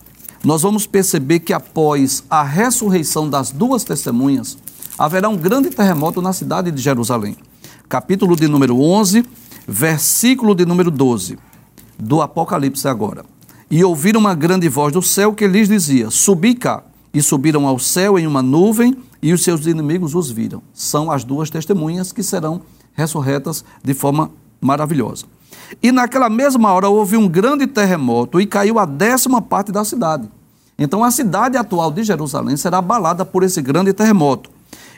nós 0.43 0.61
vamos 0.61 0.85
perceber 0.85 1.39
que 1.39 1.53
após 1.53 2.23
a 2.29 2.43
ressurreição 2.43 3.29
das 3.29 3.51
duas 3.51 3.83
testemunhas, 3.83 4.57
haverá 4.97 5.29
um 5.29 5.37
grande 5.37 5.69
terremoto 5.69 6.21
na 6.21 6.33
cidade 6.33 6.71
de 6.71 6.81
Jerusalém. 6.81 7.35
Capítulo 7.87 8.35
de 8.35 8.47
número 8.47 8.79
11, 8.79 9.25
versículo 9.67 10.53
de 10.53 10.65
número 10.65 10.91
12, 10.91 11.37
do 11.97 12.21
Apocalipse 12.21 12.87
agora 12.87 13.25
e 13.73 13.83
ouviram 13.83 14.19
uma 14.19 14.35
grande 14.35 14.69
voz 14.69 14.93
do 14.93 15.01
céu 15.01 15.33
que 15.33 15.47
lhes 15.47 15.67
dizia: 15.67 16.11
Subi 16.11 16.53
cá. 16.53 16.83
E 17.11 17.21
subiram 17.21 17.67
ao 17.67 17.77
céu 17.77 18.17
em 18.17 18.25
uma 18.25 18.41
nuvem, 18.41 18.95
e 19.21 19.33
os 19.33 19.43
seus 19.43 19.67
inimigos 19.67 20.15
os 20.15 20.31
viram. 20.31 20.63
São 20.73 21.11
as 21.11 21.23
duas 21.23 21.49
testemunhas 21.49 22.11
que 22.11 22.23
serão 22.23 22.61
ressurretas 22.93 23.65
de 23.83 23.93
forma 23.93 24.31
maravilhosa. 24.59 25.25
E 25.81 25.91
naquela 25.91 26.29
mesma 26.29 26.71
hora 26.71 26.89
houve 26.89 27.17
um 27.17 27.27
grande 27.27 27.67
terremoto 27.67 28.39
e 28.39 28.45
caiu 28.45 28.79
a 28.79 28.85
décima 28.85 29.41
parte 29.41 29.71
da 29.71 29.83
cidade. 29.83 30.29
Então 30.77 31.03
a 31.03 31.11
cidade 31.11 31.57
atual 31.57 31.91
de 31.91 32.03
Jerusalém 32.03 32.57
será 32.57 32.79
abalada 32.79 33.23
por 33.23 33.43
esse 33.43 33.61
grande 33.61 33.93
terremoto. 33.93 34.49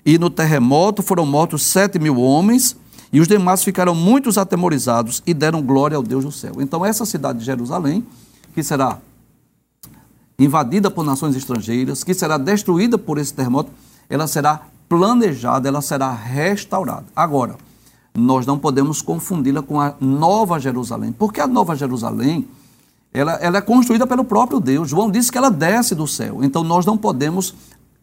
E 0.06 0.18
no 0.18 0.30
terremoto 0.30 1.02
foram 1.02 1.26
mortos 1.26 1.64
sete 1.64 1.98
mil 1.98 2.20
homens, 2.20 2.76
e 3.12 3.20
os 3.20 3.28
demais 3.28 3.64
ficaram 3.64 3.96
muito 3.96 4.38
atemorizados 4.40 5.24
e 5.26 5.34
deram 5.34 5.62
glória 5.62 5.98
ao 5.98 6.04
Deus 6.04 6.26
do 6.26 6.32
céu. 6.32 6.54
Então 6.60 6.86
essa 6.86 7.06
cidade 7.06 7.40
de 7.40 7.46
Jerusalém 7.46 8.06
que 8.54 8.64
será 8.64 9.00
invadida 10.38 10.92
por 10.92 11.06
nações 11.06 11.36
estrangeiras, 11.36 12.04
que 12.04 12.14
será 12.14 12.38
destruída 12.38 12.98
por 12.98 13.18
esse 13.18 13.34
terremoto, 13.34 13.70
ela 14.10 14.28
será 14.28 14.62
planejada, 14.88 15.68
ela 15.68 15.82
será 15.82 16.12
restaurada. 16.12 17.06
Agora, 17.16 17.56
nós 18.16 18.46
não 18.46 18.58
podemos 18.58 19.02
confundi-la 19.02 19.62
com 19.62 19.80
a 19.80 19.94
Nova 20.00 20.60
Jerusalém, 20.60 21.12
porque 21.12 21.42
a 21.42 21.48
Nova 21.48 21.76
Jerusalém 21.76 22.48
ela, 23.14 23.34
ela, 23.36 23.58
é 23.58 23.62
construída 23.62 24.06
pelo 24.06 24.26
próprio 24.26 24.60
Deus. 24.60 24.90
João 24.90 25.10
disse 25.10 25.32
que 25.32 25.38
ela 25.38 25.50
desce 25.50 25.96
do 25.96 26.06
céu. 26.06 26.44
Então 26.44 26.64
nós 26.64 26.86
não 26.86 26.98
podemos 26.98 27.56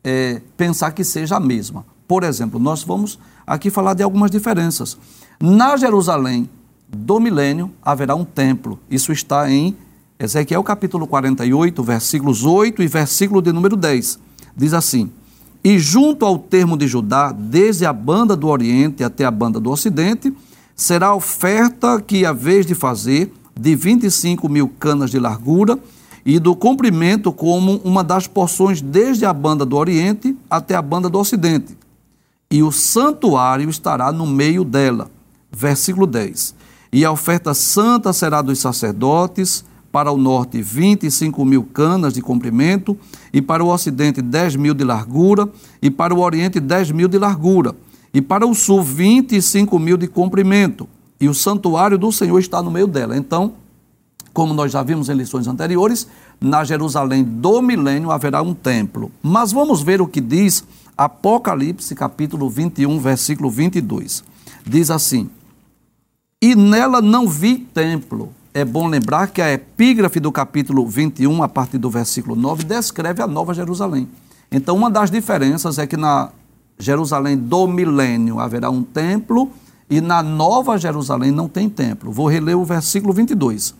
é, 0.02 0.40
pensar 0.56 0.92
que 0.92 1.04
seja 1.04 1.36
a 1.36 1.40
mesma. 1.40 1.84
Por 2.08 2.24
exemplo, 2.24 2.58
nós 2.58 2.82
vamos 2.82 3.18
aqui 3.46 3.70
falar 3.70 3.94
de 3.94 4.02
algumas 4.02 4.30
diferenças. 4.30 4.96
Na 5.38 5.76
Jerusalém 5.76 6.48
do 6.88 7.20
milênio 7.20 7.70
haverá 7.82 8.14
um 8.14 8.24
templo. 8.24 8.78
Isso 8.90 9.12
está 9.12 9.50
em 9.50 9.76
Ezequiel 10.18 10.62
capítulo 10.62 11.06
48, 11.06 11.82
versículos 11.82 12.44
8 12.44 12.82
e 12.82 12.86
versículo 12.86 13.42
de 13.42 13.52
número 13.52 13.76
10. 13.76 14.18
Diz 14.56 14.72
assim: 14.72 15.10
E 15.64 15.78
junto 15.78 16.26
ao 16.26 16.38
termo 16.38 16.76
de 16.76 16.88
Judá, 16.88 17.30
desde 17.30 17.86
a 17.86 17.92
banda 17.92 18.34
do 18.34 18.48
Oriente 18.48 19.04
até 19.04 19.24
a 19.24 19.30
banda 19.30 19.60
do 19.60 19.70
Ocidente, 19.70 20.32
será 20.74 21.08
a 21.08 21.14
oferta 21.14 22.00
que 22.00 22.26
a 22.26 22.32
vez 22.32 22.66
de 22.66 22.74
fazer 22.74 23.32
de 23.58 23.76
25 23.76 24.48
mil 24.48 24.68
canas 24.68 25.10
de 25.10 25.20
largura 25.20 25.78
e 26.24 26.38
do 26.38 26.56
comprimento 26.56 27.32
como 27.32 27.76
uma 27.84 28.02
das 28.02 28.26
porções 28.26 28.80
desde 28.80 29.24
a 29.24 29.32
banda 29.32 29.64
do 29.64 29.76
Oriente 29.76 30.36
até 30.50 30.74
a 30.74 30.82
banda 30.82 31.08
do 31.08 31.18
Ocidente. 31.18 31.76
E 32.50 32.62
o 32.62 32.72
santuário 32.72 33.70
estará 33.70 34.10
no 34.10 34.26
meio 34.26 34.64
dela. 34.64 35.10
Versículo 35.50 36.06
10. 36.06 36.54
E 36.92 37.04
a 37.04 37.12
oferta 37.12 37.54
santa 37.54 38.12
será 38.12 38.42
dos 38.42 38.58
sacerdotes, 38.58 39.64
para 39.93 40.11
o 40.11 40.16
norte 40.16 40.62
25 40.62 41.45
mil 41.45 41.62
canas 41.62 42.14
de 42.14 42.22
comprimento, 42.22 42.99
e 43.30 43.43
para 43.43 43.62
o 43.62 43.68
ocidente 43.68 44.22
10 44.22 44.57
mil 44.57 44.72
de 44.72 44.82
largura, 44.82 45.47
e 45.82 45.90
para 45.90 46.14
o 46.14 46.20
oriente 46.20 46.59
10 46.59 46.93
mil 46.93 47.07
de 47.07 47.18
largura, 47.18 47.76
e 48.12 48.22
para 48.22 48.47
o 48.47 48.55
sul 48.55 48.82
25 48.82 49.78
mil 49.78 49.99
de 49.99 50.09
comprimento. 50.09 50.88
E 51.20 51.28
o 51.28 51.34
santuário 51.34 51.99
do 51.99 52.11
Senhor 52.11 52.38
está 52.38 52.62
no 52.62 52.70
meio 52.70 52.86
dela. 52.86 53.16
Então, 53.16 53.53
como 54.32 54.55
nós 54.55 54.72
já 54.72 54.82
vimos 54.82 55.11
em 55.11 55.14
lições 55.14 55.47
anteriores, 55.47 56.09
na 56.40 56.64
Jerusalém 56.64 57.22
do 57.22 57.61
milênio 57.61 58.11
haverá 58.11 58.40
um 58.43 58.55
templo. 58.55 59.12
Mas 59.22 59.53
vamos 59.53 59.82
ver 59.82 60.01
o 60.01 60.09
que 60.09 60.20
diz 60.20 60.64
Apocalipse, 60.97 61.95
capítulo 61.95 62.49
21, 62.49 62.99
versículo 62.99 63.51
22. 63.51 64.24
Diz 64.66 64.90
assim: 64.90 65.28
E 66.40 66.55
nela 66.55 67.03
não 67.03 67.28
vi 67.28 67.59
templo 67.59 68.32
é 68.55 68.64
bom 68.64 68.86
lembrar 68.86 69.28
que 69.28 69.40
a 69.40 69.53
epígrafe 69.53 70.20
do 70.20 70.30
capítulo 70.30 70.86
21, 70.86 71.42
a 71.42 71.48
partir 71.48 71.78
do 71.78 71.88
versículo 71.88 72.36
9, 72.36 72.64
descreve 72.64 73.22
a 73.22 73.26
Nova 73.26 73.55
Jerusalém. 73.55 74.09
Então, 74.50 74.76
uma 74.76 74.90
das 74.90 75.11
diferenças 75.11 75.78
é 75.78 75.86
que 75.86 75.96
na 75.96 76.30
Jerusalém 76.78 77.36
do 77.36 77.66
milênio 77.66 78.38
haverá 78.38 78.68
um 78.68 78.82
templo 78.82 79.50
e 79.88 80.00
na 80.00 80.22
Nova 80.22 80.76
Jerusalém 80.76 81.30
não 81.30 81.48
tem 81.48 81.68
templo. 81.68 82.12
Vou 82.12 82.28
reler 82.28 82.57
o 82.57 82.64
versículo 82.64 83.12
22. 83.14 83.74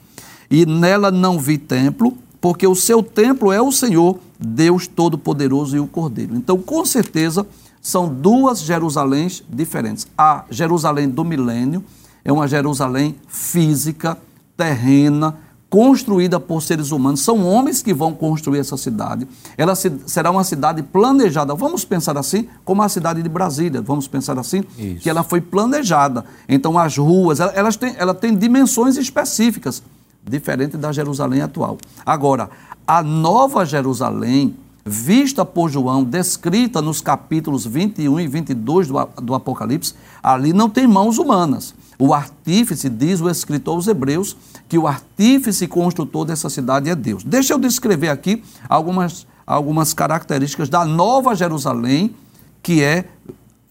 E 0.50 0.64
nela 0.64 1.10
não 1.10 1.38
vi 1.38 1.58
templo, 1.58 2.16
porque 2.40 2.66
o 2.66 2.74
seu 2.74 3.02
templo 3.02 3.52
é 3.52 3.60
o 3.60 3.70
Senhor, 3.70 4.18
Deus 4.38 4.86
Todo-Poderoso 4.86 5.76
e 5.76 5.80
o 5.80 5.86
Cordeiro. 5.86 6.34
Então, 6.34 6.58
com 6.58 6.84
certeza, 6.84 7.46
são 7.80 8.08
duas 8.08 8.62
Jerusaléns 8.62 9.42
diferentes. 9.48 10.06
A 10.16 10.44
Jerusalém 10.50 11.08
do 11.08 11.24
milênio 11.24 11.84
é 12.24 12.32
uma 12.32 12.48
Jerusalém 12.48 13.16
física, 13.28 14.16
terrena, 14.57 15.36
construída 15.72 16.38
por 16.38 16.62
seres 16.62 16.90
humanos. 16.90 17.20
São 17.20 17.46
homens 17.46 17.82
que 17.82 17.94
vão 17.94 18.12
construir 18.12 18.59
essa 18.59 18.76
cidade. 18.76 19.26
Ela 19.57 19.74
se, 19.74 19.90
será 20.05 20.30
uma 20.30 20.44
cidade 20.44 20.82
planejada. 20.82 21.55
Vamos 21.55 21.82
pensar 21.82 22.18
assim, 22.18 22.46
como 22.62 22.82
a 22.82 22.90
cidade 22.90 23.22
de 23.22 23.28
Brasília. 23.30 23.80
Vamos 23.80 24.07
pensar 24.07 24.38
assim, 24.38 24.62
Isso. 24.76 25.00
que 25.00 25.09
ela 25.09 25.22
foi 25.22 25.40
planejada. 25.40 26.26
Então, 26.46 26.78
as 26.78 26.98
ruas, 26.98 27.40
ela, 27.40 27.53
elas 27.53 27.76
têm, 27.76 27.94
ela 27.96 28.12
tem 28.12 28.36
dimensões 28.36 28.98
específicas, 28.98 29.82
diferente 30.22 30.76
da 30.76 30.92
Jerusalém 30.92 31.40
atual. 31.40 31.78
Agora, 32.05 32.50
a 32.86 33.03
nova 33.03 33.64
Jerusalém, 33.64 34.55
vista 34.84 35.42
por 35.42 35.70
João, 35.70 36.05
descrita 36.05 36.82
nos 36.82 37.00
capítulos 37.00 37.64
21 37.64 38.20
e 38.20 38.28
22 38.28 38.88
do, 38.88 39.09
do 39.22 39.34
Apocalipse, 39.34 39.94
ali 40.22 40.53
não 40.53 40.68
tem 40.68 40.86
mãos 40.86 41.16
humanas. 41.16 41.74
O 42.05 42.12
artífice, 42.12 42.88
diz 42.88 43.20
o 43.20 43.30
escritor 43.30 43.76
aos 43.76 43.86
Hebreus, 43.86 44.36
que 44.68 44.76
o 44.76 44.88
artífice 44.88 45.68
construtor 45.68 46.24
dessa 46.24 46.50
cidade 46.50 46.90
é 46.90 46.96
Deus. 46.96 47.22
Deixa 47.22 47.55
eu 47.55 47.61
descrever 47.61 48.09
aqui 48.09 48.42
algumas, 48.68 49.24
algumas 49.46 49.94
características 49.94 50.68
da 50.68 50.84
Nova 50.84 51.32
Jerusalém, 51.36 52.12
que 52.61 52.82
é 52.82 53.05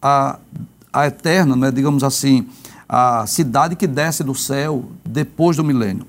a, 0.02 0.40
a 0.94 1.08
eterna, 1.08 1.58
né, 1.58 1.72
digamos 1.72 2.06
assim, 2.06 2.48
a 2.88 3.28
cidade 3.28 3.76
que 3.76 3.86
desce 3.86 4.24
do 4.24 4.34
céu 4.34 4.86
depois 5.04 5.58
do 5.58 5.64
milênio. 5.66 6.06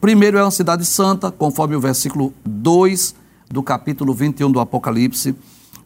Primeiro 0.00 0.36
é 0.36 0.42
uma 0.42 0.50
cidade 0.50 0.84
santa, 0.84 1.30
conforme 1.30 1.76
o 1.76 1.80
versículo 1.80 2.34
2 2.44 3.14
do 3.48 3.62
capítulo 3.62 4.12
21 4.12 4.50
do 4.50 4.58
Apocalipse. 4.58 5.36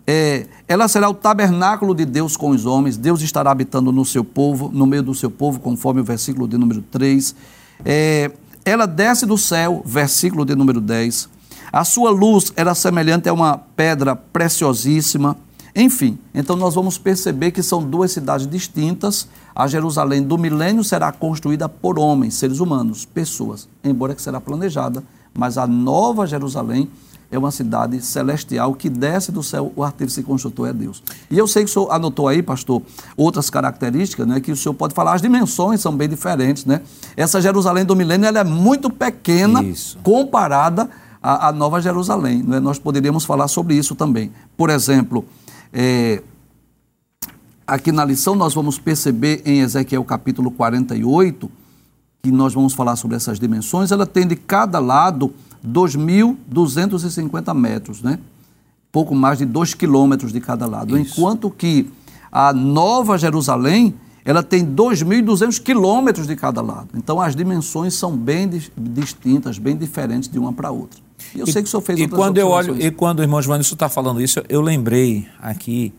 É, 0.06 0.46
ela 0.68 0.86
será 0.86 1.08
o 1.08 1.14
tabernáculo 1.14 1.94
de 1.94 2.04
Deus 2.04 2.36
com 2.36 2.50
os 2.50 2.66
homens, 2.66 2.96
Deus 2.96 3.22
estará 3.22 3.50
habitando 3.50 3.90
no 3.90 4.04
seu 4.04 4.22
povo, 4.22 4.70
no 4.72 4.86
meio 4.86 5.02
do 5.02 5.14
seu 5.14 5.30
povo, 5.30 5.58
conforme 5.60 6.00
o 6.00 6.04
versículo 6.04 6.46
de 6.46 6.58
número 6.58 6.82
3. 6.90 7.34
É, 7.84 8.30
ela 8.64 8.86
desce 8.86 9.24
do 9.24 9.38
céu, 9.38 9.82
versículo 9.84 10.44
de 10.44 10.54
número 10.54 10.80
10. 10.80 11.28
A 11.72 11.84
sua 11.84 12.10
luz 12.10 12.52
era 12.54 12.74
semelhante 12.74 13.28
a 13.28 13.32
uma 13.32 13.58
pedra 13.58 14.14
preciosíssima. 14.14 15.36
Enfim, 15.74 16.18
então 16.32 16.54
nós 16.54 16.74
vamos 16.74 16.96
perceber 16.96 17.50
que 17.50 17.62
são 17.62 17.82
duas 17.82 18.12
cidades 18.12 18.46
distintas. 18.46 19.26
A 19.54 19.66
Jerusalém 19.66 20.22
do 20.22 20.38
milênio 20.38 20.84
será 20.84 21.10
construída 21.10 21.68
por 21.68 21.98
homens, 21.98 22.34
seres 22.34 22.60
humanos, 22.60 23.04
pessoas, 23.04 23.68
embora 23.82 24.14
que 24.14 24.22
será 24.22 24.40
planejada, 24.40 25.02
mas 25.36 25.58
a 25.58 25.66
nova 25.66 26.26
Jerusalém 26.26 26.88
é 27.34 27.38
uma 27.38 27.50
cidade 27.50 28.00
celestial 28.00 28.74
que 28.74 28.88
desce 28.88 29.32
do 29.32 29.42
céu, 29.42 29.72
o 29.74 29.82
artífice 29.82 30.22
construtor 30.22 30.68
é 30.68 30.72
Deus. 30.72 31.02
E 31.30 31.36
eu 31.36 31.46
sei 31.48 31.64
que 31.64 31.70
o 31.70 31.72
senhor 31.72 31.90
anotou 31.90 32.28
aí, 32.28 32.42
pastor, 32.42 32.80
outras 33.16 33.50
características, 33.50 34.26
né, 34.26 34.40
que 34.40 34.52
o 34.52 34.56
senhor 34.56 34.74
pode 34.74 34.94
falar, 34.94 35.14
as 35.14 35.22
dimensões 35.22 35.80
são 35.80 35.96
bem 35.96 36.08
diferentes, 36.08 36.64
né? 36.64 36.80
Essa 37.16 37.40
Jerusalém 37.40 37.84
do 37.84 37.96
milênio, 37.96 38.26
ela 38.26 38.38
é 38.38 38.44
muito 38.44 38.88
pequena 38.88 39.62
Isso. 39.62 39.98
comparada 40.02 40.88
à, 41.22 41.48
à 41.48 41.52
Nova 41.52 41.80
Jerusalém, 41.80 42.42
né? 42.42 42.60
Nós 42.60 42.78
poderíamos 42.78 43.24
falar 43.24 43.48
sobre 43.48 43.74
isso 43.74 43.94
também. 43.94 44.30
Por 44.56 44.70
exemplo, 44.70 45.24
é, 45.72 46.22
aqui 47.66 47.90
na 47.90 48.04
lição 48.04 48.34
nós 48.34 48.54
vamos 48.54 48.78
perceber 48.78 49.42
em 49.44 49.60
Ezequiel 49.60 50.04
capítulo 50.04 50.50
48, 50.50 51.50
que 52.22 52.30
nós 52.30 52.54
vamos 52.54 52.72
falar 52.72 52.96
sobre 52.96 53.16
essas 53.16 53.38
dimensões, 53.40 53.90
ela 53.90 54.06
tem 54.06 54.26
de 54.26 54.36
cada 54.36 54.78
lado 54.78 55.32
2.250 55.66 57.54
metros, 57.54 58.02
né? 58.02 58.18
pouco 58.94 59.12
mais 59.12 59.38
de 59.38 59.44
2 59.44 59.74
quilômetros 59.74 60.32
de 60.32 60.40
cada 60.40 60.66
lado. 60.66 60.96
Isso. 60.96 61.18
Enquanto 61.18 61.50
que 61.50 61.90
a 62.30 62.52
Nova 62.52 63.18
Jerusalém, 63.18 63.92
ela 64.24 64.40
tem 64.40 64.64
2.200 64.64 65.60
quilômetros 65.60 66.28
de 66.28 66.36
cada 66.36 66.62
lado. 66.62 66.90
Então 66.94 67.20
as 67.20 67.34
dimensões 67.34 67.94
são 67.94 68.16
bem 68.16 68.48
dis- 68.48 68.70
distintas, 68.76 69.58
bem 69.58 69.76
diferentes 69.76 70.28
de 70.28 70.38
uma 70.38 70.52
para 70.52 70.70
outra. 70.70 71.00
E 71.34 71.40
eu 71.40 71.46
sei 71.46 71.60
que 71.60 71.66
o 71.66 71.70
senhor 71.70 71.82
fez 71.82 71.98
e 71.98 72.06
quando 72.06 72.38
eu 72.38 72.46
olho. 72.46 72.80
E 72.80 72.88
quando 72.92 73.18
o 73.18 73.22
irmão 73.22 73.42
Giovanni 73.42 73.62
está 73.62 73.88
falando 73.88 74.20
isso, 74.20 74.40
eu 74.48 74.60
lembrei 74.60 75.26
aqui 75.42 75.92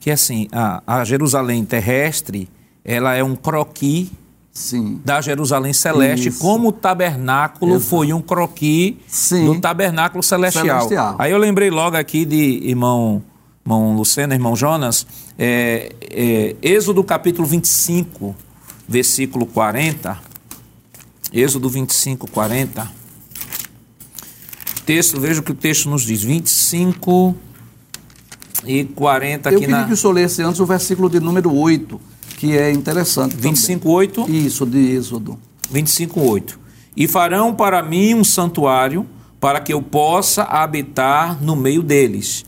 que 0.00 0.10
assim, 0.10 0.48
a, 0.50 0.82
a 0.86 1.04
Jerusalém 1.04 1.66
terrestre, 1.66 2.48
ela 2.82 3.14
é 3.14 3.22
um 3.22 3.36
croqui 3.36 4.10
Sim. 4.52 5.00
da 5.02 5.20
Jerusalém 5.20 5.72
celeste, 5.72 6.28
Isso. 6.28 6.38
como 6.38 6.68
o 6.68 6.72
tabernáculo 6.72 7.76
Exato. 7.76 7.88
foi 7.88 8.12
um 8.12 8.20
croqui 8.20 8.98
Sim. 9.06 9.46
do 9.46 9.60
tabernáculo 9.60 10.22
celestial. 10.22 10.66
Celestial. 10.66 11.16
Aí 11.18 11.32
eu 11.32 11.38
lembrei 11.38 11.70
logo 11.70 11.96
aqui 11.96 12.24
de 12.26 12.60
irmão, 12.62 13.22
irmão 13.64 13.96
Lucena, 13.96 14.34
irmão 14.34 14.54
Jonas, 14.54 15.06
é, 15.38 15.92
é, 16.02 16.56
Êxodo 16.60 17.02
capítulo 17.02 17.48
25, 17.48 18.36
versículo 18.86 19.46
40. 19.46 20.18
Êxodo 21.32 21.70
25, 21.70 22.30
40. 22.30 22.90
Texto, 24.84 25.18
veja 25.18 25.40
o 25.40 25.42
que 25.42 25.52
o 25.52 25.54
texto 25.54 25.88
nos 25.88 26.02
diz. 26.02 26.22
25 26.22 27.34
e 28.66 28.84
40 28.84 29.48
Eu 29.48 29.56
aqui 29.56 29.64
queria 29.66 29.80
na. 29.80 29.86
que 29.86 29.92
o 29.92 29.96
senhor 29.96 30.12
lesse 30.12 30.42
antes 30.42 30.60
o 30.60 30.66
versículo 30.66 31.08
de 31.08 31.20
número 31.20 31.54
8, 31.54 32.00
que 32.42 32.58
é 32.58 32.72
interessante. 32.72 33.36
também. 33.36 33.52
25, 33.52 33.88
8. 33.88 34.28
Isso, 34.28 34.66
de 34.66 34.96
Êxodo. 34.96 35.38
25:8. 35.72 36.58
E 36.96 37.06
farão 37.06 37.54
para 37.54 37.80
mim 37.84 38.14
um 38.14 38.24
santuário 38.24 39.06
para 39.40 39.60
que 39.60 39.72
eu 39.72 39.80
possa 39.80 40.42
habitar 40.42 41.40
no 41.40 41.54
meio 41.54 41.84
deles. 41.84 42.44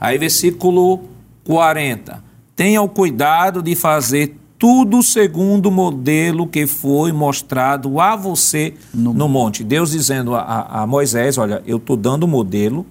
Aí 0.00 0.16
versículo 0.16 1.02
40. 1.44 2.24
Tenha 2.56 2.80
o 2.80 2.88
cuidado 2.88 3.62
de 3.62 3.74
fazer 3.74 4.34
tudo 4.58 5.02
segundo 5.02 5.66
o 5.66 5.70
modelo 5.70 6.46
que 6.46 6.66
foi 6.66 7.12
mostrado 7.12 8.00
a 8.00 8.16
você 8.16 8.72
no, 8.94 9.28
monte. 9.28 9.62
Deus 9.62 9.90
dizendo 9.90 10.34
a, 10.34 10.40
a- 10.40 10.82
a 10.82 10.86
Moisés, 10.86 11.36
olha, 11.36 11.62
eu 11.66 11.76
estou 11.76 11.98
dando 11.98 12.24
o 12.24 12.28
modelo, 12.28 12.86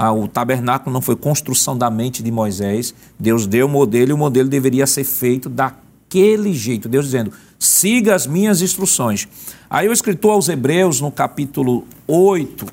ah, 0.00 0.12
o 0.12 0.28
tabernáculo 0.28 0.92
não 0.92 1.02
foi 1.02 1.16
construção 1.16 1.76
da 1.76 1.90
mente 1.90 2.22
de 2.22 2.30
Moisés. 2.30 2.94
Deus 3.18 3.48
deu 3.48 3.66
o 3.66 3.68
modelo 3.68 4.12
e 4.12 4.14
o 4.14 4.16
modelo 4.16 4.48
deveria 4.48 4.86
ser 4.86 5.02
feito 5.02 5.48
daquele 5.48 6.52
jeito. 6.52 6.88
Deus 6.88 7.06
dizendo: 7.06 7.32
siga 7.58 8.14
as 8.14 8.24
minhas 8.24 8.62
instruções. 8.62 9.26
Aí 9.68 9.88
o 9.88 9.92
escritor 9.92 10.34
aos 10.34 10.48
Hebreus, 10.48 11.00
no 11.00 11.10
capítulo 11.10 11.84
8, 12.06 12.64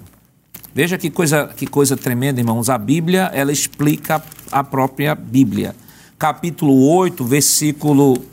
veja 0.72 1.00
que 1.00 1.10
coisa, 1.10 1.48
que 1.48 1.66
coisa 1.66 1.98
tremenda, 1.98 2.40
irmãos. 2.40 2.70
A 2.70 2.78
Bíblia, 2.78 3.32
ela 3.34 3.52
explica 3.52 4.24
a 4.52 4.64
própria 4.64 5.16
Bíblia. 5.16 5.76
Capítulo 6.20 6.88
8, 6.90 7.26
versículo, 7.26 8.24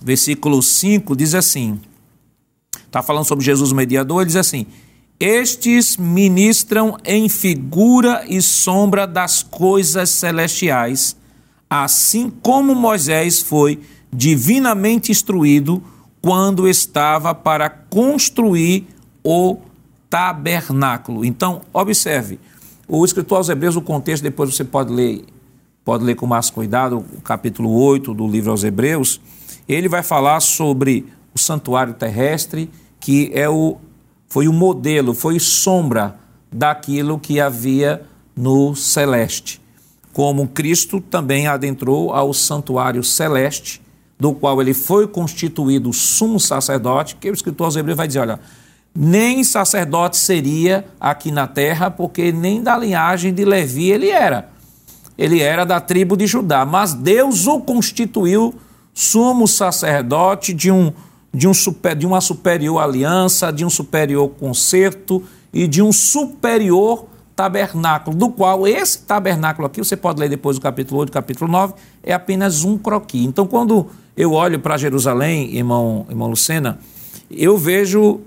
versículo 0.00 0.62
5, 0.62 1.16
diz 1.16 1.34
assim: 1.34 1.80
está 2.86 3.02
falando 3.02 3.24
sobre 3.24 3.44
Jesus 3.44 3.72
mediador, 3.72 4.20
ele 4.20 4.28
diz 4.28 4.36
assim: 4.36 4.64
Estes 5.24 5.96
ministram 5.96 6.98
em 7.04 7.28
figura 7.28 8.24
e 8.28 8.42
sombra 8.42 9.06
das 9.06 9.40
coisas 9.40 10.10
celestiais, 10.10 11.16
assim 11.70 12.28
como 12.28 12.74
Moisés 12.74 13.38
foi 13.38 13.78
divinamente 14.12 15.12
instruído 15.12 15.80
quando 16.20 16.66
estava 16.66 17.32
para 17.36 17.70
construir 17.70 18.88
o 19.22 19.58
tabernáculo. 20.10 21.24
Então, 21.24 21.60
observe, 21.72 22.40
o 22.88 23.04
escritor 23.04 23.38
aos 23.38 23.48
Hebreus, 23.48 23.76
o 23.76 23.80
contexto, 23.80 24.24
depois 24.24 24.52
você 24.52 24.64
pode 24.64 24.92
ler, 24.92 25.24
pode 25.84 26.02
ler 26.02 26.16
com 26.16 26.26
mais 26.26 26.50
cuidado, 26.50 26.98
o 26.98 27.20
capítulo 27.20 27.70
8 27.70 28.12
do 28.12 28.26
livro 28.26 28.50
aos 28.50 28.64
Hebreus, 28.64 29.20
ele 29.68 29.88
vai 29.88 30.02
falar 30.02 30.40
sobre 30.40 31.06
o 31.32 31.38
santuário 31.38 31.94
terrestre, 31.94 32.68
que 32.98 33.30
é 33.32 33.48
o, 33.48 33.76
foi 34.32 34.48
o 34.48 34.52
modelo, 34.52 35.12
foi 35.12 35.38
sombra 35.38 36.16
daquilo 36.50 37.18
que 37.18 37.38
havia 37.38 38.00
no 38.34 38.74
celeste. 38.74 39.60
Como 40.10 40.48
Cristo 40.48 41.02
também 41.02 41.46
adentrou 41.46 42.14
ao 42.14 42.32
santuário 42.32 43.04
celeste, 43.04 43.82
do 44.18 44.32
qual 44.32 44.58
ele 44.62 44.72
foi 44.72 45.06
constituído 45.06 45.92
sumo 45.92 46.40
sacerdote, 46.40 47.16
que 47.16 47.28
o 47.28 47.34
escritor 47.34 47.66
aos 47.66 47.76
Hebreus 47.76 47.98
vai 47.98 48.06
dizer, 48.06 48.20
olha, 48.20 48.40
nem 48.94 49.44
sacerdote 49.44 50.16
seria 50.16 50.86
aqui 50.98 51.30
na 51.30 51.46
terra, 51.46 51.90
porque 51.90 52.32
nem 52.32 52.62
da 52.62 52.74
linhagem 52.78 53.34
de 53.34 53.44
Levi 53.44 53.90
ele 53.90 54.08
era. 54.08 54.48
Ele 55.18 55.42
era 55.42 55.66
da 55.66 55.78
tribo 55.78 56.16
de 56.16 56.26
Judá, 56.26 56.64
mas 56.64 56.94
Deus 56.94 57.46
o 57.46 57.60
constituiu 57.60 58.54
sumo 58.94 59.46
sacerdote 59.46 60.54
de, 60.54 60.70
um, 60.70 60.90
de, 61.32 61.48
um 61.48 61.54
super, 61.54 61.96
de 61.96 62.06
uma 62.06 62.20
superior 62.20 62.78
aliança, 62.78 63.52
de 63.52 63.64
um 63.64 63.70
superior 63.70 64.28
concerto 64.28 65.22
e 65.52 65.66
de 65.66 65.82
um 65.82 65.92
superior 65.92 67.06
tabernáculo, 67.34 68.16
do 68.16 68.28
qual 68.28 68.66
esse 68.66 69.00
tabernáculo 69.02 69.66
aqui, 69.66 69.82
você 69.82 69.96
pode 69.96 70.20
ler 70.20 70.28
depois 70.28 70.56
do 70.56 70.62
capítulo 70.62 71.00
8, 71.00 71.12
capítulo 71.12 71.50
9, 71.50 71.74
é 72.02 72.12
apenas 72.12 72.62
um 72.62 72.76
croqui. 72.76 73.24
Então, 73.24 73.46
quando 73.46 73.86
eu 74.16 74.32
olho 74.32 74.60
para 74.60 74.76
Jerusalém, 74.76 75.54
irmão, 75.56 76.06
irmão 76.08 76.28
Lucena, 76.28 76.78
eu 77.30 77.56
vejo 77.56 78.20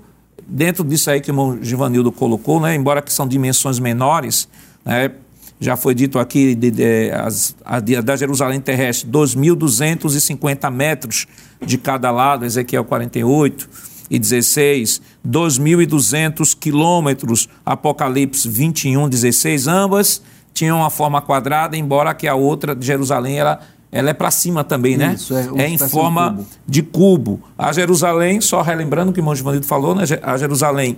dentro 0.46 0.84
disso 0.84 1.10
aí 1.10 1.20
que 1.20 1.30
o 1.30 1.32
irmão 1.32 1.58
Givanildo 1.62 2.10
colocou, 2.10 2.60
né, 2.60 2.74
embora 2.74 3.00
que 3.00 3.12
são 3.12 3.26
dimensões 3.26 3.78
menores, 3.78 4.48
né, 4.84 5.12
já 5.58 5.76
foi 5.76 5.94
dito 5.94 6.18
aqui 6.18 6.54
de, 6.54 6.70
de, 6.70 7.10
as, 7.12 7.56
a, 7.64 7.80
da 7.80 8.16
Jerusalém 8.16 8.60
terrestre, 8.60 9.08
2.250 9.10 10.70
metros 10.70 11.26
de 11.64 11.78
cada 11.78 12.10
lado, 12.10 12.44
Ezequiel 12.44 12.84
48 12.84 13.68
e 14.10 14.18
16, 14.18 15.00
2.200 15.26 16.56
quilômetros, 16.58 17.48
Apocalipse 17.64 18.48
21, 18.48 19.08
16, 19.08 19.66
ambas 19.66 20.22
tinham 20.52 20.78
uma 20.78 20.88
forma 20.90 21.20
quadrada, 21.20 21.76
embora 21.76 22.14
que 22.14 22.26
a 22.26 22.34
outra 22.34 22.74
de 22.74 22.86
Jerusalém 22.86 23.38
ela, 23.38 23.60
ela 23.92 24.08
é 24.08 24.14
para 24.14 24.30
cima 24.30 24.64
também, 24.64 24.96
né? 24.96 25.14
Isso, 25.14 25.34
é 25.36 25.48
é 25.64 25.68
em 25.68 25.76
forma 25.76 26.30
cubo. 26.30 26.46
de 26.66 26.82
cubo. 26.82 27.40
A 27.58 27.72
Jerusalém, 27.72 28.40
só 28.40 28.62
relembrando 28.62 29.10
o 29.10 29.12
que 29.12 29.20
o 29.20 29.22
irmão 29.22 29.34
Givanildo 29.34 29.66
falou, 29.66 29.94
né? 29.94 30.04
a 30.22 30.36
Jerusalém 30.38 30.96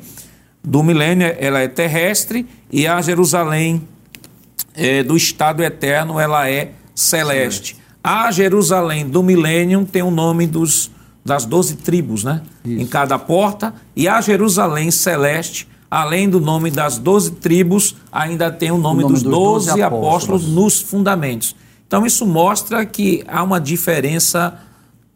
do 0.63 0.83
milênio 0.83 1.35
ela 1.39 1.59
é 1.59 1.67
terrestre 1.67 2.47
e 2.71 2.87
a 2.87 3.01
Jerusalém 3.01 3.83
é, 4.79 5.03
do 5.03 5.17
estado 5.17 5.63
eterno 5.63 6.21
ela 6.21 6.49
é 6.49 6.73
celeste. 6.95 7.77
A 8.03 8.31
Jerusalém 8.31 9.07
do 9.07 9.23
milênio 9.23 9.85
tem 9.85 10.03
o 10.03 10.11
nome 10.11 10.47
dos, 10.47 10.91
das 11.25 11.45
doze 11.45 11.77
tribos, 11.77 12.23
né? 12.23 12.43
Em 12.65 12.87
cada 12.87 13.19
porta. 13.19 13.75
E 13.95 14.07
a 14.09 14.21
Jerusalém 14.21 14.91
celeste, 14.91 15.69
além 15.91 16.29
do 16.29 16.41
nome 16.41 16.71
das 16.71 16.97
doze 16.97 17.33
tribos, 17.33 17.97
ainda 18.11 18.51
tem 18.51 18.71
o 18.71 18.79
nome, 18.79 19.03
nome 19.03 19.15
dos 19.15 19.23
doze 19.23 19.67
12 19.67 19.83
apóstolos. 19.83 20.43
apóstolos. 20.43 20.49
nos 20.49 20.81
fundamentos. 20.81 21.57
Então 21.87 22.07
isso 22.07 22.25
mostra 22.25 22.87
que 22.87 23.25
há 23.27 23.43
uma 23.43 23.61
diferença 23.61 24.59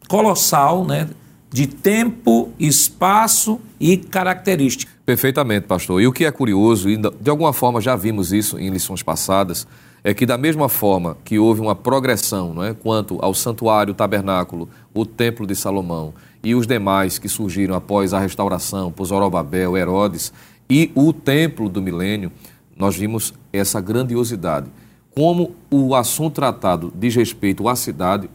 colossal, 0.07 0.85
né? 0.85 1.07
De 1.49 1.67
tempo, 1.67 2.51
espaço 2.59 3.59
e 3.79 3.95
característica. 3.95 4.92
Perfeitamente, 5.05 5.67
pastor. 5.67 6.01
E 6.01 6.07
o 6.07 6.13
que 6.13 6.23
é 6.23 6.31
curioso, 6.31 6.89
e 6.89 6.95
de 6.95 7.29
alguma 7.29 7.51
forma 7.51 7.81
já 7.81 7.93
vimos 7.93 8.31
isso 8.31 8.57
em 8.57 8.69
lições 8.69 9.03
passadas, 9.03 9.67
é 10.01 10.13
que 10.13 10.25
da 10.25 10.37
mesma 10.37 10.69
forma 10.69 11.17
que 11.25 11.37
houve 11.37 11.59
uma 11.59 11.75
progressão 11.75 12.53
não 12.53 12.63
é, 12.63 12.73
quanto 12.73 13.17
ao 13.21 13.33
santuário, 13.33 13.93
tabernáculo, 13.93 14.69
o 14.93 15.05
templo 15.05 15.45
de 15.45 15.55
Salomão 15.55 16.13
e 16.41 16.55
os 16.55 16.65
demais 16.65 17.19
que 17.19 17.27
surgiram 17.27 17.75
após 17.75 18.13
a 18.13 18.19
restauração 18.19 18.91
por 18.91 19.05
Zorobabel, 19.05 19.77
Herodes 19.77 20.31
e 20.69 20.89
o 20.95 21.11
templo 21.11 21.67
do 21.67 21.81
milênio, 21.81 22.31
nós 22.77 22.95
vimos 22.95 23.33
essa 23.51 23.81
grandiosidade. 23.81 24.69
Como 25.13 25.53
o 25.69 25.95
assunto 25.95 26.35
tratado 26.35 26.93
diz 26.95 27.13
respeito 27.13 27.67
à 27.67 27.75
cidade, 27.75 28.29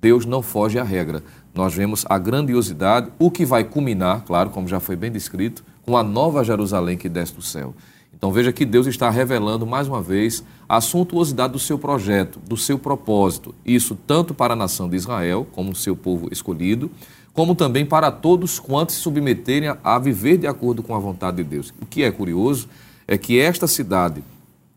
Deus 0.00 0.24
não 0.24 0.42
foge 0.42 0.78
à 0.78 0.84
regra. 0.84 1.24
Nós 1.52 1.74
vemos 1.74 2.04
a 2.08 2.18
grandiosidade, 2.18 3.10
o 3.18 3.30
que 3.30 3.44
vai 3.44 3.64
culminar, 3.64 4.22
claro, 4.24 4.50
como 4.50 4.68
já 4.68 4.78
foi 4.80 4.96
bem 4.96 5.10
descrito, 5.10 5.64
com 5.84 5.96
a 5.96 6.02
nova 6.02 6.44
Jerusalém 6.44 6.96
que 6.96 7.08
desce 7.08 7.34
do 7.34 7.42
céu. 7.42 7.74
Então 8.16 8.32
veja 8.32 8.52
que 8.52 8.64
Deus 8.64 8.86
está 8.86 9.10
revelando 9.10 9.66
mais 9.66 9.86
uma 9.86 10.00
vez 10.00 10.42
a 10.68 10.80
suntuosidade 10.80 11.52
do 11.52 11.58
seu 11.58 11.78
projeto, 11.78 12.38
do 12.38 12.56
seu 12.56 12.78
propósito. 12.78 13.54
Isso 13.66 13.94
tanto 14.06 14.32
para 14.32 14.54
a 14.54 14.56
nação 14.56 14.88
de 14.88 14.96
Israel, 14.96 15.46
como 15.52 15.74
seu 15.74 15.94
povo 15.94 16.28
escolhido, 16.32 16.90
como 17.34 17.54
também 17.54 17.84
para 17.84 18.10
todos 18.10 18.58
quantos 18.58 18.94
se 18.94 19.02
submeterem 19.02 19.76
a 19.82 19.98
viver 19.98 20.38
de 20.38 20.46
acordo 20.46 20.82
com 20.82 20.94
a 20.94 20.98
vontade 20.98 21.38
de 21.38 21.44
Deus. 21.44 21.74
O 21.82 21.84
que 21.84 22.02
é 22.02 22.10
curioso 22.10 22.68
é 23.06 23.18
que 23.18 23.38
esta 23.38 23.66
cidade, 23.66 24.22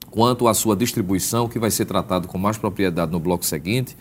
quanto 0.09 0.47
à 0.47 0.53
sua 0.53 0.75
distribuição, 0.75 1.47
que 1.47 1.59
vai 1.59 1.71
ser 1.71 1.85
tratado 1.85 2.27
com 2.27 2.37
mais 2.37 2.57
propriedade 2.57 3.11
no 3.11 3.19
bloco 3.19 3.45
seguinte, 3.45 3.95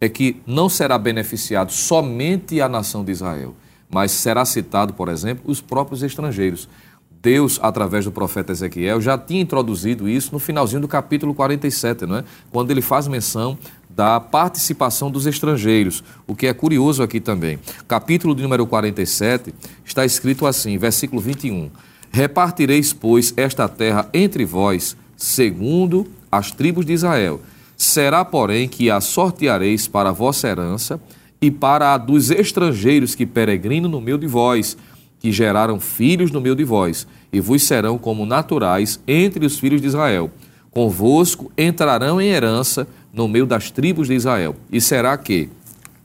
é 0.00 0.08
que 0.08 0.42
não 0.46 0.68
será 0.68 0.98
beneficiado 0.98 1.72
somente 1.72 2.60
a 2.60 2.68
nação 2.68 3.04
de 3.04 3.12
Israel 3.12 3.54
mas 3.90 4.12
será 4.12 4.44
citado, 4.44 4.94
por 4.94 5.08
exemplo, 5.08 5.44
os 5.46 5.60
próprios 5.60 6.02
estrangeiros. 6.02 6.68
Deus, 7.22 7.58
através 7.62 8.06
do 8.06 8.12
profeta 8.12 8.52
Ezequiel, 8.52 9.00
já 9.00 9.18
tinha 9.18 9.42
introduzido 9.42 10.08
isso 10.08 10.32
no 10.32 10.38
finalzinho 10.38 10.80
do 10.80 10.88
capítulo 10.88 11.34
47, 11.34 12.06
não 12.06 12.16
é? 12.16 12.24
quando 12.50 12.70
ele 12.70 12.80
faz 12.80 13.06
menção 13.06 13.58
da 13.90 14.18
participação 14.18 15.10
dos 15.10 15.26
estrangeiros, 15.26 16.02
o 16.26 16.34
que 16.34 16.46
é 16.46 16.54
curioso 16.54 17.02
aqui 17.02 17.20
também. 17.20 17.58
Capítulo 17.86 18.34
de 18.34 18.42
número 18.42 18.66
47 18.66 19.52
está 19.84 20.06
escrito 20.06 20.46
assim, 20.46 20.78
versículo 20.78 21.20
21. 21.20 21.70
Repartireis, 22.10 22.92
pois, 22.92 23.34
esta 23.36 23.68
terra 23.68 24.08
entre 24.14 24.44
vós, 24.44 24.96
segundo 25.16 26.06
as 26.32 26.50
tribos 26.50 26.86
de 26.86 26.92
Israel. 26.92 27.40
Será, 27.76 28.24
porém, 28.24 28.68
que 28.68 28.90
a 28.90 29.00
sorteareis 29.00 29.86
para 29.86 30.08
a 30.08 30.12
vossa 30.12 30.48
herança, 30.48 31.00
e 31.40 31.50
para 31.50 31.94
a 31.94 31.98
dos 31.98 32.30
estrangeiros 32.30 33.14
que 33.14 33.24
peregrinam 33.24 33.90
no 33.90 34.00
meio 34.00 34.18
de 34.18 34.26
vós, 34.26 34.76
que 35.18 35.32
geraram 35.32 35.80
filhos 35.80 36.30
no 36.30 36.40
meio 36.40 36.54
de 36.54 36.64
vós, 36.64 37.06
e 37.32 37.40
vos 37.40 37.62
serão 37.62 37.98
como 37.98 38.26
naturais 38.26 39.00
entre 39.06 39.44
os 39.44 39.58
filhos 39.58 39.80
de 39.80 39.86
Israel. 39.86 40.30
Convosco 40.70 41.50
entrarão 41.56 42.20
em 42.20 42.28
herança 42.28 42.86
no 43.12 43.26
meio 43.26 43.46
das 43.46 43.70
tribos 43.70 44.08
de 44.08 44.14
Israel. 44.14 44.54
E 44.70 44.80
será 44.80 45.16
que, 45.16 45.48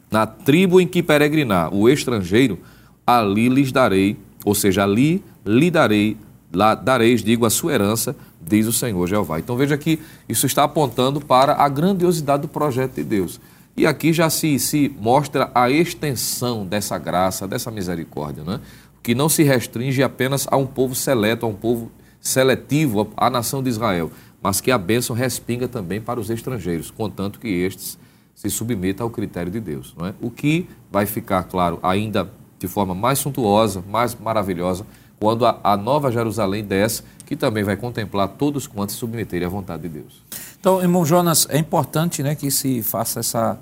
na 0.09 0.25
tribo 0.25 0.81
em 0.81 0.87
que 0.87 1.03
peregrinar 1.03 1.73
o 1.73 1.87
estrangeiro, 1.89 2.59
ali 3.05 3.47
lhes 3.47 3.71
darei, 3.71 4.17
ou 4.43 4.55
seja, 4.55 4.83
ali 4.83 5.23
lhe 5.45 5.69
darei, 5.69 6.17
lá 6.51 6.73
dareis, 6.73 7.23
digo, 7.23 7.45
a 7.45 7.49
sua 7.49 7.73
herança, 7.73 8.15
diz 8.41 8.65
o 8.67 8.73
Senhor 8.73 9.07
Jeová. 9.07 9.39
Então 9.39 9.55
veja 9.55 9.77
que 9.77 9.99
isso 10.27 10.45
está 10.45 10.63
apontando 10.63 11.21
para 11.21 11.53
a 11.53 11.69
grandiosidade 11.69 12.43
do 12.43 12.47
projeto 12.47 12.95
de 12.95 13.03
Deus. 13.03 13.39
E 13.77 13.85
aqui 13.85 14.13
já 14.13 14.29
se, 14.29 14.57
se 14.57 14.95
mostra 14.99 15.51
a 15.53 15.69
extensão 15.69 16.65
dessa 16.65 16.97
graça, 16.97 17.47
dessa 17.47 17.69
misericórdia, 17.69 18.43
né? 18.43 18.61
que 19.03 19.13
não 19.13 19.29
se 19.29 19.43
restringe 19.43 20.01
apenas 20.01 20.47
a 20.49 20.57
um 20.57 20.65
povo 20.65 20.95
seleto, 20.95 21.45
a 21.45 21.49
um 21.49 21.53
povo 21.53 21.91
seletivo, 22.19 23.11
a 23.15 23.29
nação 23.29 23.61
de 23.61 23.69
Israel, 23.69 24.11
mas 24.41 24.61
que 24.61 24.71
a 24.71 24.77
bênção 24.77 25.15
respinga 25.15 25.67
também 25.67 26.01
para 26.01 26.19
os 26.19 26.29
estrangeiros, 26.29 26.89
contanto 26.89 27.39
que 27.39 27.47
estes 27.47 27.99
se 28.33 28.49
submetam 28.49 29.05
ao 29.05 29.09
critério 29.11 29.51
de 29.51 29.59
Deus. 29.59 29.93
Não 29.97 30.07
é? 30.07 30.13
O 30.21 30.31
que 30.31 30.67
vai 30.91 31.05
ficar 31.05 31.43
claro 31.43 31.79
ainda 31.83 32.29
de 32.57 32.67
forma 32.67 32.95
mais 32.95 33.19
suntuosa, 33.19 33.83
mais 33.87 34.15
maravilhosa, 34.15 34.85
quando 35.19 35.45
a, 35.45 35.59
a 35.63 35.77
nova 35.77 36.11
Jerusalém 36.11 36.63
desce, 36.63 37.03
que 37.25 37.35
também 37.35 37.63
vai 37.63 37.77
contemplar 37.77 38.27
todos 38.29 38.67
quantos 38.67 38.95
se 38.95 38.99
submeterem 38.99 39.45
à 39.45 39.49
vontade 39.49 39.83
de 39.83 39.89
Deus. 39.89 40.23
Então, 40.65 40.81
irmão 40.81 41.05
Jonas, 41.05 41.45
é 41.51 41.59
importante 41.59 42.23
né, 42.23 42.33
que 42.33 42.49
se 42.49 42.81
faça 42.81 43.19
essa 43.19 43.59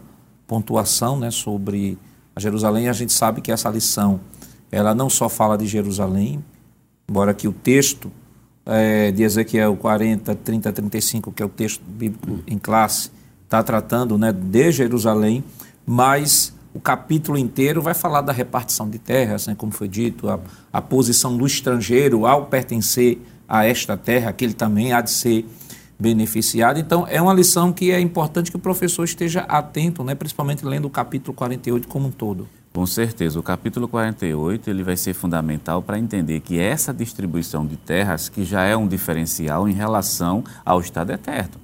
pontuação 0.47 1.19
né, 1.19 1.31
sobre 1.31 1.97
a 2.33 2.39
Jerusalém. 2.39 2.87
A 2.87 2.93
gente 2.93 3.11
sabe 3.11 3.41
que 3.41 3.51
essa 3.51 3.69
lição, 3.69 4.21
ela 4.71 4.95
não 4.95 5.09
só 5.09 5.27
fala 5.27 5.57
de 5.57 5.67
Jerusalém, 5.67 6.41
embora 7.09 7.33
que 7.33 7.45
o 7.45 7.51
texto 7.51 8.09
é, 8.65 9.11
de 9.11 9.21
Ezequiel 9.21 9.75
40, 9.75 10.33
30, 10.33 10.71
35, 10.71 11.33
que 11.33 11.43
é 11.43 11.45
o 11.45 11.49
texto 11.49 11.83
bíblico 11.85 12.39
em 12.47 12.57
classe, 12.57 13.11
está 13.43 13.61
tratando 13.61 14.17
né, 14.17 14.31
de 14.31 14.71
Jerusalém, 14.71 15.43
mas 15.85 16.53
o 16.73 16.79
capítulo 16.79 17.37
inteiro 17.37 17.81
vai 17.81 17.93
falar 17.93 18.21
da 18.21 18.31
repartição 18.31 18.89
de 18.89 18.97
terras, 18.97 19.45
né, 19.45 19.55
como 19.55 19.73
foi 19.73 19.89
dito, 19.89 20.29
a, 20.29 20.39
a 20.71 20.81
posição 20.81 21.35
do 21.35 21.45
estrangeiro 21.45 22.25
ao 22.25 22.45
pertencer 22.45 23.19
a 23.45 23.65
esta 23.65 23.97
terra, 23.97 24.31
que 24.31 24.45
ele 24.45 24.53
também 24.53 24.93
há 24.93 25.01
de 25.01 25.11
ser 25.11 25.45
beneficiado. 25.99 26.79
Então, 26.79 27.05
é 27.07 27.21
uma 27.21 27.33
lição 27.33 27.71
que 27.71 27.91
é 27.91 27.99
importante 27.99 28.51
que 28.51 28.57
o 28.57 28.59
professor 28.59 29.03
esteja 29.03 29.41
atento, 29.41 30.03
né, 30.03 30.15
principalmente 30.15 30.65
lendo 30.65 30.85
o 30.85 30.89
capítulo 30.89 31.33
48 31.33 31.87
como 31.87 32.07
um 32.07 32.11
todo. 32.11 32.47
Com 32.73 32.87
certeza, 32.87 33.39
o 33.39 33.43
capítulo 33.43 33.87
48 33.87 34.67
ele 34.67 34.81
vai 34.81 34.97
ser 34.97 35.13
fundamental 35.13 35.81
para 35.83 35.99
entender 35.99 36.39
que 36.39 36.59
essa 36.59 36.91
distribuição 36.91 37.67
de 37.67 37.77
terras, 37.77 38.29
que 38.29 38.43
já 38.43 38.63
é 38.63 38.75
um 38.75 38.87
diferencial 38.87 39.69
em 39.69 39.73
relação 39.73 40.43
ao 40.65 40.79
Estado 40.79 41.11
eterno. 41.11 41.61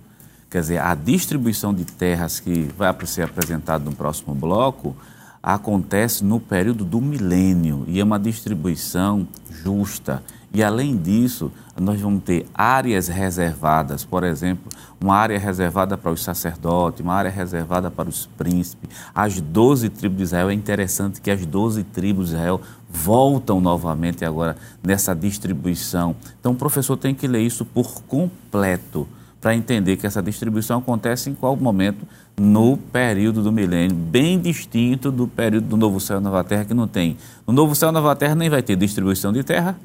Quer 0.51 0.61
dizer, 0.61 0.77
a 0.79 0.93
distribuição 0.93 1.73
de 1.73 1.83
terras 1.83 2.39
que 2.39 2.69
vai 2.77 2.95
ser 3.05 3.23
apresentado 3.23 3.85
no 3.85 3.95
próximo 3.95 4.35
bloco 4.35 4.95
acontece 5.41 6.23
no 6.23 6.39
período 6.39 6.85
do 6.85 7.01
milênio 7.01 7.85
e 7.87 7.99
é 7.99 8.03
uma 8.03 8.19
distribuição 8.19 9.27
justa 9.63 10.23
e 10.51 10.63
além 10.63 10.97
disso, 10.97 11.51
nós 11.79 12.01
vamos 12.01 12.23
ter 12.23 12.45
áreas 12.53 13.07
reservadas, 13.07 14.03
por 14.03 14.23
exemplo, 14.23 14.71
uma 14.99 15.15
área 15.15 15.37
reservada 15.37 15.97
para 15.97 16.11
os 16.11 16.23
sacerdotes, 16.23 17.01
uma 17.01 17.13
área 17.13 17.29
reservada 17.29 17.91
para 17.91 18.09
os 18.09 18.25
príncipes. 18.25 18.89
As 19.13 19.39
doze 19.39 19.89
tribos 19.89 20.17
de 20.17 20.23
Israel, 20.23 20.49
é 20.49 20.53
interessante 20.53 21.21
que 21.21 21.29
as 21.29 21.45
doze 21.45 21.83
tribos 21.83 22.29
de 22.29 22.35
Israel 22.35 22.59
voltam 22.89 23.61
novamente 23.61 24.25
agora 24.25 24.57
nessa 24.83 25.15
distribuição. 25.15 26.15
Então 26.39 26.53
o 26.53 26.55
professor 26.55 26.97
tem 26.97 27.13
que 27.13 27.27
ler 27.27 27.41
isso 27.41 27.63
por 27.63 28.01
completo 28.03 29.07
para 29.39 29.55
entender 29.55 29.95
que 29.97 30.05
essa 30.05 30.21
distribuição 30.21 30.79
acontece 30.79 31.29
em 31.29 31.35
qual 31.35 31.55
momento? 31.55 32.05
No 32.37 32.75
período 32.75 33.41
do 33.41 33.51
milênio, 33.51 33.95
bem 33.95 34.39
distinto 34.39 35.11
do 35.11 35.27
período 35.27 35.67
do 35.67 35.77
Novo 35.77 35.99
Céu 35.99 36.19
e 36.19 36.21
Nova 36.21 36.43
Terra, 36.43 36.65
que 36.65 36.73
não 36.73 36.87
tem. 36.87 37.15
No 37.47 37.53
Novo 37.53 37.75
Céu 37.75 37.89
e 37.89 37.91
Nova 37.91 38.15
Terra 38.15 38.35
nem 38.35 38.49
vai 38.49 38.61
ter 38.61 38.75
distribuição 38.75 39.31
de 39.31 39.43
terra, 39.43 39.77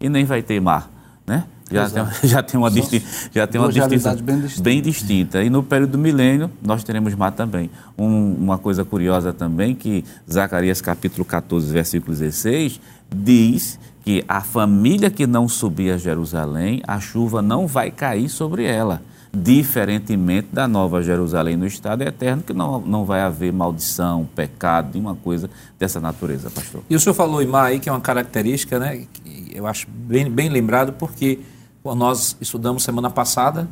e 0.00 0.08
nem 0.08 0.24
vai 0.24 0.42
ter 0.42 0.60
mar. 0.60 0.90
Né? 1.26 1.44
Já, 1.70 1.88
tem, 1.88 2.04
já 2.28 2.42
tem 2.42 2.58
uma, 2.58 2.70
disti 2.70 3.04
já 3.32 3.46
tem 3.46 3.60
uma 3.60 3.70
distinção 3.70 4.16
bem 4.16 4.40
distinta. 4.40 4.62
bem 4.62 4.82
distinta. 4.82 5.42
E 5.42 5.50
no 5.50 5.62
período 5.62 5.92
do 5.92 5.98
milênio, 5.98 6.50
nós 6.62 6.82
teremos 6.82 7.14
mar 7.14 7.32
também. 7.32 7.70
Um, 7.96 8.34
uma 8.34 8.58
coisa 8.58 8.84
curiosa 8.84 9.32
também, 9.32 9.74
que 9.74 10.04
Zacarias 10.30 10.80
capítulo 10.80 11.24
14, 11.24 11.72
versículo 11.72 12.16
16, 12.16 12.80
diz 13.14 13.78
que 14.04 14.24
a 14.26 14.40
família 14.40 15.10
que 15.10 15.26
não 15.26 15.48
subir 15.48 15.92
a 15.92 15.98
Jerusalém, 15.98 16.82
a 16.86 16.98
chuva 16.98 17.40
não 17.42 17.66
vai 17.66 17.90
cair 17.90 18.28
sobre 18.28 18.64
ela 18.64 19.02
diferentemente 19.32 20.48
da 20.52 20.66
Nova 20.66 21.00
Jerusalém 21.02 21.56
no 21.56 21.66
Estado 21.66 22.02
eterno, 22.02 22.42
que 22.42 22.52
não, 22.52 22.80
não 22.80 23.04
vai 23.04 23.20
haver 23.20 23.52
maldição, 23.52 24.28
pecado, 24.34 24.90
nenhuma 24.94 25.14
coisa 25.14 25.48
dessa 25.78 26.00
natureza, 26.00 26.50
pastor. 26.50 26.82
E 26.90 26.96
o 26.96 27.00
senhor 27.00 27.14
falou, 27.14 27.40
Imar, 27.40 27.66
aí, 27.66 27.78
que 27.78 27.88
é 27.88 27.92
uma 27.92 28.00
característica, 28.00 28.78
né, 28.78 29.06
eu 29.54 29.66
acho 29.66 29.86
bem, 29.88 30.30
bem 30.30 30.48
lembrado, 30.48 30.92
porque 30.94 31.40
nós 31.84 32.36
estudamos 32.40 32.82
semana 32.82 33.10
passada, 33.10 33.68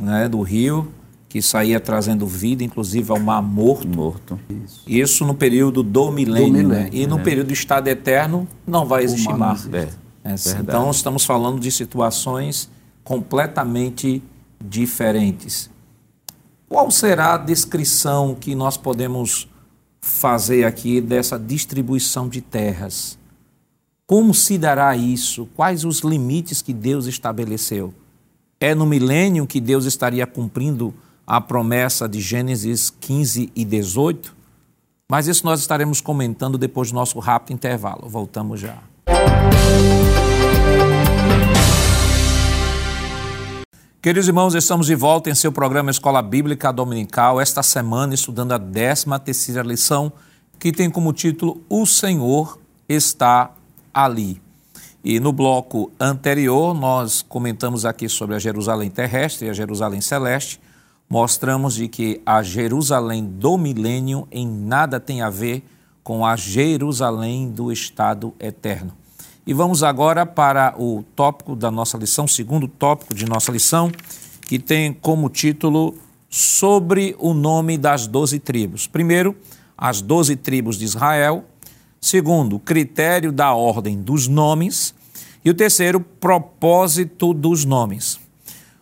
né, 0.00 0.28
do 0.28 0.40
rio, 0.42 0.92
que 1.28 1.42
saía 1.42 1.80
trazendo 1.80 2.26
vida, 2.26 2.62
inclusive 2.62 3.10
ao 3.10 3.20
mar 3.20 3.42
morto. 3.42 3.88
Morto. 3.88 4.40
Isso, 4.48 4.82
Isso 4.86 5.24
no 5.24 5.34
período 5.34 5.82
do 5.82 6.10
milênio. 6.10 6.46
Do 6.46 6.52
milênio 6.52 6.68
né? 6.68 6.90
E 6.92 7.06
no 7.06 7.18
é. 7.18 7.22
período 7.22 7.48
do 7.48 7.52
estado 7.52 7.88
eterno 7.88 8.46
não 8.66 8.86
vai 8.86 9.04
existir 9.04 9.34
mar. 9.34 9.58
mar. 9.68 9.88
É, 10.24 10.34
então 10.60 10.90
estamos 10.90 11.24
falando 11.24 11.60
de 11.60 11.70
situações 11.70 12.68
completamente 13.04 14.22
diferentes. 14.60 15.70
Qual 16.68 16.90
será 16.90 17.34
a 17.34 17.38
descrição 17.38 18.34
que 18.34 18.54
nós 18.54 18.76
podemos 18.76 19.48
fazer 20.00 20.64
aqui 20.64 21.00
dessa 21.00 21.38
distribuição 21.38 22.28
de 22.28 22.40
terras? 22.40 23.18
Como 24.08 24.32
se 24.32 24.56
dará 24.56 24.96
isso? 24.96 25.48
Quais 25.56 25.84
os 25.84 25.98
limites 25.98 26.62
que 26.62 26.72
Deus 26.72 27.06
estabeleceu? 27.06 27.92
É 28.60 28.72
no 28.72 28.86
milênio 28.86 29.48
que 29.48 29.60
Deus 29.60 29.84
estaria 29.84 30.24
cumprindo 30.24 30.94
a 31.26 31.40
promessa 31.40 32.08
de 32.08 32.20
Gênesis 32.20 32.88
15 32.88 33.50
e 33.52 33.64
18? 33.64 34.32
Mas 35.10 35.26
isso 35.26 35.44
nós 35.44 35.58
estaremos 35.58 36.00
comentando 36.00 36.56
depois 36.56 36.92
do 36.92 36.94
nosso 36.94 37.18
rápido 37.18 37.54
intervalo. 37.54 38.08
Voltamos 38.08 38.60
já. 38.60 38.78
Queridos 44.00 44.28
irmãos, 44.28 44.54
estamos 44.54 44.86
de 44.86 44.94
volta 44.94 45.30
em 45.30 45.34
seu 45.34 45.50
programa 45.50 45.90
Escola 45.90 46.22
Bíblica 46.22 46.72
Dominical, 46.72 47.40
esta 47.40 47.60
semana 47.60 48.14
estudando 48.14 48.52
a 48.52 48.58
13 48.58 49.06
terceira 49.24 49.62
lição, 49.62 50.12
que 50.60 50.70
tem 50.70 50.88
como 50.88 51.12
título 51.12 51.60
O 51.68 51.84
Senhor 51.84 52.56
está 52.88 53.55
ali. 53.96 54.42
E 55.02 55.18
no 55.18 55.32
bloco 55.32 55.90
anterior, 55.98 56.74
nós 56.74 57.22
comentamos 57.22 57.86
aqui 57.86 58.08
sobre 58.08 58.36
a 58.36 58.38
Jerusalém 58.38 58.90
terrestre 58.90 59.46
e 59.46 59.50
a 59.50 59.54
Jerusalém 59.54 60.02
celeste, 60.02 60.60
mostramos 61.08 61.76
de 61.76 61.88
que 61.88 62.20
a 62.26 62.42
Jerusalém 62.42 63.24
do 63.24 63.56
milênio 63.56 64.28
em 64.30 64.46
nada 64.46 65.00
tem 65.00 65.22
a 65.22 65.30
ver 65.30 65.64
com 66.04 66.26
a 66.26 66.36
Jerusalém 66.36 67.48
do 67.48 67.72
estado 67.72 68.34
eterno. 68.38 68.92
E 69.46 69.54
vamos 69.54 69.82
agora 69.82 70.26
para 70.26 70.74
o 70.76 71.04
tópico 71.14 71.56
da 71.56 71.70
nossa 71.70 71.96
lição, 71.96 72.26
segundo 72.26 72.68
tópico 72.68 73.14
de 73.14 73.24
nossa 73.24 73.52
lição, 73.52 73.90
que 74.42 74.58
tem 74.58 74.92
como 74.92 75.30
título 75.30 75.94
Sobre 76.28 77.14
o 77.18 77.32
nome 77.32 77.78
das 77.78 78.08
doze 78.08 78.40
tribos. 78.40 78.88
Primeiro, 78.88 79.36
as 79.78 80.02
doze 80.02 80.34
tribos 80.34 80.76
de 80.76 80.84
Israel. 80.84 81.44
Segundo, 82.06 82.60
critério 82.60 83.32
da 83.32 83.52
ordem 83.52 84.00
dos 84.00 84.28
nomes. 84.28 84.94
E 85.44 85.50
o 85.50 85.54
terceiro, 85.54 85.98
propósito 85.98 87.34
dos 87.34 87.64
nomes. 87.64 88.20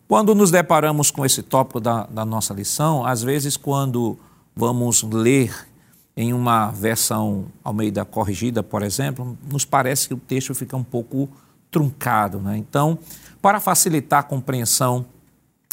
Quando 0.07 0.35
nos 0.35 0.51
deparamos 0.51 1.11
com 1.11 1.25
esse 1.25 1.43
tópico 1.43 1.81
da, 1.81 2.05
da 2.05 2.23
nossa 2.23 2.53
lição, 2.53 3.03
às 3.03 3.23
vezes, 3.23 3.57
quando 3.57 4.19
vamos 4.55 5.03
ler 5.05 5.67
em 6.15 6.35
uma 6.35 6.71
versão 6.71 7.47
ao 7.65 7.73
meio 7.73 7.91
da 7.91 8.05
corrigida, 8.05 8.63
por 8.63 8.83
exemplo, 8.83 9.39
nos 9.51 9.65
parece 9.65 10.07
que 10.07 10.13
o 10.13 10.19
texto 10.19 10.55
fica 10.55 10.77
um 10.77 10.85
pouco 10.85 11.27
truncado. 11.71 12.39
Né? 12.41 12.59
Então, 12.59 12.99
para 13.41 13.59
facilitar 13.59 14.21
a 14.21 14.23
compreensão 14.23 15.07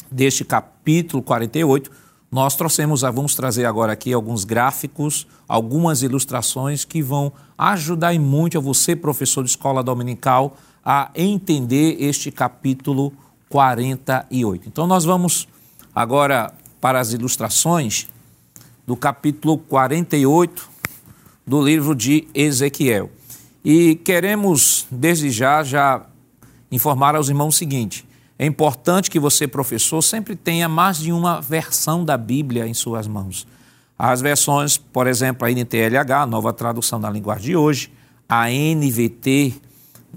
deste 0.09 0.45
capítulo 0.45 1.21
48, 1.21 1.91
nós 2.31 2.55
trouxemos, 2.55 3.01
vamos 3.01 3.35
trazer 3.35 3.65
agora 3.65 3.91
aqui 3.91 4.13
alguns 4.13 4.45
gráficos, 4.45 5.27
algumas 5.45 6.01
ilustrações 6.01 6.85
que 6.85 7.01
vão 7.01 7.33
ajudar 7.57 8.17
muito 8.17 8.57
a 8.57 8.61
você, 8.61 8.95
professor 8.95 9.43
de 9.43 9.49
escola 9.49 9.83
dominical, 9.83 10.55
a 10.83 11.11
entender 11.13 11.97
este 11.99 12.31
capítulo 12.31 13.11
48. 13.49 14.69
Então, 14.69 14.87
nós 14.87 15.03
vamos 15.03 15.45
agora 15.93 16.53
para 16.79 17.01
as 17.01 17.11
ilustrações 17.11 18.07
do 18.87 18.95
capítulo 18.95 19.57
48 19.57 20.69
do 21.45 21.61
livro 21.61 21.93
de 21.93 22.29
Ezequiel. 22.33 23.11
E 23.63 23.95
queremos, 23.95 24.87
desde 24.89 25.29
já, 25.29 25.63
já 25.63 26.05
informar 26.71 27.13
aos 27.13 27.27
irmãos 27.27 27.55
o 27.55 27.57
seguinte: 27.57 28.05
é 28.41 28.45
importante 28.47 29.11
que 29.11 29.19
você, 29.19 29.47
professor, 29.47 30.01
sempre 30.01 30.35
tenha 30.35 30.67
mais 30.67 30.97
de 30.97 31.11
uma 31.11 31.39
versão 31.39 32.03
da 32.03 32.17
Bíblia 32.17 32.65
em 32.67 32.73
suas 32.73 33.07
mãos. 33.07 33.45
As 33.99 34.19
versões, 34.19 34.79
por 34.79 35.05
exemplo, 35.05 35.47
a 35.47 35.51
NTLH, 35.51 36.25
nova 36.27 36.51
tradução 36.51 36.99
da 36.99 37.07
linguagem 37.07 37.51
de 37.51 37.55
hoje, 37.55 37.93
a 38.27 38.49
NVT, 38.49 39.53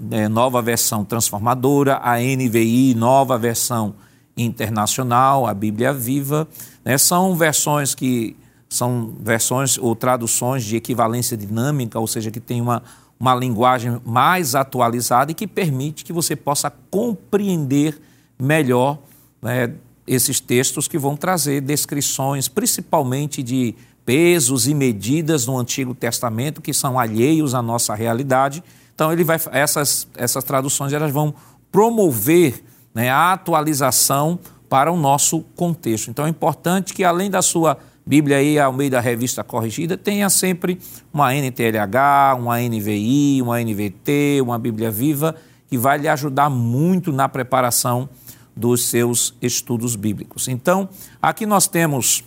é, 0.09 0.27
nova 0.27 0.59
versão 0.59 1.05
transformadora, 1.05 1.99
a 2.01 2.17
NVI, 2.17 2.95
nova 2.95 3.37
versão 3.37 3.93
internacional, 4.35 5.45
a 5.45 5.53
Bíblia 5.53 5.93
Viva, 5.93 6.47
né, 6.83 6.97
são 6.97 7.35
versões 7.35 7.93
que 7.93 8.35
são 8.67 9.13
versões 9.19 9.77
ou 9.77 9.95
traduções 9.95 10.63
de 10.63 10.75
equivalência 10.75 11.37
dinâmica, 11.37 11.99
ou 11.99 12.07
seja, 12.07 12.31
que 12.31 12.39
tem 12.39 12.59
uma, 12.59 12.81
uma 13.19 13.35
linguagem 13.35 14.01
mais 14.03 14.55
atualizada 14.55 15.31
e 15.31 15.35
que 15.35 15.45
permite 15.45 16.03
que 16.03 16.11
você 16.11 16.35
possa 16.35 16.73
compreender 16.89 18.01
melhor 18.39 18.99
né, 19.41 19.73
esses 20.05 20.39
textos 20.39 20.87
que 20.87 20.97
vão 20.97 21.15
trazer 21.15 21.61
descrições, 21.61 22.47
principalmente 22.47 23.41
de 23.41 23.75
pesos 24.05 24.67
e 24.67 24.73
medidas 24.73 25.47
no 25.47 25.57
Antigo 25.57 25.95
Testamento 25.95 26.61
que 26.61 26.73
são 26.73 26.99
alheios 26.99 27.55
à 27.55 27.61
nossa 27.61 27.95
realidade. 27.95 28.63
Então 28.93 29.11
ele 29.11 29.23
vai 29.23 29.39
essas 29.51 30.07
essas 30.15 30.43
traduções 30.43 30.93
elas 30.93 31.11
vão 31.11 31.33
promover 31.71 32.63
né, 32.93 33.09
a 33.09 33.33
atualização 33.33 34.39
para 34.69 34.91
o 34.91 34.97
nosso 34.97 35.41
contexto. 35.55 36.09
Então 36.09 36.25
é 36.25 36.29
importante 36.29 36.93
que 36.93 37.03
além 37.03 37.29
da 37.29 37.41
sua 37.41 37.77
Bíblia 38.07 38.37
aí, 38.37 38.59
ao 38.59 38.71
meio 38.71 38.91
da 38.91 38.99
revista 38.99 39.43
corrigida, 39.43 39.97
tenha 39.97 40.29
sempre 40.29 40.79
uma 41.11 41.33
NTLH, 41.33 42.35
uma 42.37 42.59
NVI, 42.59 43.41
uma 43.41 43.59
NVT, 43.59 44.41
uma 44.43 44.59
Bíblia 44.59 44.91
Viva, 44.91 45.35
que 45.67 45.75
vai 45.75 45.97
lhe 45.97 46.07
ajudar 46.07 46.47
muito 46.47 47.11
na 47.11 47.27
preparação 47.27 48.07
dos 48.55 48.85
seus 48.85 49.35
estudos 49.41 49.95
bíblicos. 49.95 50.47
Então, 50.47 50.87
aqui 51.21 51.45
nós 51.45 51.67
temos 51.67 52.23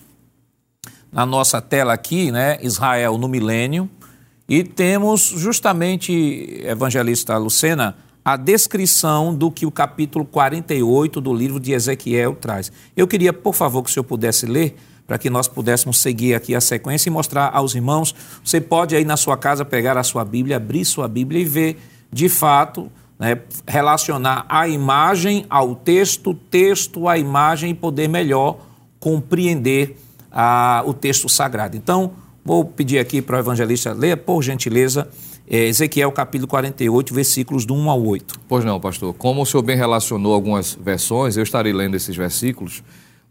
na 1.10 1.24
nossa 1.24 1.60
tela 1.60 1.92
aqui, 1.92 2.30
né, 2.30 2.58
Israel 2.62 3.16
no 3.16 3.28
milênio, 3.28 3.88
e 4.48 4.62
temos 4.62 5.22
justamente, 5.22 6.12
evangelista 6.64 7.36
Lucena, 7.36 7.96
a 8.24 8.36
descrição 8.36 9.34
do 9.34 9.50
que 9.50 9.64
o 9.64 9.70
capítulo 9.70 10.24
48 10.24 11.20
do 11.20 11.32
livro 11.32 11.58
de 11.58 11.72
Ezequiel 11.72 12.34
traz. 12.34 12.70
Eu 12.96 13.08
queria, 13.08 13.32
por 13.32 13.54
favor, 13.54 13.82
que 13.82 13.90
o 13.90 13.92
senhor 13.92 14.04
pudesse 14.04 14.44
ler 14.44 14.76
para 15.06 15.16
que 15.16 15.30
nós 15.30 15.48
pudéssemos 15.48 15.98
seguir 15.98 16.34
aqui 16.34 16.54
a 16.54 16.60
sequência 16.60 17.08
e 17.08 17.12
mostrar 17.12 17.50
aos 17.54 17.74
irmãos. 17.74 18.14
Você 18.44 18.60
pode 18.60 18.94
aí 18.94 19.04
na 19.04 19.16
sua 19.16 19.38
casa 19.38 19.64
pegar 19.64 19.96
a 19.96 20.02
sua 20.02 20.22
Bíblia, 20.22 20.56
abrir 20.56 20.84
sua 20.84 21.08
Bíblia 21.08 21.40
e 21.40 21.44
ver, 21.46 21.78
de 22.12 22.28
fato, 22.28 22.92
né, 23.18 23.40
relacionar 23.66 24.46
a 24.48 24.68
imagem 24.68 25.44
ao 25.50 25.74
texto, 25.74 26.34
texto 26.34 27.08
à 27.08 27.18
imagem 27.18 27.70
e 27.70 27.74
poder 27.74 28.08
melhor 28.08 28.58
compreender 29.00 29.96
a, 30.30 30.82
o 30.86 30.94
texto 30.94 31.28
sagrado. 31.28 31.76
Então, 31.76 32.12
vou 32.44 32.64
pedir 32.64 32.98
aqui 32.98 33.20
para 33.20 33.36
o 33.36 33.40
evangelista 33.40 33.92
ler, 33.92 34.16
por 34.18 34.42
gentileza, 34.42 35.08
é, 35.50 35.66
Ezequiel 35.66 36.12
capítulo 36.12 36.48
48, 36.48 37.14
versículos 37.14 37.64
do 37.64 37.74
1 37.74 37.90
ao 37.90 38.04
8. 38.04 38.40
Pois 38.46 38.64
não, 38.64 38.78
pastor. 38.78 39.14
Como 39.14 39.42
o 39.42 39.46
senhor 39.46 39.62
bem 39.62 39.76
relacionou 39.76 40.34
algumas 40.34 40.74
versões, 40.74 41.36
eu 41.36 41.42
estarei 41.42 41.72
lendo 41.72 41.96
esses 41.96 42.14
versículos 42.14 42.82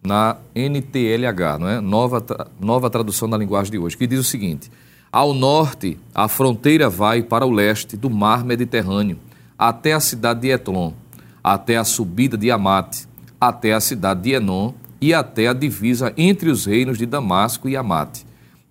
na 0.03 0.37
NTLH, 0.55 1.59
não 1.59 1.69
é? 1.69 1.81
nova, 1.81 2.23
nova 2.59 2.89
tradução 2.89 3.29
da 3.29 3.37
linguagem 3.37 3.71
de 3.71 3.77
hoje, 3.77 3.97
que 3.97 4.07
diz 4.07 4.19
o 4.19 4.23
seguinte: 4.23 4.71
Ao 5.11 5.33
norte, 5.33 5.97
a 6.13 6.27
fronteira 6.27 6.89
vai 6.89 7.21
para 7.21 7.45
o 7.45 7.51
leste 7.51 7.95
do 7.95 8.09
mar 8.09 8.43
Mediterrâneo, 8.43 9.17
até 9.57 9.93
a 9.93 9.99
cidade 9.99 10.41
de 10.41 10.49
Etlon, 10.49 10.91
até 11.43 11.77
a 11.77 11.83
subida 11.83 12.37
de 12.37 12.51
Amate, 12.51 13.07
até 13.39 13.73
a 13.73 13.79
cidade 13.79 14.21
de 14.21 14.31
Enon 14.33 14.73
e 14.99 15.13
até 15.13 15.47
a 15.47 15.53
divisa 15.53 16.13
entre 16.17 16.49
os 16.49 16.65
reinos 16.65 16.97
de 16.97 17.05
Damasco 17.05 17.69
e 17.69 17.75
Amate. 17.75 18.25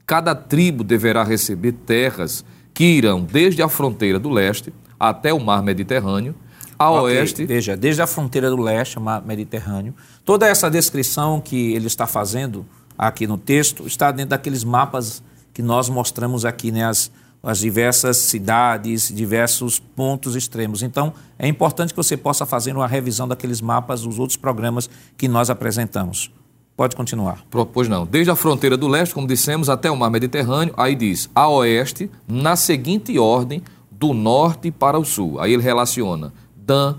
Cada 0.07 0.35
tribo 0.35 0.85
deverá 0.85 1.25
receber 1.25 1.73
terras 1.73 2.45
que 2.73 2.85
irão 2.85 3.23
desde 3.23 3.63
a 3.63 3.69
fronteira 3.69 4.19
do 4.19 4.31
leste 4.31 4.73
até 4.99 5.33
o 5.33 5.41
mar 5.41 5.63
Mediterrâneo 5.63 6.35
a 6.79 6.91
okay. 6.91 7.19
oeste. 7.19 7.47
Veja, 7.47 7.77
desde 7.77 8.03
a 8.03 8.07
fronteira 8.07 8.51
do 8.51 8.57
leste, 8.61 8.99
mar 9.01 9.23
Mediterrâneo. 9.25 9.95
Toda 10.25 10.47
essa 10.47 10.71
descrição 10.71 11.41
que 11.41 11.73
ele 11.73 11.87
está 11.87 12.07
fazendo 12.07 12.67
aqui 12.97 13.27
no 13.27 13.39
texto 13.39 13.87
está 13.87 14.11
dentro 14.11 14.31
daqueles 14.31 14.63
mapas 14.63 15.23
que 15.53 15.63
nós 15.63 15.89
mostramos 15.89 16.45
aqui, 16.45 16.71
né? 16.71 16.85
As, 16.85 17.11
as 17.47 17.59
diversas 17.59 18.17
cidades, 18.17 19.13
diversos 19.15 19.79
pontos 19.79 20.35
extremos. 20.35 20.83
Então, 20.83 21.13
é 21.39 21.47
importante 21.47 21.95
que 21.95 21.97
você 21.97 22.17
possa 22.17 22.45
fazer 22.45 22.75
uma 22.75 22.89
revisão 22.89 23.29
daqueles 23.29 23.61
mapas, 23.61 24.03
dos 24.03 24.19
outros 24.19 24.37
programas 24.37 24.91
que 25.17 25.29
nós 25.29 25.49
apresentamos. 25.49 26.31
Pode 26.77 26.97
continuar. 26.97 27.45
Pois 27.73 27.89
não. 27.89 28.05
Desde 28.05 28.31
a 28.31 28.37
fronteira 28.37 28.77
do 28.77 28.89
leste, 28.89 29.15
como 29.15 29.27
dissemos, 29.27 29.69
até 29.71 29.91
o 29.91 29.97
mar 29.97 30.11
Mediterrâneo, 30.11 30.75
aí 30.77 30.95
diz 30.95 31.31
a 31.35 31.49
oeste, 31.49 32.11
na 32.27 32.57
seguinte 32.57 33.17
ordem, 33.19 33.63
do 33.91 34.13
norte 34.13 34.71
para 34.71 34.99
o 34.99 35.05
sul. 35.05 35.41
Aí 35.41 35.55
ele 35.55 35.63
relaciona 35.63 36.33
Dan, 36.55 36.97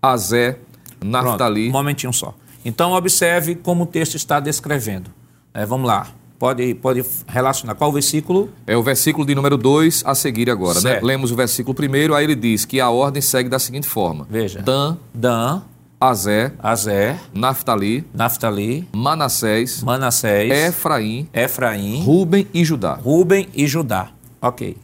Azé, 0.00 0.58
Naftali. 1.02 1.62
Pronto, 1.62 1.70
um 1.70 1.78
momentinho 1.78 2.12
só. 2.12 2.34
Então, 2.64 2.92
observe 2.92 3.54
como 3.54 3.84
o 3.84 3.86
texto 3.86 4.14
está 4.14 4.38
descrevendo. 4.40 5.10
É, 5.54 5.64
vamos 5.64 5.88
lá. 5.88 6.08
Pode, 6.38 6.74
pode 6.74 7.04
relacionar. 7.26 7.74
Qual 7.74 7.90
o 7.90 7.92
versículo? 7.92 8.50
É 8.66 8.76
o 8.76 8.82
versículo 8.82 9.26
de 9.26 9.34
número 9.34 9.56
2 9.56 10.02
a 10.04 10.14
seguir 10.14 10.50
agora, 10.50 10.80
né? 10.80 11.00
Lemos 11.02 11.32
o 11.32 11.36
versículo 11.36 11.74
primeiro, 11.74 12.14
aí 12.14 12.24
ele 12.24 12.34
diz 12.34 12.64
que 12.64 12.78
a 12.78 12.90
ordem 12.90 13.22
segue 13.22 13.48
da 13.48 13.58
seguinte 13.58 13.86
forma: 13.86 14.26
Veja. 14.28 14.60
Dan, 14.60 14.98
Dan, 15.14 15.62
Azé, 15.98 16.52
Azé, 16.58 17.18
Naftali, 17.32 18.04
Naftali, 18.12 18.86
Manassés, 18.92 19.82
Manassés, 19.82 20.52
Efraim, 20.52 21.26
Efraim, 21.32 22.02
Ruben 22.04 22.46
e 22.52 22.64
Judá. 22.64 22.94
Ruben 22.94 23.48
e 23.54 23.66
Judá. 23.66 24.10
Ok. 24.42 24.76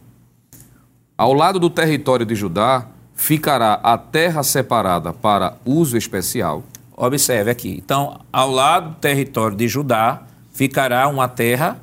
Ao 1.18 1.34
lado 1.34 1.58
do 1.58 1.68
território 1.68 2.24
de 2.24 2.34
Judá 2.34 2.86
ficará 3.14 3.74
a 3.74 3.98
terra 3.98 4.42
separada 4.42 5.12
para 5.12 5.56
uso 5.66 5.98
especial. 5.98 6.64
Observe 6.96 7.50
aqui. 7.50 7.82
Então, 7.84 8.20
ao 8.32 8.50
lado 8.50 8.90
do 8.90 8.96
território 8.96 9.56
de 9.56 9.68
Judá, 9.68 10.22
ficará 10.62 11.08
uma 11.08 11.26
terra 11.26 11.82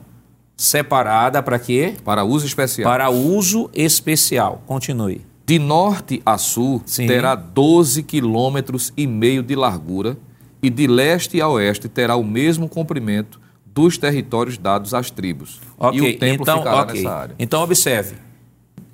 separada 0.56 1.44
para 1.44 1.60
quê? 1.60 1.96
Para 2.06 2.24
uso 2.24 2.46
especial. 2.46 2.90
Para 2.90 3.10
uso 3.10 3.70
especial. 3.74 4.64
Continue. 4.66 5.22
De 5.46 5.60
norte 5.60 6.22
a 6.26 6.38
sul 6.38 6.82
Sim. 6.86 7.06
terá 7.06 7.36
12 7.36 8.04
quilômetros 8.04 8.94
e 8.96 9.06
meio 9.06 9.44
de 9.44 9.54
largura 9.54 10.18
e 10.64 10.70
de 10.70 10.88
leste 10.88 11.42
a 11.42 11.50
oeste 11.50 11.90
terá 11.90 12.16
o 12.16 12.24
mesmo 12.24 12.70
comprimento 12.70 13.42
dos 13.66 13.98
territórios 13.98 14.58
dados 14.58 14.94
às 14.94 15.12
tribos. 15.12 15.60
Ok, 15.78 16.00
E 16.00 16.16
o 16.16 16.18
templo 16.18 16.44
então, 16.44 16.60
ficará 16.60 16.82
ok. 16.84 16.96
nessa 16.96 17.16
área. 17.16 17.36
Então, 17.38 17.62
observe. 17.62 18.16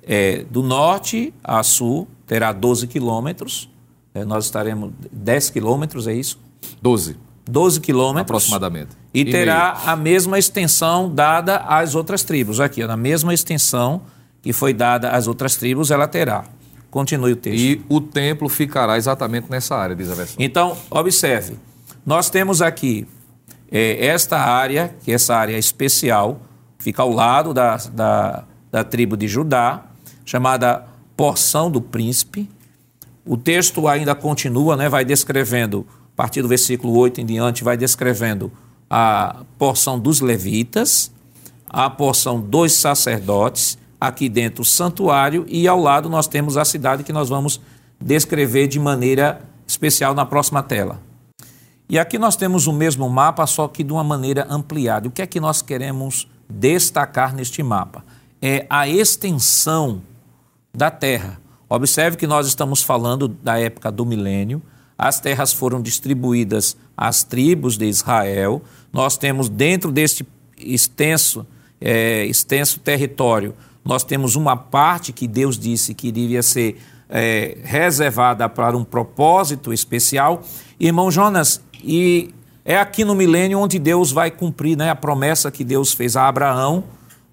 É, 0.02 0.44
do 0.50 0.64
norte 0.64 1.32
a 1.44 1.62
sul 1.62 2.08
terá 2.26 2.52
12 2.52 2.88
quilômetros. 2.88 3.70
É, 4.12 4.24
nós 4.24 4.46
estaremos 4.46 4.90
10 5.12 5.50
quilômetros, 5.50 6.08
é 6.08 6.14
isso? 6.14 6.40
12, 6.82 7.16
12 7.48 7.80
quilômetros. 7.80 8.22
aproximadamente. 8.22 8.90
E 9.14 9.24
meio. 9.24 9.36
terá 9.36 9.80
a 9.86 9.96
mesma 9.96 10.38
extensão 10.38 11.12
dada 11.12 11.58
às 11.58 11.94
outras 11.94 12.22
tribos. 12.22 12.60
Aqui, 12.60 12.82
ó, 12.82 12.86
na 12.86 12.96
mesma 12.96 13.32
extensão 13.32 14.02
que 14.42 14.52
foi 14.52 14.72
dada 14.72 15.10
às 15.10 15.26
outras 15.26 15.56
tribos, 15.56 15.90
ela 15.90 16.06
terá. 16.06 16.44
Continue 16.90 17.32
o 17.32 17.36
texto. 17.36 17.58
E 17.58 17.84
o 17.88 18.00
templo 18.00 18.48
ficará 18.48 18.96
exatamente 18.96 19.50
nessa 19.50 19.76
área, 19.76 19.94
diz 19.94 20.10
a 20.10 20.14
versão. 20.14 20.36
Então, 20.38 20.76
observe, 20.90 21.56
nós 22.04 22.30
temos 22.30 22.62
aqui 22.62 23.06
eh, 23.70 24.06
esta 24.06 24.38
área, 24.38 24.94
que 25.02 25.10
é 25.10 25.14
essa 25.14 25.34
área 25.34 25.58
especial, 25.58 26.40
fica 26.78 27.02
ao 27.02 27.10
lado 27.10 27.52
da, 27.52 27.76
da, 27.92 28.44
da 28.70 28.84
tribo 28.84 29.16
de 29.16 29.26
Judá, 29.26 29.84
chamada 30.24 30.86
porção 31.16 31.70
do 31.70 31.80
príncipe. 31.80 32.48
O 33.24 33.36
texto 33.36 33.88
ainda 33.88 34.14
continua, 34.14 34.76
né, 34.76 34.88
vai 34.88 35.04
descrevendo, 35.04 35.86
a 36.16 36.22
partir 36.22 36.40
do 36.40 36.48
versículo 36.48 36.96
8 36.96 37.20
em 37.20 37.26
diante, 37.26 37.62
vai 37.62 37.76
descrevendo 37.76 38.50
a 38.88 39.44
porção 39.58 39.98
dos 39.98 40.22
levitas, 40.22 41.12
a 41.68 41.90
porção 41.90 42.40
dos 42.40 42.72
sacerdotes, 42.72 43.76
aqui 44.00 44.26
dentro 44.26 44.62
o 44.62 44.64
santuário, 44.64 45.44
e 45.46 45.68
ao 45.68 45.78
lado 45.78 46.08
nós 46.08 46.26
temos 46.26 46.56
a 46.56 46.64
cidade 46.64 47.04
que 47.04 47.12
nós 47.12 47.28
vamos 47.28 47.60
descrever 48.00 48.66
de 48.66 48.80
maneira 48.80 49.42
especial 49.66 50.14
na 50.14 50.24
próxima 50.24 50.62
tela. 50.62 51.02
E 51.86 51.98
aqui 51.98 52.18
nós 52.18 52.34
temos 52.34 52.66
o 52.66 52.72
mesmo 52.72 53.06
mapa, 53.10 53.46
só 53.46 53.68
que 53.68 53.84
de 53.84 53.92
uma 53.92 54.02
maneira 54.02 54.46
ampliada. 54.48 55.08
O 55.08 55.10
que 55.10 55.20
é 55.20 55.26
que 55.26 55.38
nós 55.38 55.60
queremos 55.60 56.26
destacar 56.48 57.34
neste 57.34 57.62
mapa? 57.62 58.02
É 58.40 58.64
a 58.70 58.88
extensão 58.88 60.00
da 60.74 60.90
terra. 60.90 61.38
Observe 61.68 62.16
que 62.16 62.26
nós 62.26 62.46
estamos 62.46 62.82
falando 62.82 63.28
da 63.28 63.60
época 63.60 63.92
do 63.92 64.06
milênio. 64.06 64.62
As 64.98 65.20
terras 65.20 65.52
foram 65.52 65.82
distribuídas 65.82 66.76
às 66.96 67.22
tribos 67.22 67.76
de 67.76 67.86
Israel. 67.86 68.62
Nós 68.92 69.16
temos 69.16 69.48
dentro 69.48 69.92
deste 69.92 70.26
extenso, 70.58 71.46
é, 71.80 72.24
extenso 72.24 72.80
território, 72.80 73.54
nós 73.86 74.02
temos 74.02 74.34
uma 74.34 74.56
parte 74.56 75.12
que 75.12 75.28
Deus 75.28 75.56
disse 75.56 75.94
que 75.94 76.08
iria 76.08 76.42
ser 76.42 76.76
é, 77.08 77.56
reservada 77.62 78.48
para 78.48 78.76
um 78.76 78.82
propósito 78.82 79.72
especial. 79.72 80.42
Irmão 80.80 81.08
Jonas, 81.08 81.60
e 81.84 82.34
é 82.64 82.76
aqui 82.76 83.04
no 83.04 83.14
milênio 83.14 83.60
onde 83.60 83.78
Deus 83.78 84.10
vai 84.10 84.28
cumprir 84.28 84.76
né, 84.76 84.90
a 84.90 84.96
promessa 84.96 85.52
que 85.52 85.62
Deus 85.62 85.92
fez 85.92 86.16
a 86.16 86.26
Abraão, 86.26 86.82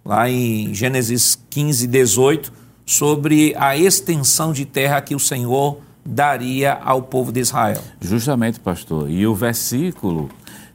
lá 0.05 0.29
em 0.29 0.71
Gênesis 0.75 1.39
15, 1.49 1.87
18, 1.87 2.53
sobre 2.85 3.55
a 3.57 3.75
extensão 3.75 4.53
de 4.53 4.63
terra 4.63 5.01
que 5.01 5.15
o 5.15 5.19
Senhor 5.19 5.79
daria 6.05 6.73
ao 6.73 7.01
povo 7.01 7.31
de 7.31 7.39
Israel. 7.39 7.81
Justamente, 8.01 8.59
pastor. 8.59 9.09
E 9.09 9.25
o 9.25 9.33
versículo 9.33 10.29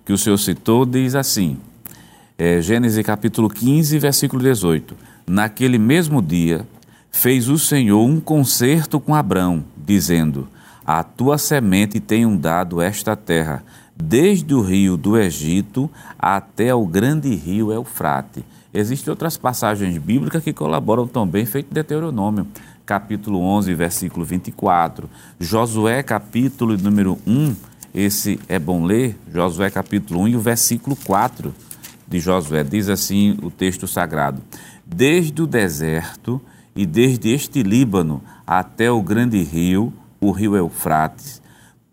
que 0.04 0.12
o 0.12 0.18
senhor 0.18 0.38
citou 0.38 0.86
diz 0.86 1.14
assim, 1.14 1.58
é, 2.38 2.60
Gênesis 2.62 3.04
capítulo 3.04 3.48
15, 3.48 3.98
versículo 3.98 4.42
18. 4.42 4.96
Naquele 5.26 5.78
mesmo 5.78 6.22
dia, 6.22 6.64
fez 7.10 7.48
o 7.48 7.58
Senhor 7.58 8.02
um 8.04 8.20
concerto 8.20 9.00
com 9.00 9.14
Abrão, 9.14 9.64
dizendo: 9.76 10.48
A 10.86 11.02
tua 11.02 11.36
semente 11.36 12.00
tenho 12.00 12.36
dado 12.36 12.80
esta 12.80 13.16
terra, 13.16 13.62
desde 13.94 14.54
o 14.54 14.62
rio 14.62 14.96
do 14.96 15.18
Egito 15.18 15.90
até 16.18 16.74
o 16.74 16.86
grande 16.86 17.34
rio 17.34 17.72
Eufrate. 17.72 18.44
Existem 18.72 19.10
outras 19.10 19.36
passagens 19.36 19.98
bíblicas 19.98 20.42
que 20.42 20.52
colaboram 20.52 21.06
também, 21.06 21.44
feito 21.44 21.74
Deuteronômio, 21.74 22.46
capítulo 22.88 23.40
11, 23.42 23.74
versículo 23.74 24.24
24. 24.24 25.10
Josué, 25.38 26.02
capítulo 26.02 26.74
número 26.78 27.18
1, 27.26 27.54
esse 27.92 28.40
é 28.48 28.58
bom 28.58 28.82
ler, 28.82 29.14
Josué, 29.30 29.68
capítulo 29.68 30.20
1 30.20 30.28
e 30.28 30.36
o 30.36 30.40
versículo 30.40 30.96
4 30.96 31.54
de 32.08 32.18
Josué. 32.18 32.64
Diz 32.64 32.88
assim 32.88 33.36
o 33.42 33.50
texto 33.50 33.86
sagrado: 33.86 34.40
Desde 34.86 35.42
o 35.42 35.46
deserto 35.46 36.40
e 36.74 36.86
desde 36.86 37.28
este 37.28 37.62
Líbano 37.62 38.22
até 38.46 38.90
o 38.90 39.02
grande 39.02 39.42
rio, 39.42 39.92
o 40.18 40.30
rio 40.30 40.56
Eufrates, 40.56 41.42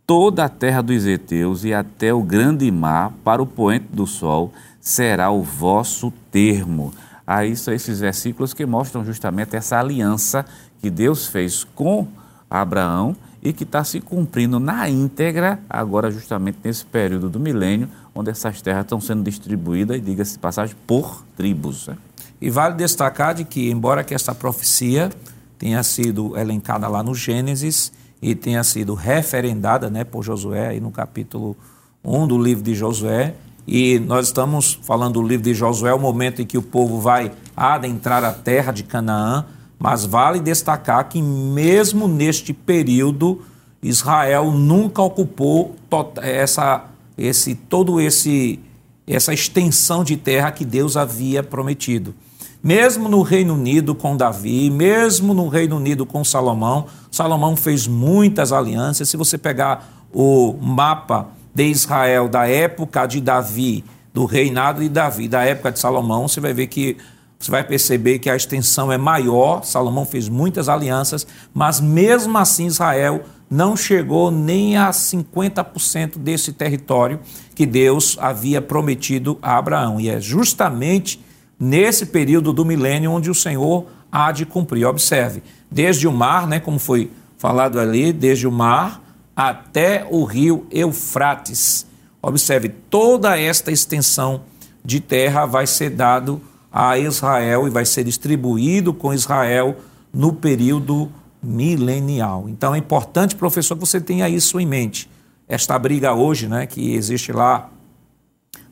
toda 0.07 0.45
a 0.45 0.49
terra 0.49 0.81
dos 0.81 1.05
heteus 1.05 1.65
e 1.65 1.73
até 1.73 2.13
o 2.13 2.23
grande 2.23 2.71
mar, 2.71 3.11
para 3.21 3.43
o 3.43 3.45
poente 3.45 3.87
do 3.91 4.07
sol, 4.07 4.53
será 4.79 5.29
o 5.29 5.43
vosso 5.43 6.09
termo. 6.31 6.93
Aí 7.27 7.55
são 7.55 7.73
esses 7.73 7.99
versículos 7.99 8.53
que 8.53 8.65
mostram 8.65 9.03
justamente 9.03 9.55
essa 9.55 9.79
aliança 9.79 10.45
que 10.85 10.91
Deus 10.91 11.25
fez 11.25 11.63
com 11.63 12.07
Abraão 12.47 13.15
e 13.41 13.51
que 13.51 13.63
está 13.63 13.83
se 13.83 13.99
cumprindo 13.99 14.59
na 14.59 14.87
íntegra, 14.87 15.59
agora 15.67 16.11
justamente 16.11 16.59
nesse 16.63 16.85
período 16.85 17.27
do 17.27 17.39
milênio, 17.39 17.89
onde 18.13 18.29
essas 18.29 18.61
terras 18.61 18.83
estão 18.83 19.01
sendo 19.01 19.23
distribuídas, 19.23 19.99
diga-se 19.99 20.37
passagem, 20.37 20.75
por 20.85 21.25
tribos. 21.35 21.87
Né? 21.87 21.97
E 22.39 22.51
vale 22.51 22.75
destacar 22.75 23.33
de 23.33 23.45
que, 23.45 23.71
embora 23.71 24.03
que 24.03 24.13
essa 24.13 24.35
profecia 24.35 25.09
tenha 25.57 25.81
sido 25.81 26.37
elencada 26.37 26.87
lá 26.87 27.01
no 27.01 27.15
Gênesis 27.15 27.91
e 28.21 28.35
tenha 28.35 28.63
sido 28.63 28.93
referendada 28.93 29.89
né, 29.89 30.03
por 30.03 30.23
Josué, 30.23 30.67
aí 30.67 30.79
no 30.79 30.91
capítulo 30.91 31.57
1 32.03 32.27
do 32.27 32.37
livro 32.37 32.63
de 32.63 32.75
Josué, 32.75 33.33
e 33.67 33.97
nós 33.97 34.27
estamos 34.27 34.79
falando 34.83 35.13
do 35.13 35.27
livro 35.27 35.45
de 35.45 35.55
Josué, 35.55 35.91
o 35.95 35.99
momento 35.99 36.43
em 36.43 36.45
que 36.45 36.59
o 36.59 36.61
povo 36.61 36.99
vai 37.01 37.31
adentrar 37.57 38.23
a 38.23 38.31
terra 38.31 38.71
de 38.71 38.83
Canaã, 38.83 39.45
mas 39.85 40.03
vale 40.03 40.39
destacar 40.39 41.07
que 41.07 41.21
mesmo 41.21 42.07
neste 42.07 42.51
período, 42.51 43.43
Israel 43.83 44.51
nunca 44.51 44.99
ocupou 44.99 45.75
essa, 46.23 46.85
esse, 47.15 47.53
todo 47.53 48.01
esse 48.01 48.59
essa 49.05 49.31
extensão 49.31 50.03
de 50.03 50.17
terra 50.17 50.51
que 50.51 50.65
Deus 50.65 50.97
havia 50.97 51.43
prometido. 51.43 52.15
Mesmo 52.63 53.07
no 53.07 53.21
Reino 53.21 53.53
Unido 53.53 53.93
com 53.93 54.17
Davi, 54.17 54.71
mesmo 54.71 55.35
no 55.35 55.47
Reino 55.49 55.77
Unido 55.77 56.03
com 56.03 56.23
Salomão, 56.23 56.87
Salomão 57.11 57.55
fez 57.55 57.85
muitas 57.85 58.51
alianças. 58.51 59.07
Se 59.07 59.15
você 59.15 59.37
pegar 59.37 60.07
o 60.11 60.55
mapa 60.59 61.27
de 61.53 61.65
Israel 61.65 62.27
da 62.27 62.47
época 62.47 63.05
de 63.05 63.21
Davi, 63.21 63.85
do 64.11 64.25
reinado 64.25 64.81
de 64.81 64.89
Davi, 64.89 65.27
da 65.27 65.43
época 65.43 65.71
de 65.71 65.77
Salomão, 65.77 66.27
você 66.27 66.39
vai 66.39 66.55
ver 66.55 66.65
que 66.65 66.97
você 67.39 67.51
vai 67.51 67.63
perceber 67.63 68.19
que 68.19 68.29
a 68.29 68.35
extensão 68.35 68.91
é 68.91 68.97
maior. 68.97 69.63
Salomão 69.63 70.05
fez 70.05 70.29
muitas 70.29 70.69
alianças, 70.69 71.27
mas 71.53 71.79
mesmo 71.79 72.37
assim 72.37 72.65
Israel 72.65 73.23
não 73.49 73.77
chegou 73.77 74.31
nem 74.31 74.77
a 74.77 74.89
50% 74.89 76.17
desse 76.17 76.51
território 76.51 77.19
que 77.53 77.65
Deus 77.65 78.17
havia 78.19 78.61
prometido 78.61 79.37
a 79.41 79.57
Abraão. 79.57 79.99
E 79.99 80.09
é 80.09 80.19
justamente 80.19 81.23
nesse 81.59 82.07
período 82.07 82.51
do 82.51 82.65
milênio 82.65 83.11
onde 83.11 83.29
o 83.29 83.35
Senhor 83.35 83.85
há 84.11 84.31
de 84.31 84.45
cumprir. 84.45 84.85
Observe, 84.85 85.43
desde 85.69 86.07
o 86.07 86.11
mar, 86.11 86.47
né, 86.47 86.59
como 86.59 86.79
foi 86.79 87.11
falado 87.37 87.79
ali, 87.79 88.11
desde 88.11 88.47
o 88.47 88.51
mar 88.51 89.01
até 89.35 90.07
o 90.09 90.23
rio 90.23 90.65
Eufrates. 90.71 91.85
Observe, 92.21 92.69
toda 92.69 93.37
esta 93.37 93.71
extensão 93.71 94.41
de 94.83 94.99
terra 94.99 95.45
vai 95.45 95.67
ser 95.67 95.91
dado 95.91 96.41
a 96.77 96.97
Israel 96.97 97.65
e 97.65 97.69
vai 97.69 97.85
ser 97.85 98.03
distribuído 98.03 98.93
com 98.93 99.13
Israel 99.13 99.77
no 100.13 100.33
período 100.33 101.09
milenial. 101.41 102.49
Então 102.49 102.75
é 102.75 102.77
importante, 102.77 103.33
professor, 103.33 103.75
que 103.75 103.79
você 103.85 104.01
tenha 104.01 104.27
isso 104.27 104.59
em 104.59 104.65
mente. 104.65 105.09
Esta 105.47 105.79
briga 105.79 106.13
hoje, 106.13 106.49
né, 106.49 106.65
que 106.65 106.93
existe 106.93 107.31
lá 107.31 107.69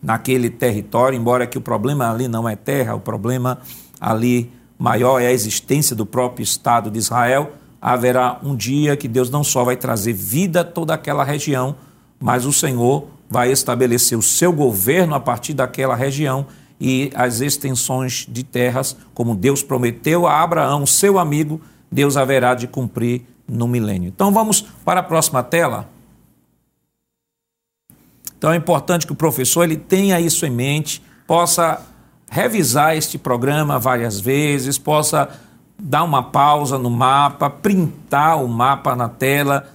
naquele 0.01 0.49
território, 0.49 1.17
embora 1.17 1.47
que 1.47 1.57
o 1.57 1.61
problema 1.61 2.11
ali 2.11 2.27
não 2.27 2.49
é 2.49 2.57
terra, 2.57 2.93
o 2.93 2.99
problema 2.99 3.59
ali 4.01 4.51
maior 4.77 5.21
é 5.21 5.27
a 5.27 5.31
existência 5.31 5.95
do 5.95 6.05
próprio 6.05 6.43
Estado 6.43 6.91
de 6.91 6.99
Israel, 6.99 7.53
haverá 7.81 8.37
um 8.43 8.53
dia 8.53 8.97
que 8.97 9.07
Deus 9.07 9.29
não 9.29 9.45
só 9.45 9.63
vai 9.63 9.77
trazer 9.77 10.11
vida 10.11 10.59
a 10.59 10.65
toda 10.65 10.93
aquela 10.93 11.23
região, 11.23 11.73
mas 12.19 12.45
o 12.45 12.51
Senhor 12.51 13.07
vai 13.29 13.49
estabelecer 13.49 14.17
o 14.17 14.21
seu 14.21 14.51
governo 14.51 15.15
a 15.15 15.21
partir 15.21 15.53
daquela 15.53 15.95
região 15.95 16.45
e 16.79 17.11
as 17.15 17.41
extensões 17.41 18.25
de 18.27 18.43
terras, 18.43 18.95
como 19.13 19.35
Deus 19.35 19.63
prometeu 19.63 20.27
a 20.27 20.41
Abraão, 20.41 20.85
seu 20.85 21.17
amigo, 21.17 21.61
Deus 21.91 22.17
haverá 22.17 22.55
de 22.55 22.67
cumprir 22.67 23.21
no 23.47 23.67
milênio. 23.67 24.09
Então 24.09 24.31
vamos 24.31 24.61
para 24.61 24.99
a 24.99 25.03
próxima 25.03 25.43
tela. 25.43 25.89
Então 28.37 28.51
é 28.51 28.55
importante 28.55 29.05
que 29.05 29.13
o 29.13 29.15
professor 29.15 29.63
ele 29.63 29.77
tenha 29.77 30.19
isso 30.19 30.45
em 30.45 30.49
mente, 30.49 31.01
possa 31.25 31.81
revisar 32.29 32.97
este 32.97 33.17
programa 33.17 33.79
várias 33.79 34.19
vezes, 34.19 34.77
possa 34.77 35.29
dar 35.79 36.03
uma 36.03 36.23
pausa 36.23 36.77
no 36.77 36.89
mapa, 36.89 37.49
printar 37.49 38.43
o 38.43 38.47
mapa 38.47 38.95
na 38.95 39.07
tela, 39.07 39.72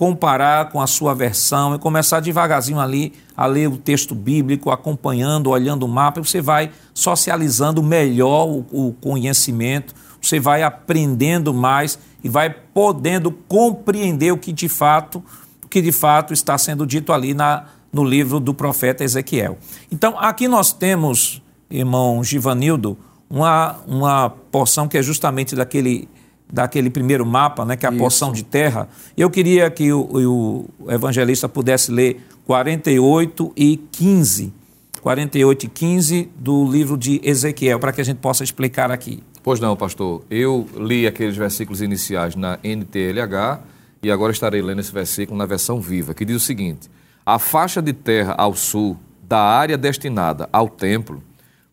comparar 0.00 0.70
com 0.70 0.80
a 0.80 0.86
sua 0.86 1.14
versão 1.14 1.74
e 1.74 1.78
começar 1.78 2.20
devagarzinho 2.20 2.80
ali 2.80 3.12
a 3.36 3.44
ler 3.44 3.68
o 3.68 3.76
texto 3.76 4.14
bíblico, 4.14 4.70
acompanhando, 4.70 5.50
olhando 5.50 5.84
o 5.84 5.88
mapa, 5.88 6.18
e 6.20 6.24
você 6.24 6.40
vai 6.40 6.70
socializando 6.94 7.82
melhor 7.82 8.48
o, 8.48 8.64
o 8.72 8.94
conhecimento, 8.94 9.94
você 10.18 10.40
vai 10.40 10.62
aprendendo 10.62 11.52
mais 11.52 11.98
e 12.24 12.30
vai 12.30 12.48
podendo 12.48 13.30
compreender 13.30 14.32
o 14.32 14.38
que 14.38 14.54
de 14.54 14.70
fato, 14.70 15.22
o 15.62 15.68
que 15.68 15.82
de 15.82 15.92
fato 15.92 16.32
está 16.32 16.56
sendo 16.56 16.86
dito 16.86 17.12
ali 17.12 17.34
na, 17.34 17.66
no 17.92 18.02
livro 18.02 18.40
do 18.40 18.54
profeta 18.54 19.04
Ezequiel. 19.04 19.58
Então, 19.92 20.18
aqui 20.18 20.48
nós 20.48 20.72
temos, 20.72 21.42
irmão 21.70 22.24
Givanildo, 22.24 22.96
uma, 23.28 23.76
uma 23.86 24.30
porção 24.30 24.88
que 24.88 24.96
é 24.96 25.02
justamente 25.02 25.54
daquele 25.54 26.08
daquele 26.52 26.90
primeiro 26.90 27.24
mapa, 27.24 27.64
né, 27.64 27.76
que 27.76 27.86
é 27.86 27.88
a 27.88 27.92
Isso. 27.92 27.98
porção 28.00 28.32
de 28.32 28.42
terra. 28.42 28.88
Eu 29.16 29.30
queria 29.30 29.70
que 29.70 29.92
o, 29.92 30.68
o, 30.80 30.90
evangelista 30.90 31.48
pudesse 31.48 31.90
ler 31.90 32.20
48 32.46 33.52
e 33.56 33.76
15. 33.92 34.52
48 35.00 35.64
e 35.64 35.68
15 35.68 36.30
do 36.36 36.70
livro 36.70 36.96
de 36.96 37.20
Ezequiel, 37.24 37.78
para 37.78 37.92
que 37.92 38.00
a 38.00 38.04
gente 38.04 38.18
possa 38.18 38.44
explicar 38.44 38.90
aqui. 38.90 39.22
Pois 39.42 39.58
não, 39.58 39.74
pastor. 39.74 40.22
Eu 40.30 40.66
li 40.76 41.06
aqueles 41.06 41.36
versículos 41.36 41.80
iniciais 41.80 42.36
na 42.36 42.58
NTLH 42.62 43.60
e 44.02 44.10
agora 44.10 44.32
estarei 44.32 44.60
lendo 44.60 44.80
esse 44.80 44.92
versículo 44.92 45.38
na 45.38 45.46
versão 45.46 45.80
viva, 45.80 46.12
que 46.12 46.24
diz 46.24 46.36
o 46.36 46.40
seguinte: 46.40 46.90
A 47.24 47.38
faixa 47.38 47.80
de 47.80 47.92
terra 47.92 48.34
ao 48.36 48.54
sul 48.54 48.98
da 49.22 49.40
área 49.40 49.78
destinada 49.78 50.48
ao 50.52 50.68
templo, 50.68 51.22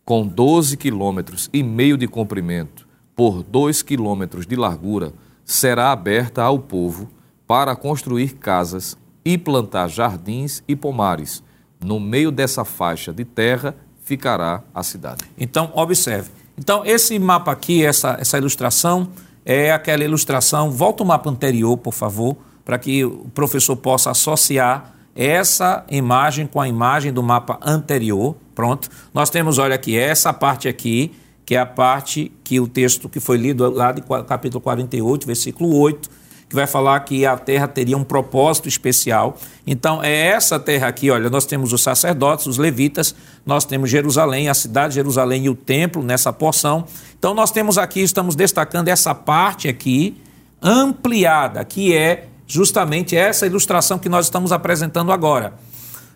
com 0.06 0.26
12 0.26 0.78
quilômetros 0.78 1.50
e 1.52 1.62
meio 1.62 1.98
de 1.98 2.08
comprimento, 2.08 2.87
por 3.18 3.42
dois 3.42 3.82
quilômetros 3.82 4.46
de 4.46 4.56
largura, 4.56 5.12
será 5.44 5.92
aberta 5.92 6.44
ao 6.44 6.60
povo 6.60 7.10
para 7.48 7.76
construir 7.76 8.36
casas 8.36 8.96
e 9.26 9.38
plantar 9.40 9.90
jardins 9.90 10.62
e 10.68 10.76
pomares. 10.76 11.44
No 11.84 12.00
meio 12.00 12.32
dessa 12.32 12.64
faixa 12.64 13.12
de 13.12 13.26
terra 13.26 13.76
ficará 14.04 14.62
a 14.74 14.84
cidade. 14.84 15.26
Então, 15.36 15.72
observe. 15.74 16.30
Então, 16.58 16.86
esse 16.86 17.18
mapa 17.18 17.52
aqui, 17.52 17.84
essa, 17.84 18.18
essa 18.20 18.38
ilustração, 18.38 19.10
é 19.44 19.72
aquela 19.72 20.04
ilustração. 20.04 20.70
Volta 20.70 21.02
o 21.02 21.06
mapa 21.06 21.30
anterior, 21.30 21.76
por 21.76 21.94
favor, 21.94 22.38
para 22.64 22.78
que 22.78 23.04
o 23.04 23.30
professor 23.34 23.76
possa 23.76 24.12
associar 24.12 24.94
essa 25.16 25.84
imagem 25.90 26.46
com 26.46 26.62
a 26.62 26.68
imagem 26.68 27.12
do 27.12 27.24
mapa 27.24 27.60
anterior. 27.64 28.36
Pronto. 28.54 28.90
Nós 29.12 29.30
temos, 29.32 29.58
olha 29.58 29.74
aqui, 29.74 29.98
essa 29.98 30.32
parte 30.32 30.68
aqui 30.68 31.16
que 31.48 31.56
é 31.56 31.60
a 31.60 31.66
parte 31.66 32.30
que 32.44 32.60
o 32.60 32.68
texto 32.68 33.08
que 33.08 33.22
foi 33.22 33.38
lido 33.38 33.72
lá 33.72 33.94
de 33.94 34.02
capítulo 34.28 34.60
48, 34.60 35.26
versículo 35.26 35.74
8, 35.80 36.10
que 36.50 36.54
vai 36.54 36.68
falar 36.68 37.00
que 37.00 37.26
a 37.26 37.38
terra 37.38 37.70
teria 37.70 37.98
um 37.98 38.04
propósito 38.04 38.68
especial. 38.68 39.38
Então, 39.66 40.04
é 40.04 40.28
essa 40.28 40.60
terra 40.60 40.90
aqui, 40.90 41.10
olha, 41.10 41.30
nós 41.30 41.46
temos 41.46 41.72
os 41.72 41.82
sacerdotes, 41.82 42.48
os 42.48 42.58
levitas, 42.58 43.16
nós 43.46 43.64
temos 43.64 43.90
Jerusalém, 43.90 44.50
a 44.50 44.54
cidade 44.54 44.90
de 44.90 44.96
Jerusalém 44.96 45.46
e 45.46 45.50
o 45.50 45.56
templo 45.56 46.04
nessa 46.04 46.34
porção. 46.34 46.84
Então, 47.18 47.34
nós 47.34 47.50
temos 47.50 47.78
aqui, 47.78 48.02
estamos 48.02 48.36
destacando 48.36 48.90
essa 48.90 49.16
parte 49.16 49.70
aqui 49.70 50.22
ampliada, 50.62 51.64
que 51.64 51.96
é 51.96 52.28
justamente 52.46 53.16
essa 53.16 53.46
ilustração 53.46 53.98
que 53.98 54.10
nós 54.10 54.26
estamos 54.26 54.52
apresentando 54.52 55.14
agora. 55.14 55.54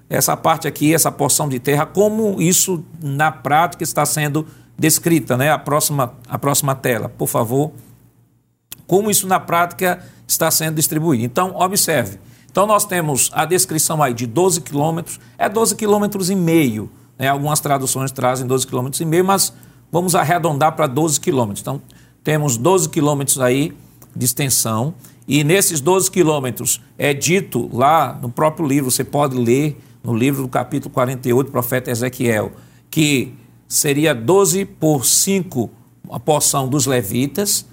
Essa 0.09 0.36
parte 0.36 0.67
aqui, 0.67 0.93
essa 0.93 1.09
porção 1.09 1.47
de 1.47 1.57
terra, 1.57 1.86
como 1.86 2.41
isso 2.41 2.84
na 3.01 3.32
prática 3.32 3.82
está 3.82 4.05
sendo 4.05 4.45
descrita, 4.82 5.38
né? 5.38 5.51
A 5.51 5.59
próxima, 5.59 6.15
a 6.27 6.39
próxima 6.39 6.73
tela, 6.73 7.07
por 7.07 7.27
favor. 7.27 7.71
Como 8.88 9.11
isso 9.11 9.27
na 9.27 9.39
prática 9.39 10.03
está 10.27 10.49
sendo 10.49 10.75
distribuído. 10.75 11.23
Então, 11.23 11.55
observe. 11.55 12.19
Então, 12.49 12.65
nós 12.65 12.84
temos 12.84 13.29
a 13.32 13.45
descrição 13.45 14.01
aí 14.01 14.11
de 14.11 14.25
12 14.25 14.61
quilômetros, 14.61 15.19
é 15.38 15.47
12 15.47 15.75
quilômetros 15.75 16.32
e 16.32 16.36
meio. 16.36 16.89
Né? 17.17 17.27
Algumas 17.27 17.59
traduções 17.59 18.11
trazem 18.11 18.47
12 18.47 18.65
quilômetros 18.65 18.99
e 18.99 19.05
meio, 19.05 19.23
mas 19.23 19.53
vamos 19.91 20.15
arredondar 20.15 20.75
para 20.75 20.88
12 20.88 21.19
quilômetros. 21.19 21.61
Então, 21.61 21.79
temos 22.23 22.57
12 22.57 22.89
quilômetros 22.89 23.39
aí 23.39 23.77
de 24.15 24.25
extensão, 24.25 24.95
e 25.27 25.43
nesses 25.43 25.79
12 25.79 26.09
quilômetros 26.09 26.82
é 26.97 27.13
dito 27.13 27.69
lá 27.71 28.17
no 28.19 28.29
próprio 28.29 28.67
livro, 28.67 28.89
você 28.89 29.03
pode 29.03 29.38
ler 29.38 29.79
no 30.03 30.13
livro 30.13 30.41
do 30.41 30.49
capítulo 30.49 30.91
48, 30.91 31.51
profeta 31.51 31.91
Ezequiel, 31.91 32.51
que 32.89 33.34
seria 33.72 34.13
12 34.13 34.65
por 34.65 35.05
5 35.05 35.69
a 36.11 36.19
porção 36.19 36.67
dos 36.67 36.86
levitas, 36.86 37.65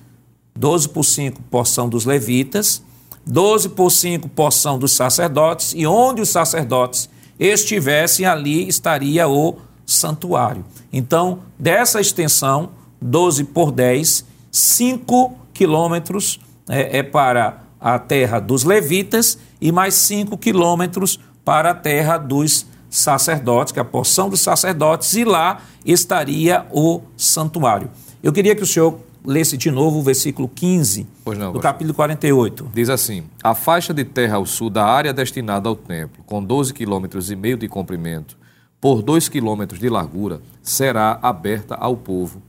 12 0.55 0.91
por 0.91 1.03
5 1.03 1.43
porção 1.51 1.89
dos 1.89 2.05
levitas, 2.05 2.81
12 3.27 3.71
por 3.71 3.91
5 3.91 4.29
porção 4.29 4.79
dos 4.79 4.93
sacerdotes, 4.93 5.73
e 5.75 5.85
onde 5.89 6.23
os 6.23 6.29
sacerdotes 6.29 7.11
estivessem, 7.37 8.25
ali 8.25 8.69
estaria 8.69 9.27
o 9.27 9.57
santuário. 9.85 10.65
Então, 10.93 11.41
dessa 11.59 12.01
extensão, 12.01 12.71
12 13.03 13.43
por 13.43 13.73
10, 13.73 14.25
5 14.53 15.37
quilômetros 15.53 16.39
é, 16.69 16.99
é 16.99 17.03
para 17.03 17.65
a 17.81 17.99
terra 17.99 18.39
dos 18.39 18.63
levitas 18.63 19.37
e 19.61 19.73
mais 19.73 19.95
5 19.95 20.39
quilômetros 20.39 21.19
para 21.45 21.71
a 21.71 21.75
terra 21.75 22.19
dos 22.19 22.68
sacerdotes, 22.91 23.73
que 23.73 23.79
é 23.79 23.83
a 23.83 23.85
porção 23.85 24.29
dos 24.29 24.41
sacerdotes, 24.41 25.13
e 25.15 25.25
lá 25.25 25.61
estaria 25.85 26.67
o 26.71 27.03
santuário. 27.17 27.91
Eu 28.23 28.33
queria 28.33 28.55
que 28.55 28.63
o 28.63 28.67
senhor 28.67 28.99
lesse 29.25 29.57
de 29.57 29.71
novo 29.71 29.99
o 29.99 30.03
versículo 30.03 30.49
15 30.49 31.07
não, 31.37 31.53
do 31.53 31.61
capítulo 31.61 31.95
48. 31.95 32.71
Diz 32.73 32.89
assim: 32.89 33.25
A 33.43 33.55
faixa 33.55 33.93
de 33.93 34.05
terra 34.05 34.37
ao 34.37 34.47
sul 34.47 34.71
da 34.71 34.85
área 34.85 35.13
destinada 35.13 35.69
ao 35.69 35.77
templo, 35.77 36.23
com 36.25 36.43
12 36.43 36.73
quilômetros 36.73 37.31
e 37.31 37.37
meio 37.37 37.57
de 37.57 37.69
comprimento, 37.69 38.39
por 38.81 39.03
2 39.03 39.29
quilômetros 39.29 39.81
de 39.81 39.89
largura, 39.89 40.41
será 40.63 41.19
aberta 41.23 41.75
ao 41.75 41.97
povo 41.97 42.43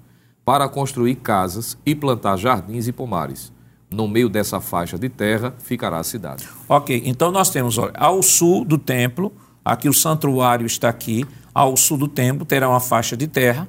para 0.45 0.67
construir 0.67 1.15
casas 1.15 1.77
e 1.85 1.93
plantar 1.93 2.37
jardins 2.37 2.87
e 2.87 2.91
pomares. 2.91 3.51
No 3.91 4.07
meio 4.07 4.29
dessa 4.29 4.59
faixa 4.59 4.97
de 4.97 5.09
terra 5.09 5.53
ficará 5.59 5.97
a 5.97 6.03
cidade. 6.03 6.47
Ok, 6.67 7.01
então 7.05 7.31
nós 7.31 7.49
temos 7.49 7.77
olha, 7.77 7.93
ao 7.95 8.21
sul 8.21 8.63
do 8.63 8.77
templo, 8.77 9.33
aqui 9.71 9.87
o 9.87 9.93
santuário 9.93 10.65
está 10.65 10.89
aqui, 10.89 11.25
ao 11.53 11.75
sul 11.77 11.97
do 11.97 12.07
templo 12.07 12.45
terá 12.45 12.69
uma 12.69 12.79
faixa 12.79 13.15
de 13.15 13.27
terra, 13.27 13.67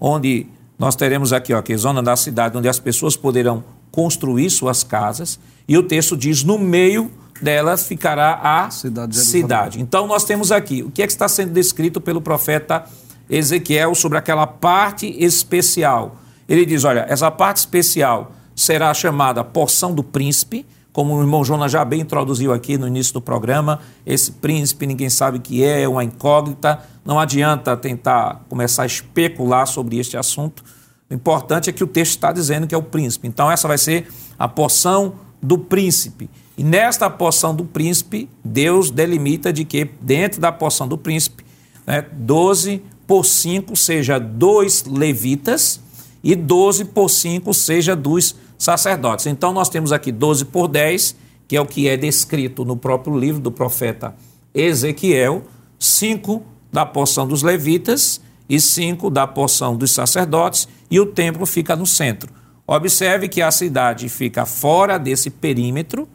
onde 0.00 0.46
nós 0.78 0.96
teremos 0.96 1.32
aqui, 1.32 1.52
ó, 1.54 1.58
aqui 1.58 1.72
a 1.72 1.76
zona 1.76 2.02
da 2.02 2.16
cidade 2.16 2.56
onde 2.56 2.68
as 2.68 2.78
pessoas 2.78 3.16
poderão 3.16 3.64
construir 3.90 4.50
suas 4.50 4.82
casas, 4.82 5.38
e 5.68 5.76
o 5.76 5.82
texto 5.82 6.16
diz: 6.16 6.42
no 6.42 6.58
meio 6.58 7.10
delas 7.40 7.86
ficará 7.86 8.40
a 8.42 8.70
cidade. 8.70 9.16
cidade. 9.16 9.80
Então 9.80 10.06
nós 10.06 10.24
temos 10.24 10.52
aqui 10.52 10.82
o 10.82 10.90
que 10.90 11.02
é 11.02 11.06
que 11.06 11.12
está 11.12 11.28
sendo 11.28 11.52
descrito 11.52 12.00
pelo 12.00 12.20
profeta 12.20 12.84
Ezequiel 13.28 13.94
sobre 13.94 14.18
aquela 14.18 14.46
parte 14.46 15.06
especial. 15.22 16.16
Ele 16.48 16.64
diz: 16.64 16.84
olha, 16.84 17.06
essa 17.08 17.30
parte 17.30 17.58
especial 17.58 18.32
será 18.54 18.92
chamada 18.94 19.42
porção 19.42 19.94
do 19.94 20.02
príncipe 20.02 20.66
como 20.92 21.16
o 21.16 21.20
irmão 21.20 21.44
Jonas 21.44 21.72
já 21.72 21.84
bem 21.84 22.00
introduziu 22.00 22.52
aqui 22.52 22.76
no 22.76 22.86
início 22.86 23.14
do 23.14 23.20
programa, 23.20 23.80
esse 24.04 24.30
príncipe 24.30 24.86
ninguém 24.86 25.08
sabe 25.08 25.38
que 25.38 25.64
é, 25.64 25.82
é 25.82 25.88
uma 25.88 26.04
incógnita, 26.04 26.80
não 27.04 27.18
adianta 27.18 27.76
tentar 27.76 28.44
começar 28.48 28.82
a 28.82 28.86
especular 28.86 29.66
sobre 29.66 29.98
este 29.98 30.16
assunto. 30.16 30.62
O 31.10 31.14
importante 31.14 31.70
é 31.70 31.72
que 31.72 31.82
o 31.82 31.86
texto 31.86 32.12
está 32.12 32.30
dizendo 32.30 32.66
que 32.66 32.74
é 32.74 32.78
o 32.78 32.82
príncipe. 32.82 33.26
Então, 33.26 33.50
essa 33.50 33.66
vai 33.66 33.78
ser 33.78 34.06
a 34.38 34.46
porção 34.46 35.14
do 35.42 35.58
príncipe. 35.58 36.28
E 36.56 36.62
nesta 36.62 37.08
porção 37.08 37.54
do 37.54 37.64
príncipe, 37.64 38.28
Deus 38.44 38.90
delimita 38.90 39.52
de 39.52 39.64
que 39.64 39.90
dentro 40.00 40.40
da 40.40 40.52
porção 40.52 40.86
do 40.86 40.98
príncipe, 40.98 41.44
né, 41.86 42.04
12 42.12 42.82
por 43.06 43.24
5 43.24 43.74
seja 43.74 44.18
dos 44.18 44.84
levitas 44.84 45.80
e 46.22 46.36
12 46.36 46.84
por 46.86 47.08
5 47.08 47.52
seja 47.52 47.96
dos 47.96 48.36
sacerdotes. 48.62 49.26
Então 49.26 49.52
nós 49.52 49.68
temos 49.68 49.90
aqui 49.90 50.12
12 50.12 50.44
por 50.44 50.68
10, 50.68 51.16
que 51.48 51.56
é 51.56 51.60
o 51.60 51.66
que 51.66 51.88
é 51.88 51.96
descrito 51.96 52.64
no 52.64 52.76
próprio 52.76 53.18
livro 53.18 53.40
do 53.40 53.50
profeta 53.50 54.14
Ezequiel, 54.54 55.42
5 55.80 56.40
da 56.72 56.86
porção 56.86 57.26
dos 57.26 57.42
levitas 57.42 58.20
e 58.48 58.60
5 58.60 59.10
da 59.10 59.26
porção 59.26 59.76
dos 59.76 59.90
sacerdotes, 59.90 60.68
e 60.88 61.00
o 61.00 61.06
templo 61.06 61.44
fica 61.44 61.74
no 61.74 61.86
centro. 61.86 62.30
Observe 62.64 63.28
que 63.28 63.42
a 63.42 63.50
cidade 63.50 64.08
fica 64.08 64.46
fora 64.46 64.96
desse 64.96 65.28
perímetro, 65.28 66.08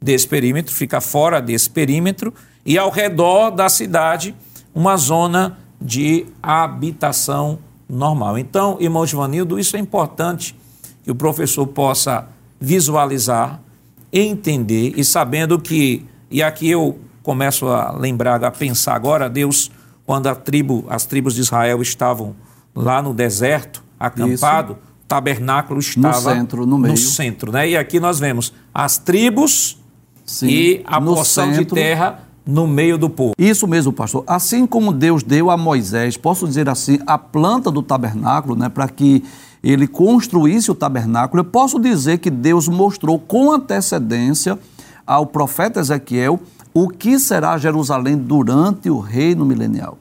desse 0.00 0.26
perímetro, 0.26 0.72
fica 0.74 1.02
fora 1.02 1.38
desse 1.38 1.68
perímetro, 1.68 2.32
e 2.64 2.78
ao 2.78 2.90
redor 2.90 3.50
da 3.50 3.68
cidade, 3.68 4.34
uma 4.74 4.96
zona 4.96 5.58
de 5.78 6.26
habitação 6.42 7.58
normal. 7.86 8.38
Então, 8.38 8.78
irmão 8.80 9.04
Givanildo, 9.04 9.58
isso 9.58 9.76
é 9.76 9.80
importante 9.80 10.58
que 11.10 11.12
o 11.12 11.14
professor 11.16 11.66
possa 11.66 12.28
visualizar, 12.60 13.60
entender 14.12 14.94
e 14.96 15.04
sabendo 15.04 15.58
que, 15.58 16.06
e 16.30 16.40
aqui 16.40 16.70
eu 16.70 17.00
começo 17.20 17.66
a 17.66 17.90
lembrar, 17.90 18.44
a 18.44 18.50
pensar 18.50 18.94
agora, 18.94 19.28
Deus, 19.28 19.72
quando 20.06 20.28
a 20.28 20.36
tribo, 20.36 20.84
as 20.88 21.04
tribos 21.04 21.34
de 21.34 21.40
Israel 21.40 21.82
estavam 21.82 22.36
lá 22.74 23.02
no 23.02 23.12
deserto, 23.12 23.82
acampado, 23.98 24.74
Isso. 24.74 24.82
o 25.02 25.06
tabernáculo 25.08 25.80
estava 25.80 26.16
no 26.16 26.36
centro, 26.36 26.64
no 26.66 26.78
meio. 26.78 26.92
No 26.92 26.96
centro, 26.96 27.50
né? 27.50 27.68
E 27.70 27.76
aqui 27.76 27.98
nós 27.98 28.20
vemos 28.20 28.52
as 28.72 28.96
tribos 28.96 29.78
Sim, 30.24 30.46
e 30.46 30.82
a 30.86 31.00
porção 31.00 31.46
centro. 31.52 31.64
de 31.64 31.74
terra 31.74 32.20
no 32.46 32.68
meio 32.68 32.96
do 32.96 33.10
povo. 33.10 33.34
Isso 33.36 33.66
mesmo, 33.66 33.92
pastor. 33.92 34.22
Assim 34.28 34.64
como 34.64 34.92
Deus 34.92 35.24
deu 35.24 35.50
a 35.50 35.56
Moisés, 35.56 36.16
posso 36.16 36.46
dizer 36.46 36.68
assim, 36.68 37.00
a 37.04 37.18
planta 37.18 37.68
do 37.68 37.82
tabernáculo, 37.82 38.54
né, 38.54 38.68
para 38.68 38.88
que 38.88 39.24
ele 39.62 39.86
construísse 39.86 40.70
o 40.70 40.74
tabernáculo, 40.74 41.40
eu 41.40 41.44
posso 41.44 41.78
dizer 41.78 42.18
que 42.18 42.30
Deus 42.30 42.68
mostrou 42.68 43.18
com 43.18 43.52
antecedência 43.52 44.58
ao 45.06 45.26
profeta 45.26 45.80
Ezequiel 45.80 46.40
o 46.72 46.88
que 46.88 47.18
será 47.18 47.58
Jerusalém 47.58 48.16
durante 48.16 48.88
o 48.88 49.00
reino 49.00 49.44
milenial. 49.44 49.98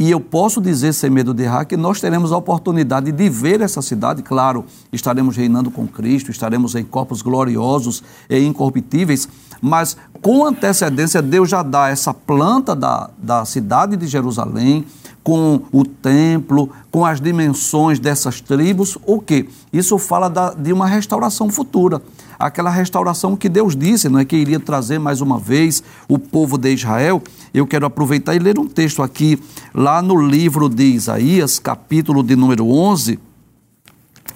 E 0.00 0.12
eu 0.12 0.20
posso 0.20 0.60
dizer, 0.60 0.92
sem 0.92 1.10
medo 1.10 1.34
de 1.34 1.42
errar, 1.42 1.64
que 1.64 1.76
nós 1.76 2.00
teremos 2.00 2.30
a 2.30 2.36
oportunidade 2.36 3.10
de 3.10 3.28
ver 3.28 3.60
essa 3.60 3.82
cidade. 3.82 4.22
Claro, 4.22 4.64
estaremos 4.92 5.36
reinando 5.36 5.72
com 5.72 5.88
Cristo, 5.88 6.30
estaremos 6.30 6.76
em 6.76 6.84
corpos 6.84 7.20
gloriosos 7.20 8.04
e 8.30 8.38
incorruptíveis, 8.38 9.28
mas 9.60 9.96
com 10.22 10.46
antecedência, 10.46 11.20
Deus 11.20 11.50
já 11.50 11.64
dá 11.64 11.88
essa 11.88 12.14
planta 12.14 12.76
da, 12.76 13.10
da 13.18 13.44
cidade 13.44 13.96
de 13.96 14.06
Jerusalém, 14.06 14.84
com 15.28 15.60
o 15.70 15.84
templo, 15.84 16.70
com 16.90 17.04
as 17.04 17.20
dimensões 17.20 17.98
dessas 18.00 18.40
tribos. 18.40 18.96
O 19.04 19.20
que? 19.20 19.46
Isso 19.70 19.98
fala 19.98 20.26
da, 20.30 20.54
de 20.54 20.72
uma 20.72 20.86
restauração 20.86 21.50
futura. 21.50 22.00
Aquela 22.38 22.70
restauração 22.70 23.36
que 23.36 23.46
Deus 23.46 23.76
disse, 23.76 24.08
não 24.08 24.18
é 24.18 24.24
que 24.24 24.34
iria 24.34 24.58
trazer 24.58 24.98
mais 24.98 25.20
uma 25.20 25.38
vez 25.38 25.82
o 26.08 26.18
povo 26.18 26.56
de 26.56 26.72
Israel. 26.72 27.22
Eu 27.52 27.66
quero 27.66 27.84
aproveitar 27.84 28.34
e 28.34 28.38
ler 28.38 28.58
um 28.58 28.64
texto 28.64 29.02
aqui, 29.02 29.38
lá 29.74 30.00
no 30.00 30.18
livro 30.18 30.66
de 30.66 30.84
Isaías, 30.84 31.58
capítulo 31.58 32.22
de 32.22 32.34
número 32.34 32.66
11, 32.66 33.18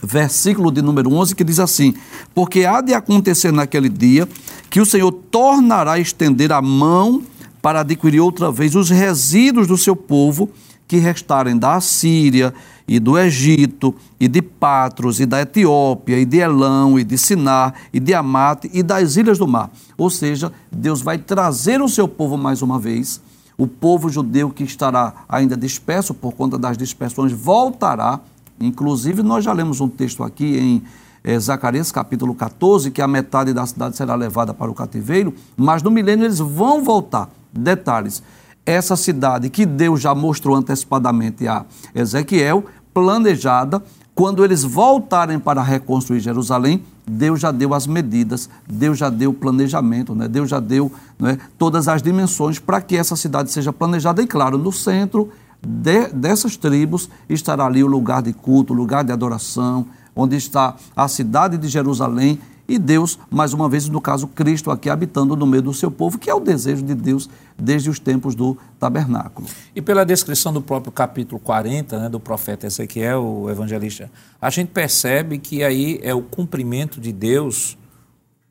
versículo 0.03 0.71
de 0.71 0.83
número 0.83 1.11
11, 1.11 1.35
que 1.35 1.43
diz 1.43 1.59
assim: 1.59 1.95
Porque 2.35 2.67
há 2.67 2.83
de 2.83 2.93
acontecer 2.93 3.51
naquele 3.51 3.89
dia 3.89 4.29
que 4.69 4.79
o 4.79 4.85
Senhor 4.85 5.11
tornará 5.11 5.93
a 5.93 5.99
estender 5.99 6.53
a 6.53 6.61
mão 6.61 7.23
para 7.63 7.81
adquirir 7.81 8.21
outra 8.21 8.53
vez 8.53 8.75
os 8.75 8.91
resíduos 8.91 9.67
do 9.67 9.79
seu 9.79 9.97
povo 9.97 10.51
que 10.93 10.99
restarem 10.99 11.57
da 11.57 11.77
Assíria 11.77 12.53
e 12.87 13.01
do 13.01 13.19
Egito 13.19 13.95
e 14.21 14.29
de 14.29 14.43
Patros 14.43 15.21
e 15.21 15.25
da 15.25 15.41
Etiópia 15.41 16.19
e 16.19 16.27
de 16.27 16.37
Elão 16.37 16.99
e 16.99 17.03
de 17.03 17.17
Sinar 17.17 17.73
e 17.95 17.99
de 17.99 18.13
Amate 18.13 18.71
e 18.75 18.83
das 18.83 19.17
ilhas 19.17 19.39
do 19.39 19.49
mar. 19.49 19.71
Ou 19.97 20.11
seja, 20.11 20.53
Deus 20.71 21.01
vai 21.01 21.17
trazer 21.17 21.81
o 21.81 21.89
seu 21.89 22.07
povo 22.07 22.37
mais 22.37 22.61
uma 22.61 22.79
vez. 22.79 23.23
O 23.57 23.67
povo 23.67 24.11
judeu 24.11 24.51
que 24.51 24.65
estará 24.65 25.15
ainda 25.27 25.57
disperso 25.57 26.13
por 26.13 26.35
conta 26.35 26.59
das 26.59 26.77
dispersões 26.77 27.33
voltará. 27.33 28.21
Inclusive, 28.61 29.23
nós 29.23 29.45
já 29.45 29.53
lemos 29.55 29.81
um 29.81 29.89
texto 29.89 30.23
aqui 30.23 30.59
em 30.59 30.83
eh, 31.25 31.39
Zacarias 31.39 31.91
capítulo 31.91 32.35
14, 32.35 32.91
que 32.91 33.01
a 33.01 33.09
metade 33.09 33.55
da 33.55 33.65
cidade 33.65 33.97
será 33.97 34.15
levada 34.15 34.53
para 34.53 34.71
o 34.71 34.75
cativeiro, 34.75 35.33
mas 35.57 35.83
no 35.83 35.91
milênio 35.91 36.27
eles 36.27 36.39
vão 36.39 36.85
voltar. 36.85 37.31
Detalhes: 37.51 38.23
essa 38.65 38.97
cidade 38.97 39.51
que 39.51 39.67
Deus 39.67 40.01
já 40.01 40.15
mostrou 40.15 40.57
antecipadamente 40.57 41.47
a 41.49 41.65
Ezequiel, 41.95 42.65
planejada, 42.95 43.83
quando 44.15 44.45
eles 44.45 44.63
voltarem 44.63 45.39
para 45.39 45.63
reconstruir 45.63 46.21
Jerusalém, 46.21 46.83
Deus 47.07 47.41
já 47.41 47.51
deu 47.51 47.75
as 47.75 47.87
medidas, 47.87 48.49
Deus 48.69 48.99
já 48.99 49.09
deu 49.09 49.31
o 49.31 49.35
planejamento, 49.35 50.15
né? 50.15 50.29
Deus 50.29 50.49
já 50.49 50.61
deu 50.61 50.93
né, 51.19 51.39
todas 51.59 51.89
as 51.89 52.03
dimensões 52.03 52.59
para 52.59 52.81
que 52.81 52.97
essa 52.97 53.17
cidade 53.17 53.51
seja 53.51 53.73
planejada. 53.73 54.23
E 54.23 54.27
claro, 54.27 54.59
no 54.59 54.71
centro 54.71 55.31
de, 55.61 56.09
dessas 56.09 56.57
tribos 56.57 57.09
estará 57.29 57.67
ali 57.67 57.83
o 57.83 57.87
lugar 57.87 58.23
de 58.23 58.33
culto, 58.33 58.73
o 58.73 58.77
lugar 58.77 59.03
de 59.03 59.13
adoração, 59.13 59.87
onde 60.15 60.37
está 60.37 60.77
a 60.95 61.09
cidade 61.09 61.57
de 61.57 61.67
Jerusalém 61.69 62.39
e 62.75 62.79
Deus, 62.79 63.19
mais 63.31 63.53
uma 63.53 63.69
vez, 63.69 63.89
no 63.89 64.01
caso, 64.01 64.27
Cristo 64.27 64.71
aqui 64.71 64.89
habitando 64.89 65.37
no 65.37 65.47
meio 65.47 65.63
do 65.63 65.75
seu 65.75 65.91
povo, 65.91 66.19
que 66.19 66.31
é 66.31 66.35
o 66.35 66.41
desejo 66.41 66.83
de 66.83 66.95
Deus 66.95 67.29
desde 67.59 67.91
os 67.91 67.99
tempos 67.99 68.35
do 68.35 68.57
tabernáculo. 68.79 69.47
E 69.75 69.83
pela 69.83 70.05
descrição 70.05 70.53
do 70.53 70.63
próprio 70.63 70.91
capítulo 70.91 71.39
40, 71.41 71.99
né, 71.99 72.09
do 72.09 72.19
profeta 72.19 72.67
Ezequiel, 72.67 73.23
o 73.25 73.51
evangelista, 73.51 74.11
a 74.41 74.51
gente 74.51 74.69
percebe 74.69 75.39
que 75.39 75.63
aí 75.63 76.01
é 76.03 76.15
o 76.15 76.23
cumprimento 76.23 77.01
de 77.01 77.13
Deus 77.13 77.77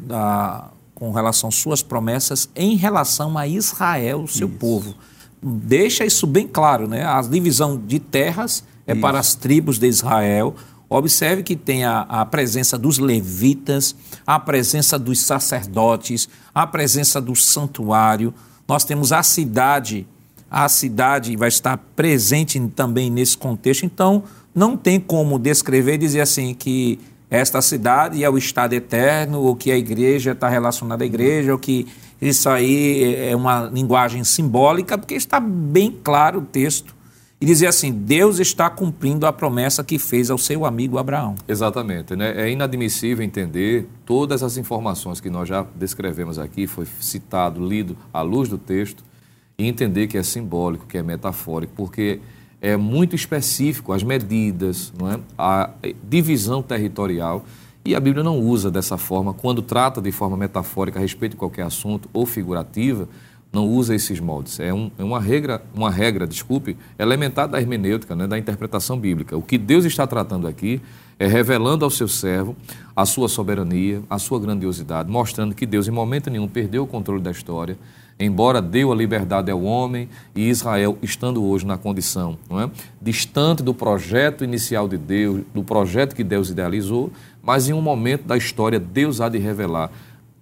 da, 0.01 0.69
com 0.93 1.11
relação 1.11 1.49
às 1.49 1.55
suas 1.55 1.81
promessas 1.81 2.47
em 2.55 2.75
relação 2.75 3.37
a 3.37 3.47
Israel, 3.47 4.21
o 4.23 4.27
seu 4.27 4.47
Isso. 4.47 4.57
povo. 4.57 4.95
Deixa 5.41 6.05
isso 6.05 6.27
bem 6.27 6.47
claro, 6.47 6.87
né? 6.87 7.03
A 7.03 7.19
divisão 7.23 7.75
de 7.75 7.99
terras 7.99 8.63
é 8.85 8.91
Isso. 8.91 9.01
para 9.01 9.17
as 9.17 9.33
tribos 9.33 9.79
de 9.79 9.87
Israel. 9.87 10.53
Observe 10.93 11.41
que 11.41 11.55
tem 11.55 11.85
a, 11.85 12.01
a 12.01 12.25
presença 12.25 12.77
dos 12.77 12.97
levitas, 12.97 13.95
a 14.27 14.37
presença 14.37 14.99
dos 14.99 15.21
sacerdotes, 15.21 16.27
a 16.53 16.67
presença 16.67 17.21
do 17.21 17.33
santuário. 17.33 18.33
Nós 18.67 18.83
temos 18.83 19.13
a 19.13 19.23
cidade, 19.23 20.05
a 20.49 20.67
cidade 20.67 21.33
vai 21.37 21.47
estar 21.47 21.77
presente 21.95 22.59
também 22.75 23.09
nesse 23.09 23.37
contexto. 23.37 23.85
Então, 23.85 24.23
não 24.53 24.75
tem 24.75 24.99
como 24.99 25.39
descrever 25.39 25.93
e 25.93 25.99
dizer 25.99 26.19
assim 26.19 26.53
que 26.53 26.99
esta 27.29 27.61
cidade 27.61 28.21
é 28.21 28.29
o 28.29 28.37
estado 28.37 28.73
eterno, 28.73 29.39
ou 29.39 29.55
que 29.55 29.71
a 29.71 29.77
igreja 29.77 30.33
está 30.33 30.49
relacionada 30.49 31.05
à 31.05 31.07
igreja, 31.07 31.53
ou 31.53 31.57
que 31.57 31.87
isso 32.21 32.49
aí 32.49 33.15
é 33.29 33.33
uma 33.33 33.69
linguagem 33.71 34.25
simbólica, 34.25 34.97
porque 34.97 35.15
está 35.15 35.39
bem 35.39 35.97
claro 36.03 36.39
o 36.39 36.41
texto. 36.41 36.93
E 37.41 37.45
dizer 37.45 37.65
assim: 37.65 37.91
Deus 37.91 38.39
está 38.39 38.69
cumprindo 38.69 39.25
a 39.25 39.33
promessa 39.33 39.83
que 39.83 39.97
fez 39.97 40.29
ao 40.29 40.37
seu 40.37 40.63
amigo 40.63 40.99
Abraão. 40.99 41.33
Exatamente. 41.47 42.15
Né? 42.15 42.39
É 42.39 42.51
inadmissível 42.51 43.25
entender 43.25 43.87
todas 44.05 44.43
as 44.43 44.57
informações 44.57 45.19
que 45.19 45.27
nós 45.27 45.49
já 45.49 45.65
descrevemos 45.75 46.37
aqui, 46.37 46.67
foi 46.67 46.85
citado, 46.99 47.67
lido 47.67 47.97
à 48.13 48.21
luz 48.21 48.47
do 48.47 48.59
texto, 48.59 49.03
e 49.57 49.67
entender 49.67 50.05
que 50.05 50.19
é 50.19 50.23
simbólico, 50.23 50.85
que 50.85 50.99
é 50.99 51.01
metafórico, 51.01 51.73
porque 51.75 52.19
é 52.61 52.77
muito 52.77 53.15
específico 53.15 53.91
as 53.91 54.03
medidas, 54.03 54.93
não 54.95 55.11
é? 55.11 55.19
a 55.35 55.71
divisão 56.07 56.61
territorial, 56.61 57.43
e 57.83 57.95
a 57.95 57.99
Bíblia 57.99 58.23
não 58.23 58.39
usa 58.39 58.69
dessa 58.69 58.99
forma, 58.99 59.33
quando 59.33 59.63
trata 59.63 59.99
de 59.99 60.11
forma 60.11 60.37
metafórica 60.37 60.99
a 60.99 61.01
respeito 61.01 61.31
de 61.31 61.37
qualquer 61.37 61.63
assunto 61.63 62.07
ou 62.13 62.27
figurativa, 62.27 63.09
não 63.51 63.67
usa 63.67 63.93
esses 63.93 64.19
moldes. 64.19 64.59
É, 64.59 64.73
um, 64.73 64.89
é 64.97 65.03
uma 65.03 65.19
regra, 65.19 65.61
uma 65.73 65.91
regra, 65.91 66.25
desculpe, 66.25 66.77
elementar 66.97 67.47
da 67.47 67.59
hermenêutica, 67.59 68.15
né, 68.15 68.25
da 68.25 68.37
interpretação 68.37 68.97
bíblica. 68.97 69.35
O 69.35 69.41
que 69.41 69.57
Deus 69.57 69.83
está 69.83 70.07
tratando 70.07 70.47
aqui 70.47 70.81
é 71.19 71.27
revelando 71.27 71.85
ao 71.85 71.91
seu 71.91 72.07
servo 72.07 72.55
a 72.95 73.05
sua 73.05 73.27
soberania, 73.27 74.01
a 74.09 74.17
sua 74.17 74.39
grandiosidade, 74.39 75.09
mostrando 75.09 75.53
que 75.53 75.65
Deus 75.65 75.87
em 75.87 75.91
momento 75.91 76.29
nenhum 76.29 76.47
perdeu 76.47 76.83
o 76.83 76.87
controle 76.87 77.21
da 77.21 77.29
história, 77.29 77.77
embora 78.19 78.61
deu 78.61 78.91
a 78.91 78.95
liberdade 78.95 79.51
ao 79.51 79.61
homem 79.61 80.09
e 80.35 80.49
Israel 80.49 80.97
estando 81.01 81.43
hoje 81.43 81.65
na 81.65 81.77
condição 81.77 82.37
é? 82.51 82.69
distante 83.01 83.61
do 83.61 83.73
projeto 83.73 84.43
inicial 84.43 84.87
de 84.87 84.97
Deus, 84.97 85.41
do 85.53 85.63
projeto 85.63 86.15
que 86.15 86.23
Deus 86.23 86.49
idealizou, 86.49 87.11
mas 87.43 87.69
em 87.69 87.73
um 87.73 87.81
momento 87.81 88.25
da 88.25 88.37
história 88.37 88.79
Deus 88.79 89.21
há 89.21 89.29
de 89.29 89.37
revelar 89.37 89.91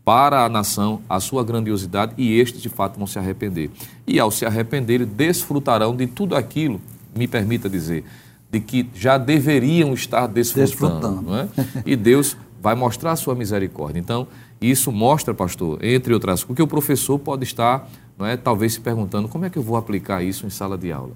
para 0.09 0.43
a 0.43 0.49
nação 0.49 1.03
a 1.07 1.19
sua 1.19 1.43
grandiosidade 1.43 2.13
e 2.17 2.39
estes 2.39 2.63
de 2.63 2.67
fato 2.69 2.97
vão 2.97 3.05
se 3.05 3.19
arrepender. 3.19 3.69
E 4.07 4.19
ao 4.19 4.31
se 4.31 4.43
arrepender, 4.43 5.05
desfrutarão 5.05 5.95
de 5.95 6.07
tudo 6.07 6.35
aquilo, 6.35 6.81
me 7.15 7.27
permita 7.27 7.69
dizer, 7.69 8.03
de 8.51 8.59
que 8.59 8.89
já 8.95 9.19
deveriam 9.19 9.93
estar 9.93 10.25
desfrutando. 10.25 11.21
Desfrutando. 11.21 11.35
É? 11.35 11.47
E 11.85 11.95
Deus 11.95 12.35
vai 12.59 12.73
mostrar 12.73 13.11
a 13.11 13.15
sua 13.15 13.35
misericórdia. 13.35 13.99
Então, 13.99 14.25
isso 14.59 14.91
mostra, 14.91 15.31
pastor, 15.31 15.77
entre 15.85 16.11
outras 16.11 16.43
coisas, 16.43 16.55
que 16.55 16.63
o 16.63 16.67
professor 16.67 17.19
pode 17.19 17.43
estar, 17.43 17.87
não 18.17 18.25
é, 18.25 18.35
talvez 18.35 18.73
se 18.73 18.79
perguntando 18.81 19.27
como 19.27 19.45
é 19.45 19.49
que 19.51 19.59
eu 19.59 19.63
vou 19.63 19.77
aplicar 19.77 20.23
isso 20.23 20.43
em 20.43 20.49
sala 20.49 20.75
de 20.75 20.91
aula. 20.91 21.11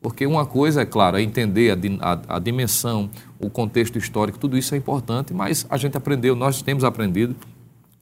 Porque 0.00 0.24
uma 0.24 0.46
coisa, 0.46 0.82
é 0.82 0.86
claro, 0.86 1.16
é 1.18 1.22
entender 1.22 1.76
a, 2.00 2.12
a- 2.12 2.36
a 2.36 2.38
dimensão, 2.38 3.10
o 3.40 3.50
contexto 3.50 3.98
histórico, 3.98 4.38
tudo 4.38 4.56
isso 4.56 4.72
é 4.72 4.78
importante, 4.78 5.34
mas 5.34 5.66
a 5.68 5.76
gente 5.76 5.96
aprendeu, 5.96 6.36
nós 6.36 6.62
temos 6.62 6.84
aprendido 6.84 7.34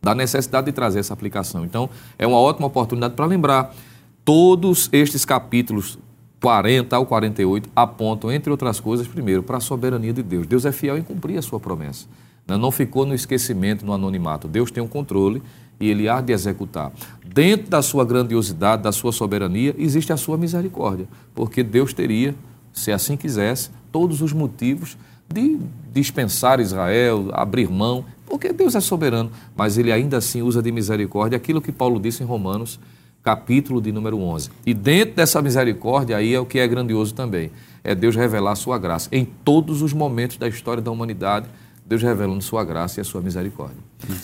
da 0.04 0.14
necessidade 0.14 0.66
de 0.66 0.72
trazer 0.72 1.00
essa 1.00 1.14
aplicação. 1.14 1.64
Então, 1.64 1.88
é 2.18 2.26
uma 2.26 2.36
ótima 2.36 2.66
oportunidade 2.66 3.14
para 3.14 3.24
lembrar. 3.24 3.74
Todos 4.22 4.90
estes 4.92 5.24
capítulos, 5.24 5.98
40 6.42 6.94
ao 6.94 7.06
48, 7.06 7.70
apontam, 7.74 8.30
entre 8.30 8.50
outras 8.50 8.78
coisas, 8.78 9.08
primeiro, 9.08 9.42
para 9.42 9.56
a 9.56 9.60
soberania 9.60 10.12
de 10.12 10.22
Deus. 10.22 10.46
Deus 10.46 10.66
é 10.66 10.72
fiel 10.72 10.98
em 10.98 11.02
cumprir 11.02 11.38
a 11.38 11.42
sua 11.42 11.58
promessa. 11.58 12.06
Né? 12.46 12.54
Não 12.58 12.70
ficou 12.70 13.06
no 13.06 13.14
esquecimento, 13.14 13.86
no 13.86 13.94
anonimato. 13.94 14.46
Deus 14.46 14.70
tem 14.70 14.82
o 14.82 14.88
controle 14.88 15.42
e 15.80 15.88
ele 15.88 16.06
há 16.06 16.20
de 16.20 16.34
executar. 16.34 16.92
Dentro 17.24 17.70
da 17.70 17.80
sua 17.80 18.04
grandiosidade, 18.04 18.82
da 18.82 18.92
sua 18.92 19.10
soberania, 19.10 19.74
existe 19.78 20.12
a 20.12 20.18
sua 20.18 20.36
misericórdia, 20.36 21.08
porque 21.34 21.62
Deus 21.62 21.94
teria, 21.94 22.34
se 22.74 22.92
assim 22.92 23.16
quisesse, 23.16 23.70
todos 23.90 24.20
os 24.20 24.34
motivos 24.34 24.98
de 25.34 25.58
dispensar 25.92 26.60
Israel, 26.60 27.28
abrir 27.32 27.68
mão, 27.68 28.04
porque 28.26 28.52
Deus 28.52 28.74
é 28.74 28.80
soberano, 28.80 29.30
mas 29.56 29.76
ele 29.76 29.92
ainda 29.92 30.16
assim 30.16 30.42
usa 30.42 30.62
de 30.62 30.72
misericórdia 30.72 31.36
aquilo 31.36 31.60
que 31.60 31.72
Paulo 31.72 32.00
disse 32.00 32.22
em 32.22 32.26
Romanos, 32.26 32.80
capítulo 33.22 33.80
de 33.80 33.90
número 33.90 34.18
11. 34.18 34.50
E 34.64 34.72
dentro 34.72 35.16
dessa 35.16 35.42
misericórdia 35.42 36.16
aí 36.16 36.34
é 36.34 36.40
o 36.40 36.46
que 36.46 36.58
é 36.58 36.66
grandioso 36.66 37.14
também, 37.14 37.50
é 37.82 37.94
Deus 37.94 38.16
revelar 38.16 38.52
a 38.52 38.56
sua 38.56 38.78
graça 38.78 39.08
em 39.12 39.24
todos 39.24 39.82
os 39.82 39.92
momentos 39.92 40.36
da 40.36 40.48
história 40.48 40.82
da 40.82 40.90
humanidade. 40.90 41.46
Deus 41.86 42.00
revelando 42.00 42.40
sua 42.40 42.64
graça 42.64 42.98
e 42.98 43.02
a 43.02 43.04
sua 43.04 43.20
misericórdia. 43.20 43.76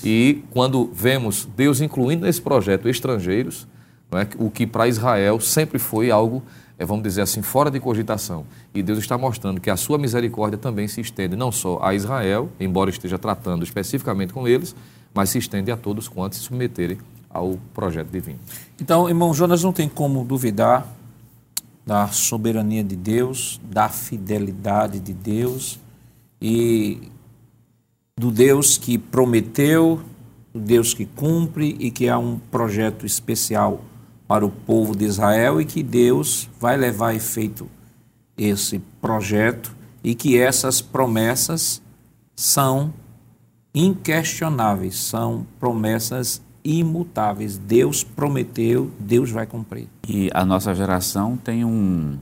E 0.03 0.43
quando 0.51 0.91
vemos 0.95 1.47
Deus 1.55 1.83
incluindo 1.83 2.25
nesse 2.25 2.41
projeto 2.41 2.89
estrangeiros, 2.89 3.69
não 4.11 4.19
é? 4.19 4.27
o 4.39 4.51
que 4.51 4.67
para 4.67 4.89
Israel 4.89 5.39
sempre 5.41 5.79
foi 5.79 6.11
algo, 6.11 6.43
vamos 6.85 7.03
dizer 7.03 7.23
assim, 7.23 7.43
fora 7.43 7.71
de 7.71 7.79
cogitação. 7.79 8.47
E 8.75 8.83
Deus 8.83 8.99
está 8.99 9.19
mostrando 9.19 9.61
que 9.61 9.71
a 9.71 9.77
sua 9.77 9.99
misericórdia 9.99 10.59
também 10.59 10.89
se 10.89 11.01
estende 11.01 11.37
não 11.37 11.53
só 11.53 11.79
a 11.83 11.95
Israel, 11.95 12.49
embora 12.59 12.91
esteja 12.91 13.19
tratando 13.19 13.63
especificamente 13.65 14.33
com 14.33 14.49
eles, 14.49 14.75
mas 15.13 15.31
se 15.31 15.39
estende 15.39 15.71
a 15.71 15.77
todos 15.77 16.09
quantos 16.09 16.39
se 16.39 16.45
submeterem 16.45 16.99
ao 17.29 17.59
projeto 17.75 18.09
divino. 18.09 18.39
Então, 18.81 19.09
irmão 19.09 19.35
Jonas, 19.35 19.63
não 19.63 19.73
tem 19.73 19.89
como 19.89 20.25
duvidar 20.25 20.87
da 21.87 22.09
soberania 22.09 22.85
de 22.85 22.97
Deus, 22.97 23.61
da 23.63 23.89
fidelidade 23.89 24.99
de 25.01 25.13
Deus 25.13 25.79
e 26.41 27.11
do 28.19 28.31
Deus 28.31 28.79
que 28.79 28.97
prometeu, 28.97 30.01
do 30.53 30.61
Deus 30.61 30.95
que 30.95 31.05
cumpre 31.05 31.77
e 31.79 31.91
que 31.91 32.09
há 32.09 32.19
um 32.19 32.39
projeto 32.39 33.07
especial 33.07 33.81
para 34.31 34.47
o 34.47 34.49
povo 34.49 34.95
de 34.95 35.05
Israel 35.05 35.61
e 35.61 35.65
que 35.65 35.83
Deus 35.83 36.49
vai 36.61 36.77
levar 36.77 37.09
a 37.09 37.15
efeito 37.17 37.69
esse 38.39 38.79
projeto 39.01 39.75
e 40.05 40.15
que 40.15 40.39
essas 40.39 40.81
promessas 40.81 41.83
são 42.37 42.95
inquestionáveis, 43.75 45.01
são 45.01 45.45
promessas 45.59 46.41
imutáveis. 46.63 47.59
Deus 47.59 48.05
prometeu, 48.05 48.93
Deus 49.01 49.33
vai 49.33 49.47
cumprir. 49.47 49.89
E 50.09 50.31
a 50.33 50.45
nossa 50.45 50.73
geração 50.77 51.37
tem 51.37 51.65
um, 51.65 52.17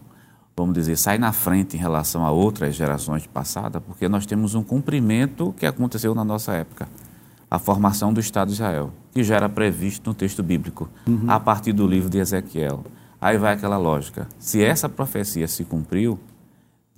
vamos 0.56 0.72
dizer, 0.72 0.96
sai 0.96 1.18
na 1.18 1.34
frente 1.34 1.76
em 1.76 1.78
relação 1.78 2.24
a 2.24 2.30
outras 2.30 2.74
gerações 2.74 3.26
passadas, 3.26 3.82
porque 3.86 4.08
nós 4.08 4.24
temos 4.24 4.54
um 4.54 4.62
cumprimento 4.62 5.54
que 5.58 5.66
aconteceu 5.66 6.14
na 6.14 6.24
nossa 6.24 6.54
época. 6.54 6.88
A 7.50 7.58
formação 7.58 8.12
do 8.12 8.20
Estado 8.20 8.48
de 8.48 8.54
Israel, 8.54 8.90
que 9.12 9.22
já 9.22 9.36
era 9.36 9.48
previsto 9.48 10.08
no 10.08 10.14
texto 10.14 10.42
bíblico, 10.42 10.88
uhum. 11.06 11.24
a 11.26 11.40
partir 11.40 11.72
do 11.72 11.86
livro 11.86 12.10
de 12.10 12.18
Ezequiel. 12.18 12.84
Aí 13.20 13.38
vai 13.38 13.54
aquela 13.54 13.78
lógica. 13.78 14.28
Se 14.38 14.62
essa 14.62 14.88
profecia 14.88 15.48
se 15.48 15.64
cumpriu, 15.64 16.18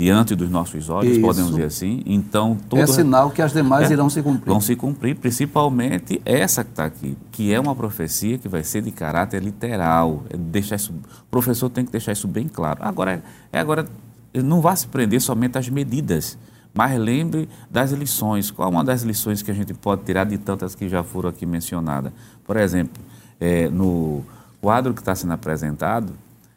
diante 0.01 0.35
dos 0.35 0.48
nossos 0.48 0.89
olhos, 0.89 1.12
Isso. 1.12 1.20
podemos 1.20 1.51
dizer 1.51 1.64
assim. 1.64 2.02
Então, 2.06 2.56
todo 2.70 2.81
é 2.81 2.86
sinal 2.86 3.31
que 3.31 3.43
as 3.43 3.52
demais 3.52 3.90
é, 3.90 3.93
irão 3.93 4.09
se 4.09 4.22
cumprir. 4.22 4.51
Vão 4.51 4.59
se 4.59 4.74
cumprir, 4.74 5.14
principalmente 5.14 6.22
essa 6.24 6.64
que 6.64 6.70
está 6.70 6.86
aqui, 6.86 7.18
que 7.31 7.52
é 7.52 7.60
uma 7.60 7.77
profecia 7.77 8.39
que 8.39 8.48
vai 8.48 8.64
ser 8.64 8.81
de 8.81 8.90
caráter 8.90 9.43
literal. 9.43 10.24
É 10.31 10.39
deixar 10.39 10.77
isso, 10.77 10.93
o 10.93 11.31
professor 11.31 11.68
tem 11.68 11.85
que 11.85 11.93
deixar 11.93 12.12
isso 12.12 12.27
bem 12.27 12.48
claro. 12.48 12.78
Agora, 12.81 13.22
é 13.52 13.60
agora 13.60 13.85
não 14.32 14.62
vá 14.62 14.74
se 14.74 14.86
prender 14.86 15.20
somente 15.20 15.59
às 15.59 15.68
medidas, 15.68 16.39
mas 16.74 16.98
lembre 16.98 17.48
das 17.70 17.92
lições. 17.92 18.51
Qual 18.51 18.68
é 18.68 18.70
uma 18.70 18.84
das 18.84 19.02
lições 19.02 19.42
que 19.42 19.51
a 19.51 19.55
gente 19.55 19.74
pode 19.74 20.05
tirar 20.05 20.24
de 20.24 20.38
tantas 20.38 20.74
que 20.74 20.88
já 20.88 21.02
foram 21.02 21.30
aqui 21.30 21.44
mencionadas? 21.44 22.12
Por 22.44 22.56
exemplo, 22.56 23.02
é, 23.38 23.68
no 23.68 24.24
quadro 24.60 24.94
que 24.94 25.01
está 25.01 25.14
sendo 25.14 25.32
apresentado, 25.32 26.12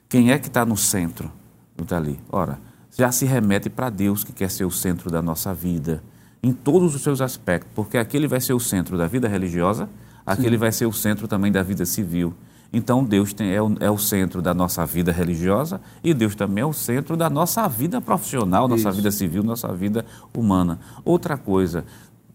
quem 0.07 0.31
é 0.31 0.37
que 0.37 0.47
está 0.47 0.65
no 0.65 0.77
centro? 0.77 1.31
Está 1.77 1.97
ali. 1.97 2.19
Ora, 2.31 2.59
já 2.95 3.11
se 3.11 3.25
remete 3.25 3.69
para 3.69 3.89
Deus, 3.89 4.23
que 4.23 4.31
quer 4.31 4.51
ser 4.51 4.65
o 4.65 4.71
centro 4.71 5.09
da 5.09 5.21
nossa 5.21 5.53
vida, 5.53 6.03
em 6.43 6.53
todos 6.53 6.93
os 6.93 7.01
seus 7.01 7.21
aspectos, 7.21 7.71
porque 7.73 7.97
aquele 7.97 8.27
vai 8.27 8.39
ser 8.39 8.53
o 8.53 8.59
centro 8.59 8.97
da 8.97 9.07
vida 9.07 9.27
religiosa, 9.27 9.89
aquele 10.25 10.51
Sim. 10.51 10.57
vai 10.57 10.71
ser 10.71 10.85
o 10.85 10.93
centro 10.93 11.27
também 11.27 11.51
da 11.51 11.63
vida 11.63 11.85
civil. 11.85 12.33
Então, 12.75 13.03
Deus 13.03 13.33
tem, 13.33 13.53
é, 13.53 13.61
o, 13.61 13.75
é, 13.79 13.91
o, 13.91 13.99
centro 13.99 14.41
da 14.41 14.51
nossa 14.51 14.83
vida 14.83 15.11
religiosa 15.11 15.79
e 16.03 16.11
Deus 16.11 16.33
também 16.33 16.63
é 16.63 16.65
o 16.65 16.73
centro 16.73 17.15
da 17.15 17.29
nossa 17.29 17.67
vida 17.67 18.01
profissional, 18.01 18.67
nossa 18.67 18.89
Isso. 18.89 18.97
vida 18.97 19.11
civil, 19.11 19.43
nossa 19.43 19.71
vida 19.71 20.03
humana. 20.35 20.79
Outra 21.05 21.37
coisa, 21.37 21.85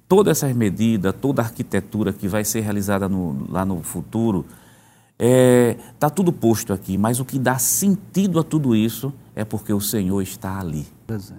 todas 0.08 0.38
essas 0.38 0.54
medidas, 0.54 1.12
toda 1.20 1.42
a 1.42 1.44
arquitetura 1.44 2.12
que 2.12 2.28
vai 2.28 2.44
ser 2.44 2.60
realizada 2.60 3.08
no, 3.08 3.46
lá 3.50 3.64
no 3.64 3.82
futuro, 3.82 4.46
Está 5.20 5.26
é, 5.26 5.76
tá 5.98 6.08
tudo 6.08 6.32
posto 6.32 6.72
aqui, 6.72 6.96
mas 6.96 7.18
o 7.18 7.24
que 7.24 7.40
dá 7.40 7.58
sentido 7.58 8.38
a 8.38 8.44
tudo 8.44 8.76
isso 8.76 9.12
é 9.34 9.44
porque 9.44 9.72
o 9.72 9.80
Senhor 9.80 10.22
está 10.22 10.60
ali. 10.60 10.86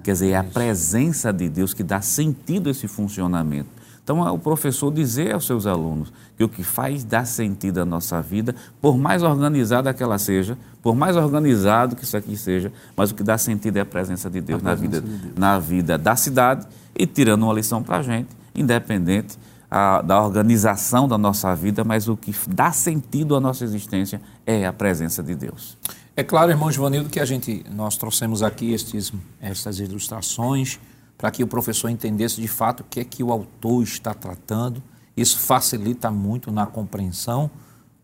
Quer 0.04 0.12
dizer, 0.12 0.32
é 0.32 0.36
a 0.36 0.44
presença 0.44 1.32
de 1.32 1.48
Deus 1.48 1.74
que 1.74 1.82
dá 1.82 2.02
sentido 2.02 2.68
a 2.68 2.72
esse 2.72 2.90
funcionamento. 2.90 3.70
Então, 4.10 4.28
é 4.28 4.32
o 4.32 4.40
professor 4.40 4.92
dizer 4.92 5.36
aos 5.36 5.46
seus 5.46 5.68
alunos 5.68 6.12
que 6.36 6.44
o 6.44 6.50
que 6.50 6.64
faz 6.64 7.04
dar 7.04 7.26
sentido 7.26 7.80
à 7.80 7.86
nossa 7.86 8.20
vida, 8.24 8.56
por 8.82 8.98
mais 8.98 9.22
organizada 9.22 9.94
que 9.94 10.02
ela 10.02 10.18
seja, 10.18 10.58
por 10.82 10.96
mais 10.96 11.16
organizado 11.16 11.96
que 11.96 12.04
isso 12.04 12.18
aqui 12.18 12.36
seja, 12.36 12.74
mas 12.98 13.12
o 13.12 13.14
que 13.14 13.22
dá 13.22 13.38
sentido 13.38 13.78
é 13.78 13.82
a 13.82 13.86
presença 13.86 14.28
de 14.28 14.42
Deus, 14.42 14.64
na, 14.64 14.74
vida, 14.74 15.00
de 15.00 15.08
Deus. 15.08 15.34
na 15.38 15.60
vida 15.60 15.96
da 15.96 16.16
cidade 16.16 16.66
e 16.98 17.06
tirando 17.06 17.44
uma 17.44 17.54
lição 17.54 17.84
para 17.84 17.98
a 17.98 18.02
gente, 18.02 18.30
independente 18.56 19.38
a, 19.70 20.02
da 20.02 20.20
organização 20.20 21.08
da 21.08 21.16
nossa 21.16 21.54
vida, 21.54 21.84
mas 21.84 22.08
o 22.08 22.18
que 22.18 22.34
dá 22.48 22.72
sentido 22.72 23.36
à 23.36 23.40
nossa 23.40 23.64
existência 23.64 24.20
é 24.44 24.66
a 24.66 24.74
presença 24.74 25.22
de 25.22 25.36
Deus. 25.36 25.78
É 26.16 26.24
claro, 26.24 26.50
irmão 26.50 26.72
Givanildo, 26.72 27.10
que 27.10 27.20
a 27.20 27.26
gente, 27.26 27.64
nós 27.72 27.96
trouxemos 27.96 28.42
aqui 28.42 28.74
estes, 28.74 29.14
estas 29.40 29.80
ilustrações 29.80 30.80
para 31.20 31.30
que 31.30 31.44
o 31.44 31.48
professor 31.48 31.90
entendesse 31.90 32.42
de 32.42 32.48
fato 32.48 32.80
o 32.80 32.84
que 32.90 33.00
é 33.00 33.04
que 33.04 33.24
o 33.24 33.32
autor 33.32 33.84
está 33.84 34.16
tratando. 34.16 34.82
Isso 35.16 35.38
facilita 35.38 36.10
muito 36.10 36.52
na 36.52 36.66
compreensão 36.66 37.52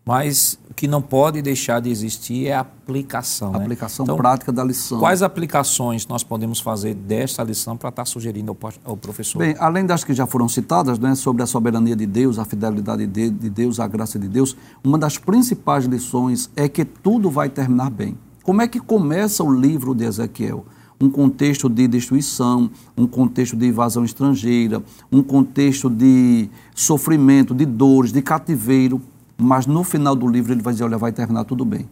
mas 0.06 0.56
o 0.70 0.72
que 0.72 0.86
não 0.86 1.02
pode 1.02 1.42
deixar 1.42 1.80
de 1.80 1.90
existir 1.90 2.46
é 2.46 2.52
a 2.52 2.60
aplicação. 2.60 3.48
A 3.48 3.58
né? 3.58 3.64
aplicação 3.64 4.04
então, 4.04 4.16
prática 4.16 4.52
da 4.52 4.62
lição. 4.62 5.00
Quais 5.00 5.20
aplicações 5.20 6.06
nós 6.06 6.22
podemos 6.22 6.60
fazer 6.60 6.94
desta 6.94 7.42
lição 7.42 7.76
para 7.76 7.88
estar 7.88 8.04
sugerindo 8.04 8.56
ao, 8.56 8.72
ao, 8.84 8.96
professor? 8.96 9.40
Bem, 9.40 9.56
além 9.58 9.84
das 9.84 10.04
que 10.04 10.14
já 10.14 10.24
foram 10.24 10.48
citadas, 10.48 10.96
né, 11.00 11.16
sobre 11.16 11.42
a 11.42 11.46
soberania 11.46 11.96
de 11.96 12.06
Deus, 12.06 12.38
a 12.38 12.44
fidelidade 12.44 13.04
de, 13.04 13.30
de 13.30 13.50
Deus, 13.50 13.80
a 13.80 13.88
graça 13.88 14.16
de 14.16 14.28
Deus, 14.28 14.56
uma 14.84 14.96
das 14.96 15.18
principais 15.18 15.86
lições 15.86 16.48
é 16.54 16.68
que 16.68 16.84
tudo 16.84 17.28
vai 17.28 17.48
terminar 17.48 17.90
bem. 17.90 18.16
Como 18.44 18.62
é 18.62 18.68
que 18.68 18.78
começa 18.78 19.42
o 19.42 19.52
livro 19.52 19.92
de 19.92 20.04
Ezequiel? 20.04 20.64
Um 21.00 21.10
contexto 21.10 21.68
de 21.68 21.86
destruição, 21.86 22.70
um 22.96 23.06
contexto 23.06 23.56
de 23.56 23.66
invasão 23.66 24.04
estrangeira, 24.04 24.82
um 25.12 25.22
contexto 25.22 25.90
de 25.90 26.48
sofrimento, 26.74 27.54
de 27.54 27.66
dores, 27.66 28.12
de 28.12 28.22
cativeiro 28.22 29.00
mas 29.38 29.66
no 29.66 29.84
final 29.84 30.16
do 30.16 30.26
livro 30.26 30.52
ele 30.52 30.62
vai 30.62 30.72
dizer: 30.72 30.84
olha, 30.84 30.98
vai 30.98 31.12
terminar 31.12 31.44
tudo 31.44 31.64
bem. 31.64 31.88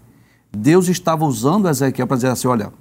Deus 0.50 0.88
estava 0.88 1.24
usando 1.24 1.68
Ezequiel 1.68 2.06
para 2.06 2.16
dizer 2.16 2.28
assim: 2.28 2.48
olha, 2.48 2.72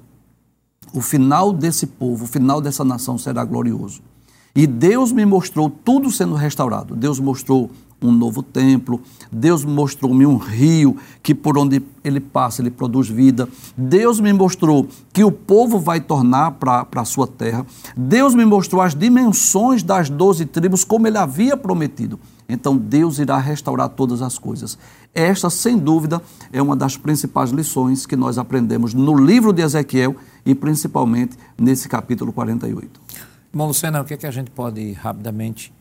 o 0.94 1.02
final 1.02 1.52
desse 1.52 1.88
povo, 1.88 2.24
o 2.24 2.28
final 2.28 2.62
dessa 2.62 2.84
nação 2.84 3.18
será 3.18 3.44
glorioso. 3.44 4.02
E 4.56 4.68
Deus 4.68 5.12
me 5.12 5.26
mostrou 5.26 5.70
tudo 5.70 6.12
sendo 6.12 6.36
restaurado. 6.36 6.96
Deus 6.96 7.20
mostrou 7.20 7.72
um 8.04 8.12
novo 8.12 8.44
templo, 8.44 9.02
Deus 9.32 9.64
mostrou-me 9.64 10.26
um 10.26 10.38
rio 10.38 10.98
que 11.22 11.34
por 11.34 11.58
onde 11.58 11.82
ele 12.04 12.20
passa 12.20 12.62
ele 12.62 12.70
produz 12.70 13.08
vida. 13.08 13.48
Deus 13.78 14.20
me 14.20 14.34
mostrou 14.34 14.88
que 15.12 15.24
o 15.24 15.32
povo 15.32 15.80
vai 15.80 16.02
tornar 16.02 16.52
para 16.52 16.88
a 16.96 17.06
sua 17.06 17.28
terra. 17.28 17.66
Deus 17.96 18.36
me 18.36 18.46
mostrou 18.46 18.82
as 18.82 18.94
dimensões 18.94 19.82
das 19.84 20.10
doze 20.10 20.46
tribos 20.46 20.84
como 20.84 21.08
ele 21.08 21.18
havia 21.18 21.56
prometido. 21.56 22.20
Então 22.48 22.78
Deus 22.78 23.20
irá 23.20 23.38
restaurar 23.38 23.90
todas 23.90 24.22
as 24.22 24.38
coisas. 24.38 24.78
Esta, 25.14 25.50
sem 25.50 25.78
dúvida, 25.78 26.22
é 26.52 26.62
uma 26.62 26.76
das 26.76 26.98
principais 26.98 27.52
lições 27.52 28.06
que 28.06 28.16
nós 28.16 28.38
aprendemos 28.38 28.94
no 28.94 29.16
livro 29.16 29.54
de 29.54 29.62
Ezequiel 29.62 30.16
e 30.46 30.54
principalmente 30.54 31.38
nesse 31.58 31.88
capítulo 31.88 32.34
48. 32.34 33.02
Bom, 33.54 33.68
Luciana, 33.68 34.02
o 34.02 34.06
que, 34.06 34.16
é 34.16 34.18
que 34.18 34.26
a 34.26 34.32
gente 34.32 34.50
pode 34.52 34.94
rapidamente 34.94 35.72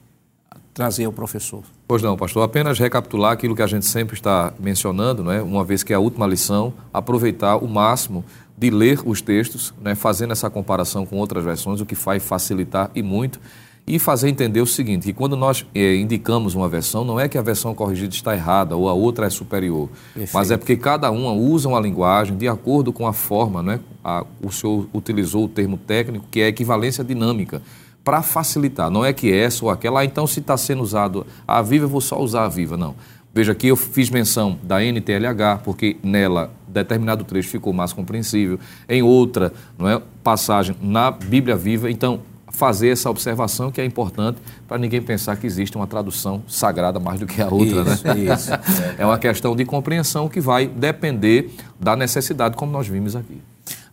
trazer 0.74 1.05
ao 1.05 1.12
professor? 1.12 1.65
Pois 1.93 2.01
não, 2.01 2.16
pastor. 2.16 2.43
Apenas 2.43 2.78
recapitular 2.78 3.32
aquilo 3.32 3.55
que 3.55 3.60
a 3.60 3.66
gente 3.66 3.85
sempre 3.85 4.14
está 4.14 4.55
mencionando, 4.59 5.23
né? 5.23 5.43
uma 5.43 5.62
vez 5.62 5.82
que 5.82 5.93
é 5.93 5.97
a 5.97 5.98
última 5.98 6.27
lição, 6.27 6.73
aproveitar 6.90 7.59
o 7.59 7.69
máximo 7.69 8.24
de 8.56 8.70
ler 8.70 9.01
os 9.05 9.20
textos, 9.20 9.74
né? 9.78 9.94
fazendo 9.94 10.32
essa 10.32 10.48
comparação 10.48 11.05
com 11.05 11.19
outras 11.19 11.44
versões, 11.44 11.82
o 11.82 11.85
que 11.85 11.94
vai 11.94 12.19
facilitar 12.19 12.90
e 12.94 13.02
muito 13.02 13.39
e 13.86 13.98
fazer 13.98 14.31
entender 14.31 14.62
o 14.62 14.66
seguinte, 14.66 15.05
que 15.05 15.12
quando 15.12 15.36
nós 15.36 15.66
eh, 15.74 15.97
indicamos 15.97 16.55
uma 16.55 16.66
versão, 16.66 17.05
não 17.05 17.20
é 17.20 17.28
que 17.28 17.36
a 17.36 17.43
versão 17.43 17.74
corrigida 17.74 18.14
está 18.14 18.35
errada 18.35 18.74
ou 18.74 18.89
a 18.89 18.94
outra 18.94 19.27
é 19.27 19.31
superior, 19.31 19.90
Perfeito. 20.14 20.31
mas 20.32 20.51
é 20.51 20.56
porque 20.56 20.78
cada 20.78 21.10
uma 21.10 21.32
usa 21.32 21.69
uma 21.69 21.81
linguagem 21.81 22.36
de 22.39 22.48
acordo 22.48 22.90
com 22.90 23.06
a 23.06 23.12
forma, 23.12 23.62
né? 23.62 23.81
A, 24.02 24.24
o 24.40 24.51
senhor 24.51 24.89
utilizou 24.94 25.44
o 25.44 25.48
termo 25.48 25.77
técnico 25.77 26.24
que 26.31 26.40
é 26.40 26.47
equivalência 26.47 27.05
dinâmica, 27.05 27.60
para 28.04 28.22
facilitar, 28.22 28.90
não 28.90 29.04
é 29.04 29.12
que 29.12 29.32
essa 29.32 29.64
ou 29.64 29.70
aquela, 29.70 30.00
ah, 30.00 30.04
então 30.04 30.26
se 30.26 30.40
está 30.40 30.56
sendo 30.56 30.82
usado 30.82 31.26
a 31.46 31.62
viva, 31.62 31.84
eu 31.84 31.88
vou 31.88 32.00
só 32.00 32.20
usar 32.20 32.44
a 32.44 32.48
viva, 32.48 32.76
não. 32.76 32.94
Veja 33.34 33.52
aqui, 33.52 33.68
eu 33.68 33.76
fiz 33.76 34.10
menção 34.10 34.58
da 34.62 34.82
NTLH, 34.82 35.62
porque 35.64 35.96
nela 36.02 36.50
determinado 36.68 37.24
trecho 37.24 37.48
ficou 37.48 37.72
mais 37.72 37.92
compreensível. 37.92 38.58
Em 38.86 39.02
outra, 39.02 39.52
não 39.78 39.88
é, 39.88 40.02
passagem 40.22 40.76
na 40.82 41.10
Bíblia 41.10 41.56
Viva, 41.56 41.90
então 41.90 42.20
fazer 42.48 42.90
essa 42.90 43.08
observação 43.08 43.70
que 43.70 43.80
é 43.80 43.84
importante 43.84 44.38
para 44.68 44.76
ninguém 44.76 45.00
pensar 45.00 45.36
que 45.36 45.46
existe 45.46 45.74
uma 45.76 45.86
tradução 45.86 46.42
sagrada 46.46 47.00
mais 47.00 47.18
do 47.18 47.26
que 47.26 47.40
a 47.40 47.48
outra, 47.48 47.90
isso, 47.90 48.06
né? 48.06 48.18
Isso. 48.18 48.50
É 48.98 49.06
uma 49.06 49.18
questão 49.18 49.56
de 49.56 49.64
compreensão 49.64 50.28
que 50.28 50.40
vai 50.40 50.66
depender 50.66 51.50
da 51.80 51.96
necessidade, 51.96 52.54
como 52.54 52.70
nós 52.70 52.86
vimos 52.86 53.16
aqui. 53.16 53.40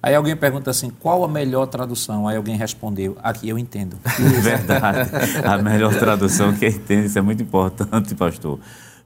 Aí 0.01 0.15
alguém 0.15 0.35
pergunta 0.35 0.71
assim, 0.71 0.89
qual 0.89 1.23
a 1.25 1.27
melhor 1.27 1.67
tradução? 1.67 2.27
Aí 2.27 2.37
alguém 2.37 2.55
respondeu, 2.55 3.17
aqui 3.21 3.49
eu 3.49 3.59
entendo. 3.59 3.97
Verdade. 4.41 5.09
A 5.43 5.57
melhor 5.57 5.93
tradução 5.95 6.53
que 6.53 6.67
entende, 6.67 7.07
isso 7.07 7.19
é 7.19 7.21
muito 7.21 7.43
importante, 7.43 8.15
pastor. 8.15 8.59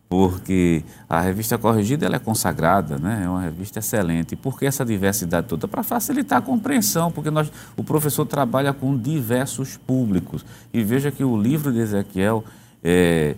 Porque 0.08 0.84
a 1.10 1.20
revista 1.20 1.58
corrigida 1.58 2.06
ela 2.06 2.18
é 2.18 2.20
consagrada, 2.20 3.00
né? 3.00 3.24
é 3.26 3.28
uma 3.28 3.42
revista 3.42 3.80
excelente. 3.80 4.36
Por 4.36 4.60
que 4.60 4.68
essa 4.68 4.86
diversidade 4.86 5.48
toda? 5.48 5.68
Para 5.68 5.82
facilitar 5.82 6.38
a 6.38 6.42
compreensão, 6.42 7.12
porque 7.12 7.32
nós, 7.32 7.52
o 7.76 7.84
professor 7.84 8.24
trabalha 8.24 8.72
com 8.72 8.96
diversos 8.96 9.76
públicos. 9.76 10.46
E 10.72 10.84
veja 10.84 11.10
que 11.10 11.24
o 11.24 11.36
livro 11.36 11.74
de 11.74 11.80
Ezequiel 11.80 12.44
é, 12.84 13.36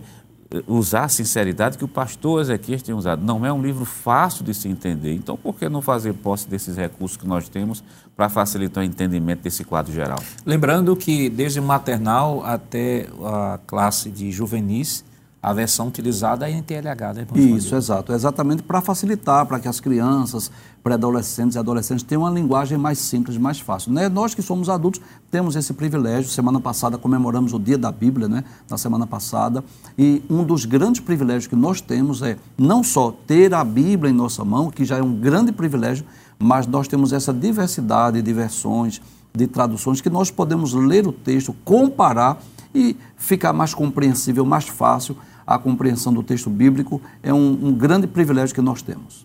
usar 0.66 1.04
a 1.04 1.08
sinceridade 1.08 1.76
que 1.76 1.84
o 1.84 1.88
pastor 1.88 2.40
Ezequiel 2.40 2.80
tem 2.80 2.94
usado. 2.94 3.24
Não 3.24 3.44
é 3.44 3.52
um 3.52 3.60
livro 3.60 3.84
fácil 3.84 4.44
de 4.44 4.54
se 4.54 4.68
entender. 4.68 5.14
Então, 5.14 5.36
por 5.36 5.54
que 5.54 5.68
não 5.68 5.82
fazer 5.82 6.12
posse 6.14 6.48
desses 6.48 6.76
recursos 6.76 7.16
que 7.16 7.26
nós 7.26 7.48
temos 7.48 7.82
para 8.16 8.28
facilitar 8.28 8.82
o 8.82 8.86
entendimento 8.86 9.42
desse 9.42 9.64
quadro 9.64 9.92
geral? 9.92 10.18
Lembrando 10.44 10.96
que 10.96 11.28
desde 11.28 11.60
o 11.60 11.62
maternal 11.62 12.44
até 12.44 13.08
a 13.24 13.58
classe 13.66 14.10
de 14.10 14.30
juvenis, 14.30 15.04
a 15.42 15.52
versão 15.52 15.88
utilizada 15.88 16.48
é 16.48 16.52
em 16.52 16.62
TLH, 16.62 17.14
né? 17.14 17.26
Isso, 17.34 17.74
exato. 17.76 18.12
Exatamente 18.12 18.62
para 18.62 18.80
facilitar, 18.80 19.46
para 19.46 19.60
que 19.60 19.68
as 19.68 19.78
crianças, 19.78 20.50
pré-adolescentes 20.82 21.54
e 21.54 21.58
adolescentes 21.58 22.02
tenham 22.02 22.22
uma 22.22 22.30
linguagem 22.30 22.76
mais 22.76 22.98
simples, 22.98 23.36
mais 23.36 23.60
fácil. 23.60 23.92
Né? 23.92 24.08
Nós 24.08 24.34
que 24.34 24.42
somos 24.42 24.68
adultos 24.68 25.00
temos 25.30 25.54
esse 25.54 25.72
privilégio. 25.72 26.30
Semana 26.30 26.60
passada 26.60 26.98
comemoramos 26.98 27.52
o 27.52 27.60
Dia 27.60 27.78
da 27.78 27.92
Bíblia, 27.92 28.28
né? 28.28 28.42
Na 28.68 28.76
semana 28.76 29.06
passada. 29.06 29.62
E 29.96 30.22
um 30.28 30.42
dos 30.42 30.64
grandes 30.64 31.00
privilégios 31.00 31.46
que 31.46 31.56
nós 31.56 31.80
temos 31.80 32.22
é 32.22 32.36
não 32.58 32.82
só 32.82 33.12
ter 33.26 33.54
a 33.54 33.62
Bíblia 33.62 34.10
em 34.10 34.14
nossa 34.14 34.44
mão, 34.44 34.70
que 34.70 34.84
já 34.84 34.98
é 34.98 35.02
um 35.02 35.14
grande 35.14 35.52
privilégio, 35.52 36.04
mas 36.38 36.66
nós 36.66 36.88
temos 36.88 37.12
essa 37.12 37.32
diversidade 37.32 38.20
de 38.20 38.32
versões, 38.32 39.00
de 39.32 39.46
traduções, 39.46 40.00
que 40.00 40.10
nós 40.10 40.30
podemos 40.30 40.72
ler 40.72 41.06
o 41.06 41.12
texto, 41.12 41.54
comparar 41.64 42.42
e 42.76 42.96
ficar 43.16 43.54
mais 43.54 43.72
compreensível, 43.72 44.44
mais 44.44 44.68
fácil 44.68 45.16
a 45.46 45.58
compreensão 45.58 46.12
do 46.12 46.22
texto 46.22 46.50
bíblico 46.50 47.00
é 47.22 47.32
um, 47.32 47.68
um 47.68 47.72
grande 47.72 48.06
privilégio 48.06 48.54
que 48.54 48.60
nós 48.60 48.82
temos. 48.82 49.24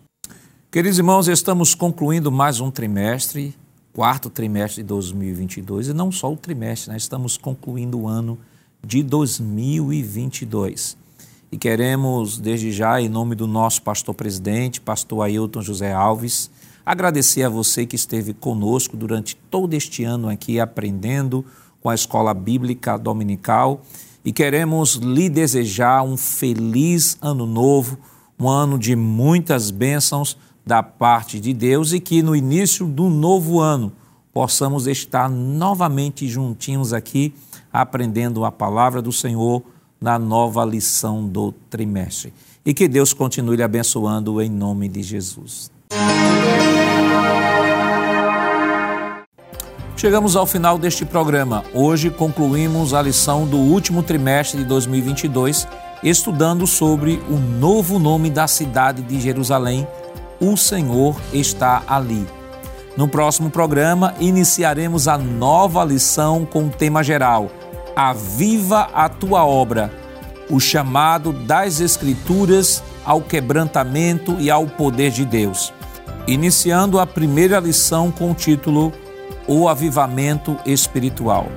Queridos 0.72 0.98
irmãos, 0.98 1.28
estamos 1.28 1.76
concluindo 1.76 2.32
mais 2.32 2.61
um 2.61 2.72
trimestre, 2.72 3.53
quarto 3.91 4.30
trimestre 4.30 4.82
de 4.82 4.88
2022, 4.88 5.90
e 5.90 5.94
não 5.94 6.11
só 6.11 6.32
o 6.32 6.38
trimestre, 6.38 6.91
né? 6.91 6.98
estamos 6.98 7.36
concluindo 7.36 7.99
o 7.99 8.07
ano 8.07 8.38
de 8.82 9.03
2022. 9.03 10.95
E 11.52 11.57
queremos, 11.57 12.40
desde 12.40 12.72
já, 12.72 13.02
em 13.02 13.10
nome 13.10 13.36
do 13.36 13.45
nosso 13.45 13.82
pastor 13.82 14.15
presidente, 14.15 14.80
pastor 14.80 15.23
Ailton 15.23 15.61
José 15.61 15.91
Alves, 15.91 16.49
agradecer 16.86 17.44
a 17.44 17.49
você 17.49 17.86
que 17.86 17.98
esteve 17.98 18.34
conosco 18.34 18.95
durante 18.95 19.36
todo 19.49 19.73
este 19.73 20.06
ano 20.06 20.30
aqui 20.30 20.57
aprendendo 20.57 21.44
com 21.82 21.90
a 21.90 21.95
Escola 21.95 22.34
Bíblica 22.34 22.98
Dominical 22.98 23.82
e 24.24 24.32
queremos 24.32 24.95
lhe 24.95 25.30
desejar 25.30 26.03
um 26.03 26.16
feliz 26.16 27.18
ano 27.22 27.45
novo, 27.45 27.98
um 28.40 28.48
ano 28.48 28.78
de 28.78 28.95
muitas 28.95 29.72
bênçãos 29.72 30.38
da 30.66 30.84
parte 30.84 31.40
de 31.40 31.53
Deus 31.53 31.91
e 31.91 31.99
que 31.99 32.22
no 32.22 32.36
início 32.36 32.86
do 32.86 33.10
novo 33.10 33.60
ano 33.60 33.91
possamos 34.32 34.88
estar 34.88 35.30
novamente 35.30 36.28
juntinhos 36.28 36.94
aqui 36.94 37.34
aprendendo 37.74 38.45
a 38.45 38.52
palavra 38.52 39.02
do 39.02 39.12
Senhor 39.12 39.64
na 39.99 40.18
nova 40.18 40.64
lição 40.66 41.28
do 41.28 41.52
trimestre. 41.70 42.34
E 42.66 42.74
que 42.74 42.88
Deus 42.88 43.14
continue 43.14 43.58
lhe 43.58 43.64
abençoando 43.64 44.41
em 44.41 44.49
nome 44.49 44.88
de 44.88 45.02
Jesus. 45.02 45.72
Chegamos 50.02 50.36
ao 50.36 50.48
final 50.48 50.80
deste 50.80 51.06
programa. 51.06 51.64
Hoje 51.76 52.10
concluímos 52.10 52.91
a 52.91 53.03
lição 53.03 53.45
do 53.45 53.57
último 53.57 54.02
trimestre 54.02 54.57
de 54.57 54.65
2022, 54.65 55.68
estudando 56.02 56.65
sobre 56.65 57.22
o 57.30 57.36
novo 57.36 57.99
nome 57.99 58.32
da 58.32 58.48
cidade 58.48 59.03
de 59.03 59.22
Jerusalém. 59.22 59.88
O 60.40 60.57
Senhor 60.57 61.15
está 61.32 61.84
ali. 61.88 62.26
No 62.98 63.07
próximo 63.07 63.52
programa, 63.52 64.15
iniciaremos 64.19 65.07
a 65.07 65.19
nova 65.19 65.86
lição 65.86 66.48
com 66.48 66.65
o 66.65 66.72
tema 66.72 67.03
geral: 67.03 67.52
Aviva 67.95 68.90
a 68.95 69.07
tua 69.07 69.45
obra. 69.45 69.94
O 70.49 70.60
chamado 70.60 71.32
das 71.32 71.80
Escrituras 71.80 72.82
ao 73.06 73.22
quebrantamento 73.22 74.36
e 74.40 74.49
ao 74.49 74.65
poder 74.65 75.11
de 75.11 75.26
Deus. 75.26 75.72
Iniciando 76.26 76.99
a 76.99 77.06
primeira 77.06 77.60
lição 77.60 78.10
com 78.10 78.32
o 78.32 78.34
título 78.34 78.91
o 79.60 79.68
avivamento 79.68 80.57
espiritual. 80.65 81.48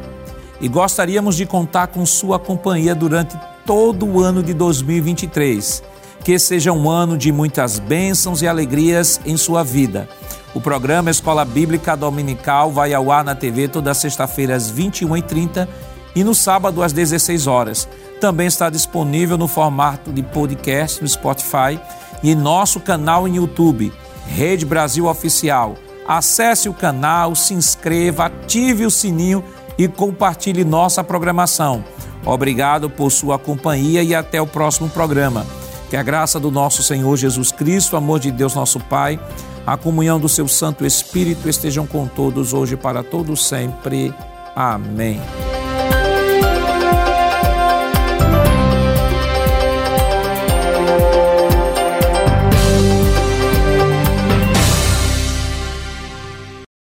E 0.61 0.67
gostaríamos 0.67 1.37
de 1.37 1.47
contar 1.47 1.87
com 1.89 2.05
sua 2.05 2.41
companhia 2.41 2.95
durante 2.95 3.39
todo 3.65 4.05
o 4.05 4.21
ano 4.21 4.43
de 4.43 4.53
2023. 4.53 5.83
Que 6.25 6.39
seja 6.39 6.73
um 6.73 6.91
ano 6.91 7.17
de 7.17 7.31
muitas 7.31 7.79
bênçãos 7.79 8.43
e 8.43 8.49
alegrias 8.49 9.21
em 9.25 9.37
sua 9.37 9.63
vida. 9.63 10.09
O 10.55 10.61
programa 10.61 11.11
Escola 11.11 11.45
Bíblica 11.45 11.97
Dominical 11.97 12.73
vai 12.73 12.93
ao 12.95 13.13
ar 13.13 13.23
na 13.23 13.35
TV 13.35 13.69
toda 13.69 13.95
sexta-feira 13.95 14.57
às 14.57 14.73
21h30 14.73 15.69
e 16.17 16.25
no 16.25 16.35
sábado 16.35 16.83
às 16.83 16.93
16 16.93 17.47
horas. 17.47 17.89
Também 18.21 18.47
está 18.47 18.71
disponível 18.71 19.37
no 19.37 19.47
formato 19.47 20.13
de 20.13 20.23
podcast 20.23 21.01
no 21.01 21.09
Spotify 21.09 21.79
e 22.23 22.31
em 22.31 22.35
nosso 22.35 22.81
canal 22.81 23.29
em 23.29 23.37
YouTube, 23.37 23.93
Rede 24.27 24.65
Brasil 24.65 25.07
Oficial 25.07 25.77
Acesse 26.07 26.69
o 26.69 26.75
canal, 26.75 27.35
se 27.35 27.55
inscreva, 27.55 28.27
ative 28.27 28.85
o 28.85 28.91
sininho 28.91 29.43
e 29.79 29.89
compartilhe 29.89 30.65
nossa 30.65 31.03
programação. 31.03 31.85
Obrigado 32.25 32.89
por 32.89 33.11
sua 33.11 33.39
companhia 33.39 34.03
e 34.03 34.15
até 34.15 34.41
o 34.41 34.47
próximo 34.47 34.89
programa. 34.89 35.47
Que 35.91 35.97
a 35.97 36.03
graça 36.03 36.41
do 36.41 36.51
nosso 36.51 36.83
Senhor 36.83 37.17
Jesus 37.17 37.53
Cristo, 37.53 37.95
o 37.95 37.97
amor 37.97 38.19
de 38.19 38.31
Deus 38.31 38.55
nosso 38.55 38.81
Pai, 38.81 39.21
a 39.67 39.77
comunhão 39.77 40.19
do 40.19 40.29
seu 40.29 40.49
Santo 40.49 40.85
Espírito 40.85 41.49
estejam 41.49 41.87
com 41.87 42.07
todos 42.07 42.53
hoje 42.53 42.77
para 42.77 43.03
todos 43.03 43.47
sempre. 43.47 44.13
Amém. 44.55 45.21